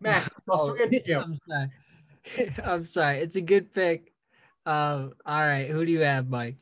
Matt, 0.00 0.30
oh, 0.48 0.76
I'm 0.80 1.34
sorry. 1.34 1.70
I'm 2.64 2.84
sorry. 2.84 3.18
It's 3.18 3.36
a 3.36 3.40
good 3.40 3.72
pick. 3.72 4.12
Um, 4.66 5.12
all 5.24 5.40
right. 5.40 5.68
Who 5.68 5.84
do 5.84 5.92
you 5.92 6.00
have, 6.00 6.28
Mike? 6.28 6.58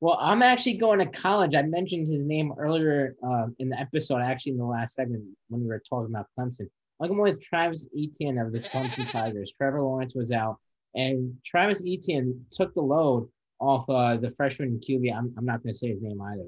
Well, 0.00 0.18
I'm 0.20 0.42
actually 0.42 0.74
going 0.74 0.98
to 0.98 1.06
college. 1.06 1.54
I 1.54 1.62
mentioned 1.62 2.06
his 2.08 2.24
name 2.24 2.52
earlier 2.58 3.16
uh, 3.26 3.46
in 3.58 3.70
the 3.70 3.80
episode, 3.80 4.20
actually 4.20 4.52
in 4.52 4.58
the 4.58 4.64
last 4.64 4.94
segment 4.94 5.24
when 5.48 5.62
we 5.62 5.68
were 5.68 5.82
talking 5.88 6.14
about 6.14 6.26
Clemson. 6.38 6.68
I'm 7.00 7.08
going 7.08 7.20
with 7.20 7.42
Travis 7.42 7.86
Etienne 7.96 8.38
of 8.38 8.52
the 8.52 8.60
Clemson 8.60 9.10
Tigers. 9.10 9.52
Trevor 9.56 9.82
Lawrence 9.82 10.14
was 10.14 10.32
out, 10.32 10.58
and 10.94 11.34
Travis 11.44 11.82
Etienne 11.86 12.44
took 12.50 12.74
the 12.74 12.82
load 12.82 13.28
off 13.58 13.88
uh, 13.88 14.16
the 14.16 14.30
freshman 14.30 14.80
QB. 14.80 15.14
I'm, 15.14 15.32
I'm 15.36 15.44
not 15.44 15.62
going 15.62 15.72
to 15.72 15.78
say 15.78 15.88
his 15.88 16.02
name 16.02 16.20
either, 16.20 16.44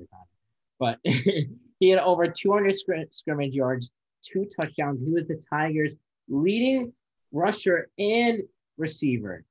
but 0.78 0.98
he 1.04 1.88
had 1.88 2.00
over 2.00 2.26
200 2.28 2.76
scrim- 2.76 3.06
scrimmage 3.10 3.54
yards, 3.54 3.90
two 4.22 4.46
touchdowns. 4.58 5.00
He 5.00 5.10
was 5.10 5.26
the 5.26 5.40
Tigers' 5.50 5.96
leading 6.28 6.92
rusher 7.32 7.90
and 7.98 8.42
receiver. 8.76 9.44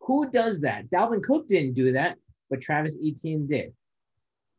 Who 0.00 0.30
does 0.30 0.60
that? 0.60 0.90
Dalvin 0.90 1.22
Cook 1.22 1.48
didn't 1.48 1.74
do 1.74 1.92
that, 1.92 2.16
but 2.50 2.60
Travis 2.60 2.96
Etienne 3.04 3.46
did. 3.46 3.72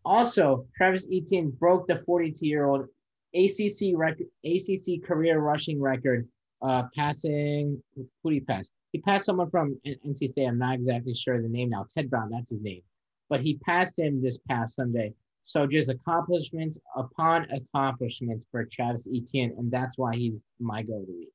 Also, 0.06 0.66
Travis 0.76 1.08
Etienne 1.12 1.52
broke 1.52 1.88
the 1.88 1.96
42-year-old 1.96 2.88
ACC 3.36 3.96
record, 3.96 4.28
ACC 4.46 5.04
career 5.04 5.40
rushing 5.40 5.82
record, 5.82 6.28
uh, 6.62 6.84
passing. 6.96 7.82
Who 7.96 8.30
did 8.30 8.36
he 8.36 8.40
pass? 8.42 8.70
He 8.92 9.00
passed 9.00 9.26
someone 9.26 9.50
from 9.50 9.80
NC 9.86 10.30
State. 10.30 10.46
I'm 10.46 10.58
not 10.58 10.76
exactly 10.76 11.14
sure 11.14 11.42
the 11.42 11.48
name 11.48 11.70
now. 11.70 11.86
Ted 11.94 12.10
Brown, 12.10 12.30
that's 12.32 12.50
his 12.50 12.62
name. 12.62 12.82
But 13.30 13.42
he 13.42 13.56
passed 13.58 14.00
him 14.00 14.22
this 14.22 14.40
past 14.50 14.76
Sunday. 14.76 15.14
So 15.44 15.68
just 15.68 15.90
accomplishments 15.90 16.80
upon 16.96 17.48
accomplishments 17.52 18.46
for 18.52 18.66
Travis 18.66 19.08
Etienne, 19.14 19.54
and 19.58 19.72
that's 19.72 19.98
why 19.98 20.16
he's 20.16 20.44
my 20.60 20.84
go 20.84 21.00
to 21.00 21.12
week. 21.12 21.30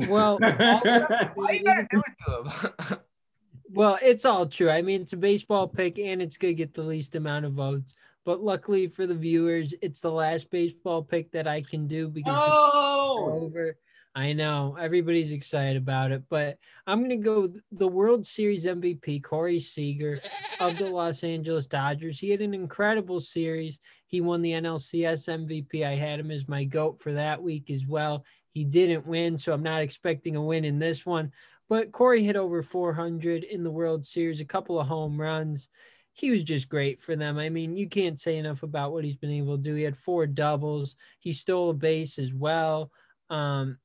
Well, 0.07 0.37
why 0.39 1.51
you 1.51 1.63
gotta 1.63 1.87
do 1.89 2.01
it 2.01 2.13
to 2.25 2.93
him? 2.93 2.99
well, 3.71 3.97
it's 4.01 4.25
all 4.25 4.45
true. 4.45 4.69
I 4.69 4.81
mean, 4.81 5.01
it's 5.01 5.13
a 5.13 5.17
baseball 5.17 5.67
pick, 5.67 5.99
and 5.99 6.21
it's 6.21 6.37
going 6.37 6.55
to 6.55 6.57
get 6.57 6.73
the 6.73 6.83
least 6.83 7.15
amount 7.15 7.45
of 7.45 7.53
votes. 7.53 7.93
But 8.25 8.43
luckily 8.43 8.87
for 8.87 9.07
the 9.07 9.15
viewers, 9.15 9.73
it's 9.81 10.01
the 10.01 10.11
last 10.11 10.51
baseball 10.51 11.01
pick 11.01 11.31
that 11.31 11.47
I 11.47 11.61
can 11.61 11.87
do 11.87 12.09
because 12.09 12.37
oh! 12.37 13.33
it's 13.35 13.43
over. 13.43 13.77
I 14.17 14.33
know 14.33 14.75
everybody's 14.79 15.31
excited 15.31 15.77
about 15.77 16.11
it, 16.11 16.23
but 16.27 16.57
I'm 16.87 17.01
going 17.03 17.11
to 17.11 17.17
go 17.17 17.49
the 17.71 17.87
World 17.87 18.25
Series 18.25 18.65
MVP, 18.65 19.23
Corey 19.23 19.59
Seager 19.59 20.17
of 20.59 20.75
the 20.75 20.89
Los 20.89 21.23
Angeles 21.23 21.67
Dodgers. 21.67 22.19
He 22.19 22.31
had 22.31 22.41
an 22.41 22.55
incredible 22.55 23.21
series. 23.21 23.79
He 24.07 24.21
won 24.21 24.41
the 24.41 24.53
NLCS 24.53 25.29
MVP. 25.29 25.85
I 25.85 25.93
had 25.93 26.19
him 26.19 26.31
as 26.31 26.47
my 26.47 26.63
GOAT 26.63 26.99
for 26.99 27.13
that 27.13 27.43
week 27.43 27.69
as 27.69 27.85
well. 27.85 28.25
He 28.49 28.63
didn't 28.63 29.05
win, 29.05 29.37
so 29.37 29.53
I'm 29.53 29.61
not 29.61 29.83
expecting 29.83 30.35
a 30.35 30.41
win 30.41 30.65
in 30.65 30.79
this 30.79 31.05
one. 31.05 31.31
But 31.69 31.91
Corey 31.91 32.23
hit 32.23 32.35
over 32.35 32.63
400 32.63 33.43
in 33.43 33.61
the 33.61 33.69
World 33.69 34.03
Series, 34.03 34.41
a 34.41 34.45
couple 34.45 34.79
of 34.79 34.87
home 34.87 35.21
runs. 35.21 35.69
He 36.13 36.31
was 36.31 36.43
just 36.43 36.69
great 36.69 36.99
for 36.99 37.15
them. 37.15 37.37
I 37.37 37.49
mean, 37.49 37.77
you 37.77 37.87
can't 37.87 38.19
say 38.19 38.37
enough 38.37 38.63
about 38.63 38.93
what 38.93 39.03
he's 39.03 39.15
been 39.15 39.29
able 39.29 39.57
to 39.57 39.63
do. 39.63 39.75
He 39.75 39.83
had 39.83 39.95
four 39.95 40.25
doubles. 40.25 40.95
He 41.19 41.33
stole 41.33 41.69
a 41.69 41.75
base 41.75 42.17
as 42.17 42.33
well. 42.33 42.89
Um, 43.29 43.77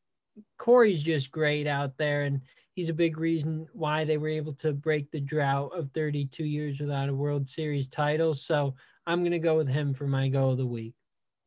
Corey's 0.59 1.03
just 1.03 1.31
great 1.31 1.67
out 1.67 1.97
there, 1.99 2.23
and 2.23 2.41
he's 2.75 2.89
a 2.89 2.95
big 2.95 3.19
reason 3.19 3.67
why 3.73 4.05
they 4.05 4.17
were 4.17 4.29
able 4.29 4.55
to 4.55 4.73
break 4.73 5.11
the 5.11 5.21
drought 5.21 5.73
of 5.77 5.91
32 5.93 6.45
years 6.45 6.81
without 6.81 7.09
a 7.09 7.15
World 7.15 7.49
Series 7.49 7.89
title. 7.89 8.35
So 8.35 8.75
I'm 9.07 9.21
going 9.21 9.33
to 9.33 9.39
go 9.39 9.57
with 9.57 9.69
him 9.69 9.95
for 9.95 10.07
my 10.07 10.29
go 10.29 10.51
of 10.51 10.59
the 10.59 10.67
week. 10.67 10.95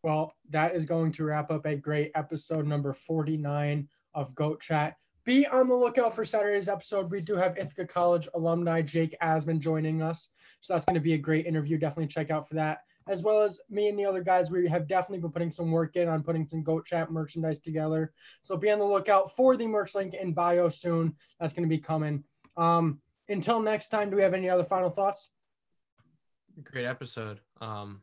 Well, 0.04 0.36
that 0.50 0.76
is 0.76 0.86
going 0.86 1.12
to 1.14 1.24
wrap 1.24 1.50
up 1.50 1.66
a 1.66 1.76
great 1.76 2.12
episode 2.14 2.68
number 2.68 2.94
49 2.94 3.88
of 4.14 4.36
Goat 4.36 4.62
Chat. 4.62 4.96
Be 5.26 5.48
on 5.48 5.68
the 5.68 5.74
lookout 5.74 6.14
for 6.14 6.24
Saturday's 6.24 6.70
episode. 6.70 7.10
We 7.10 7.22
do 7.22 7.36
have 7.36 7.58
Ithaca 7.58 7.88
College 7.88 8.28
alumni 8.36 8.84
Jake 8.84 9.16
Asman 9.24 9.60
joining 9.60 10.04
us. 10.04 10.30
So 10.62 10.74
that's 10.74 10.86
going 10.86 10.94
to 10.94 11.02
be 11.02 11.14
a 11.14 11.18
great 11.18 11.48
interview. 11.48 11.80
Definitely 11.80 12.08
check 12.08 12.30
out 12.30 12.48
for 12.48 12.54
that 12.54 12.82
as 13.08 13.24
well 13.24 13.42
as 13.42 13.60
me 13.70 13.88
and 13.88 13.98
the 13.98 14.06
other 14.06 14.22
guys. 14.22 14.52
We 14.52 14.68
have 14.68 14.88
definitely 14.88 15.20
been 15.20 15.32
putting 15.32 15.52
some 15.52 15.72
work 15.72 15.96
in 15.96 16.08
on 16.08 16.24
putting 16.24 16.48
some 16.48 16.64
Goat 16.64 16.86
Chat 16.86 17.12
merchandise 17.12 17.60
together. 17.60 18.12
So 18.42 18.58
be 18.58 18.72
on 18.72 18.80
the 18.80 18.86
lookout 18.86 19.36
for 19.36 19.56
the 19.58 19.68
merch 19.68 19.96
link 19.96 20.14
in 20.14 20.34
bio 20.34 20.70
soon. 20.70 21.16
That's 21.40 21.54
going 21.54 21.68
to 21.68 21.70
be 21.70 21.82
coming. 21.82 22.24
Um, 22.58 23.00
until 23.28 23.62
next 23.62 23.90
time, 23.90 24.10
do 24.10 24.16
we 24.16 24.24
have 24.24 24.34
any 24.34 24.50
other 24.50 24.64
final 24.64 24.90
thoughts? 24.90 25.30
Great 26.64 26.86
episode. 26.86 27.40
Um, 27.62 28.02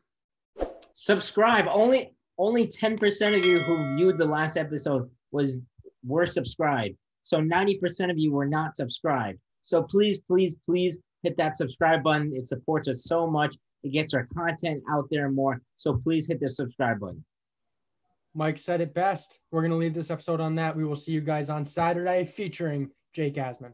subscribe. 0.93 1.65
Only 1.69 2.15
only 2.37 2.65
10% 2.65 3.37
of 3.37 3.45
you 3.45 3.59
who 3.59 3.95
viewed 3.95 4.17
the 4.17 4.25
last 4.25 4.57
episode 4.57 5.09
was 5.31 5.59
were 6.03 6.25
subscribed. 6.25 6.95
So 7.21 7.37
90% 7.37 8.09
of 8.09 8.17
you 8.17 8.31
were 8.31 8.47
not 8.47 8.75
subscribed. 8.75 9.39
So 9.63 9.83
please, 9.83 10.19
please, 10.19 10.55
please 10.65 10.99
hit 11.21 11.37
that 11.37 11.57
subscribe 11.57 12.03
button. 12.03 12.33
It 12.35 12.43
supports 12.43 12.87
us 12.89 13.03
so 13.05 13.27
much. 13.27 13.55
It 13.83 13.91
gets 13.91 14.13
our 14.13 14.27
content 14.33 14.83
out 14.89 15.07
there 15.11 15.29
more. 15.29 15.61
So 15.75 15.95
please 15.95 16.27
hit 16.27 16.39
the 16.39 16.49
subscribe 16.49 16.99
button. 16.99 17.23
Mike 18.33 18.57
said 18.57 18.81
it 18.81 18.93
best. 18.93 19.39
We're 19.51 19.61
going 19.61 19.71
to 19.71 19.77
leave 19.77 19.93
this 19.93 20.09
episode 20.09 20.41
on 20.41 20.55
that. 20.55 20.75
We 20.75 20.85
will 20.85 20.95
see 20.95 21.11
you 21.11 21.21
guys 21.21 21.49
on 21.49 21.65
Saturday 21.65 22.25
featuring 22.25 22.89
Jake 23.13 23.35
Asman. 23.35 23.73